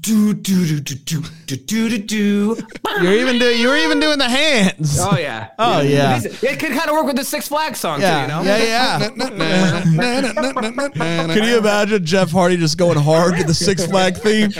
Do, 0.00 0.32
do, 0.32 0.80
do, 1.98 2.56
you're 3.02 3.12
even 3.12 3.38
doing 3.38 3.60
You're 3.60 3.76
even 3.76 4.00
doing 4.00 4.18
the 4.18 4.28
hands. 4.28 4.98
Oh 5.00 5.16
yeah. 5.18 5.50
Oh 5.58 5.80
yeah. 5.80 6.20
It 6.22 6.58
could 6.58 6.72
kind 6.72 6.88
of 6.88 6.92
work 6.92 7.06
with 7.06 7.16
the 7.16 7.24
Six 7.24 7.48
Flags 7.48 7.80
song 7.80 8.00
yeah. 8.00 8.16
too, 8.16 8.22
you 8.22 8.28
know? 8.28 8.42
Yeah, 8.42 8.64
yeah. 8.64 9.08
Can 11.34 11.44
you 11.44 11.58
imagine 11.58 12.04
Jeff 12.04 12.30
Hardy 12.30 12.56
just 12.56 12.78
going 12.78 12.98
hard 12.98 13.36
to 13.36 13.44
the 13.44 13.54
Six 13.54 13.86
Flag 13.86 14.16
theme, 14.16 14.50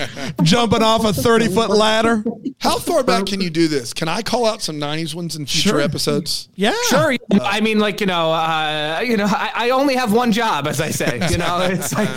jumping 0.43 0.83
off 0.83 1.05
a 1.05 1.13
30 1.13 1.49
foot 1.49 1.71
ladder? 1.71 2.25
How 2.61 2.79
far 2.79 3.05
back 3.05 3.27
can 3.27 3.41
you 3.41 3.51
do 3.51 3.69
this? 3.69 3.95
Can 3.95 4.09
I 4.09 4.21
call 4.21 4.45
out 4.45 4.63
some 4.63 4.81
90s 4.81 5.15
ones 5.15 5.37
in 5.37 5.47
future 5.47 5.69
sure. 5.71 5.81
episodes? 5.81 6.49
Yeah. 6.57 6.75
Sure. 6.89 7.13
Uh, 7.13 7.39
I 7.43 7.61
mean, 7.61 7.79
like, 7.79 8.01
you 8.01 8.07
know, 8.07 8.33
uh, 8.33 9.01
you 9.05 9.17
know, 9.17 9.29
I, 9.29 9.53
I, 9.55 9.71
only 9.71 9.95
have 9.95 10.13
one 10.13 10.33
job, 10.33 10.67
as 10.67 10.81
I 10.81 10.91
say. 10.91 11.21
You 11.31 11.39
know, 11.39 11.61
it's 11.63 11.95
like 11.95 12.09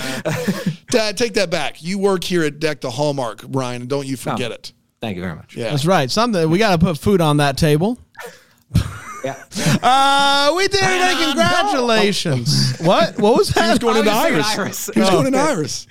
Dad, 0.87 1.15
take 1.17 1.35
that 1.35 1.51
back. 1.51 1.83
You 1.83 1.99
work 1.99 2.23
here 2.23 2.43
at 2.43 2.59
Deck 2.59 2.80
the 2.81 2.89
Hallmark, 2.91 3.43
Ryan, 3.47 3.81
and 3.81 3.89
don't 3.89 4.05
you 4.07 4.17
forget 4.17 4.51
it. 4.51 4.73
Thank 4.99 5.15
you 5.15 5.21
very 5.23 5.35
much. 5.35 5.55
Yeah. 5.55 5.69
That's 5.71 5.85
right. 5.85 6.11
Something 6.11 6.49
we 6.49 6.57
got 6.59 6.79
to 6.79 6.85
put 6.85 6.97
food 6.97 7.21
on 7.21 7.37
that 7.37 7.57
table. 7.57 7.97
Yeah. 9.23 9.35
Uh, 9.83 10.53
we 10.57 10.67
did 10.67 10.79
it. 10.81 10.83
and 10.83 11.19
Congratulations. 11.37 12.77
what? 12.81 13.17
What 13.19 13.37
was 13.37 13.49
that? 13.49 13.63
He 13.65 13.69
was 13.69 13.79
going 13.79 13.95
I 13.95 13.99
into 13.99 14.37
was 14.37 14.45
Iris. 14.45 14.45
thinking 14.45 14.61
Iris. 14.63 14.89
He 14.93 14.99
was 14.99 15.09
Oh, 15.09 15.11
going 15.11 15.25
into 15.27 15.39
okay. 15.39 15.49
Iris. 15.51 15.87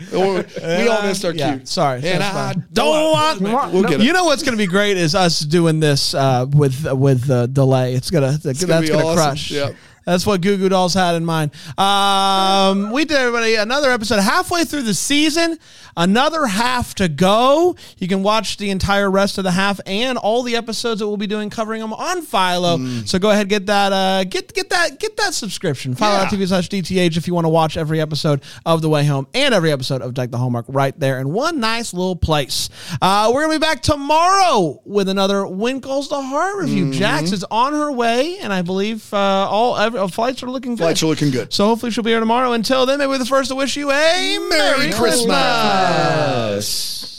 We 0.83 0.89
all 0.89 1.03
missed 1.03 1.25
our 1.25 1.33
Yeah, 1.33 1.57
cue. 1.59 1.67
sorry. 1.67 2.03
And 2.09 2.23
I 2.23 2.33
fine. 2.55 2.67
don't 2.73 3.13
want. 3.13 3.73
We'll 3.73 3.83
get 3.85 4.01
it. 4.01 4.05
You 4.05 4.13
know 4.13 4.25
what's 4.25 4.43
going 4.43 4.57
to 4.57 4.59
be 4.59 4.67
great 4.67 4.97
is 4.97 5.15
us 5.15 5.41
doing 5.41 5.79
this 5.81 6.15
uh, 6.15 6.47
with 6.53 6.85
with 6.93 7.31
uh, 7.31 7.47
delay. 7.47 7.95
It's 7.95 8.11
gonna 8.11 8.33
that's 8.43 8.65
gonna 8.65 8.87
gonna, 8.87 9.05
awesome. 9.05 9.17
crush. 9.17 9.51
Yep. 9.53 9.75
That's 10.07 10.27
what 10.27 10.41
Goo 10.41 10.57
Goo 10.57 10.69
Dolls 10.69 10.95
had 10.95 11.15
in 11.15 11.25
mind. 11.25 11.51
Um, 11.79 12.91
we 12.91 13.05
did 13.05 13.17
everybody 13.19 13.57
another 13.57 13.91
episode 13.91 14.21
halfway 14.21 14.65
through 14.65 14.83
the 14.83 14.95
season, 14.95 15.59
another 15.97 16.47
half 16.47 16.95
to 16.97 17.09
go. 17.09 17.77
You 17.99 18.09
can 18.09 18.23
watch 18.23 18.57
the 18.57 18.71
entire 18.71 19.11
rest 19.11 19.37
of 19.39 19.45
the 19.45 19.51
half 19.51 19.81
and 19.87 20.17
all 20.17 20.43
the 20.43 20.57
episodes 20.57 21.01
that 21.01 21.07
we'll 21.07 21.17
be 21.17 21.27
doing 21.27 21.51
covering 21.51 21.81
them 21.81 21.93
on 21.93 22.23
Philo. 22.23 22.79
So 23.05 23.19
go 23.19 23.31
ahead 23.31 23.49
get 23.51 23.67
that 23.67 23.93
uh, 23.93 24.25
get 24.25 24.55
get 24.55 24.71
that 24.71 24.99
get 24.99 25.17
that 25.19 25.35
subscription. 25.35 25.95
Philo.tv 25.95 26.49
slash 26.49 26.69
DTH 26.69 27.17
if 27.17 27.27
you 27.27 27.35
want 27.35 27.45
to 27.45 27.49
watch 27.51 27.77
every 27.77 28.01
episode 28.01 28.43
of 28.65 28.81
The 28.81 28.89
Way 28.89 29.05
Home 29.07 29.27
and 29.35 29.53
every 29.53 29.73
episode 29.73 30.01
of 30.03 30.15
Deck 30.15 30.31
the 30.31 30.39
Hallmark 30.39 30.67
right 30.69 30.99
there 30.99 31.21
in 31.21 31.33
one 31.33 31.61
nice 31.61 31.93
little 31.93 32.17
place. 32.17 32.71
Uh, 33.03 33.31
we're 33.35 33.43
gonna 33.43 33.55
be 33.55 33.59
back 33.59 33.83
tomorrow 33.83 34.81
with 34.85 35.09
another 35.09 35.47
When 35.47 35.81
Calls 35.81 36.09
the 36.09 36.23
Heart 36.23 36.59
review. 36.59 36.93
Jax 36.93 37.33
is 37.33 37.45
on 37.51 37.73
her 37.73 37.91
way, 37.93 38.39
and 38.39 38.53
I 38.53 38.63
believe 38.63 39.13
uh, 39.13 39.17
all 39.17 39.77
every, 39.77 40.00
uh, 40.01 40.09
flights 40.09 40.43
are 40.43 40.51
looking 40.51 40.77
good. 40.77 40.85
Flights 40.85 41.03
are 41.03 41.07
looking 41.07 41.31
good. 41.31 41.53
So 41.53 41.67
hopefully 41.67 41.93
she'll 41.93 42.05
be 42.05 42.11
here 42.11 42.21
tomorrow. 42.21 42.53
Until 42.53 42.87
then, 42.87 42.99
maybe 42.99 43.09
we're 43.09 43.19
the 43.19 43.27
first 43.27 43.51
to 43.51 43.55
wish 43.55 43.77
you 43.77 43.91
a 43.91 44.39
Merry, 44.49 44.93
Christmas. 44.93 47.11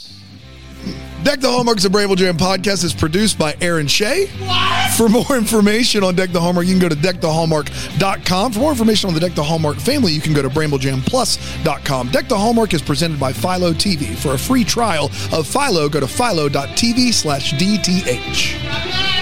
Deck 1.22 1.38
the 1.38 1.48
Hallmark 1.48 1.78
is 1.78 1.84
a 1.84 1.90
Bramble 1.90 2.16
Jam 2.16 2.36
podcast. 2.36 2.82
is 2.82 2.92
produced 2.92 3.38
by 3.38 3.56
Aaron 3.60 3.86
Shea. 3.86 4.26
For 4.96 5.08
more 5.08 5.36
information 5.36 6.02
on 6.02 6.16
Deck 6.16 6.32
the 6.32 6.40
Hallmark, 6.40 6.66
you 6.66 6.72
can 6.72 6.80
go 6.80 6.88
to 6.88 6.96
deckthehallmark.com. 6.96 8.52
For 8.52 8.58
more 8.58 8.72
information 8.72 9.08
on 9.08 9.14
the 9.14 9.20
Deck 9.20 9.34
the 9.34 9.42
Hallmark 9.42 9.76
family, 9.76 10.12
you 10.12 10.20
can 10.20 10.34
go 10.34 10.42
to 10.42 10.48
bramblejamplus.com. 10.48 12.10
Deck 12.10 12.28
the 12.28 12.36
Hallmark 12.36 12.74
is 12.74 12.82
presented 12.82 13.20
by 13.20 13.32
Philo 13.32 13.72
TV. 13.72 14.16
For 14.16 14.34
a 14.34 14.38
free 14.38 14.64
trial 14.64 15.06
of 15.32 15.46
Philo, 15.46 15.88
go 15.88 16.00
to 16.00 16.08
philo.tv 16.08 17.12
slash 17.12 17.52
DTH. 17.54 19.21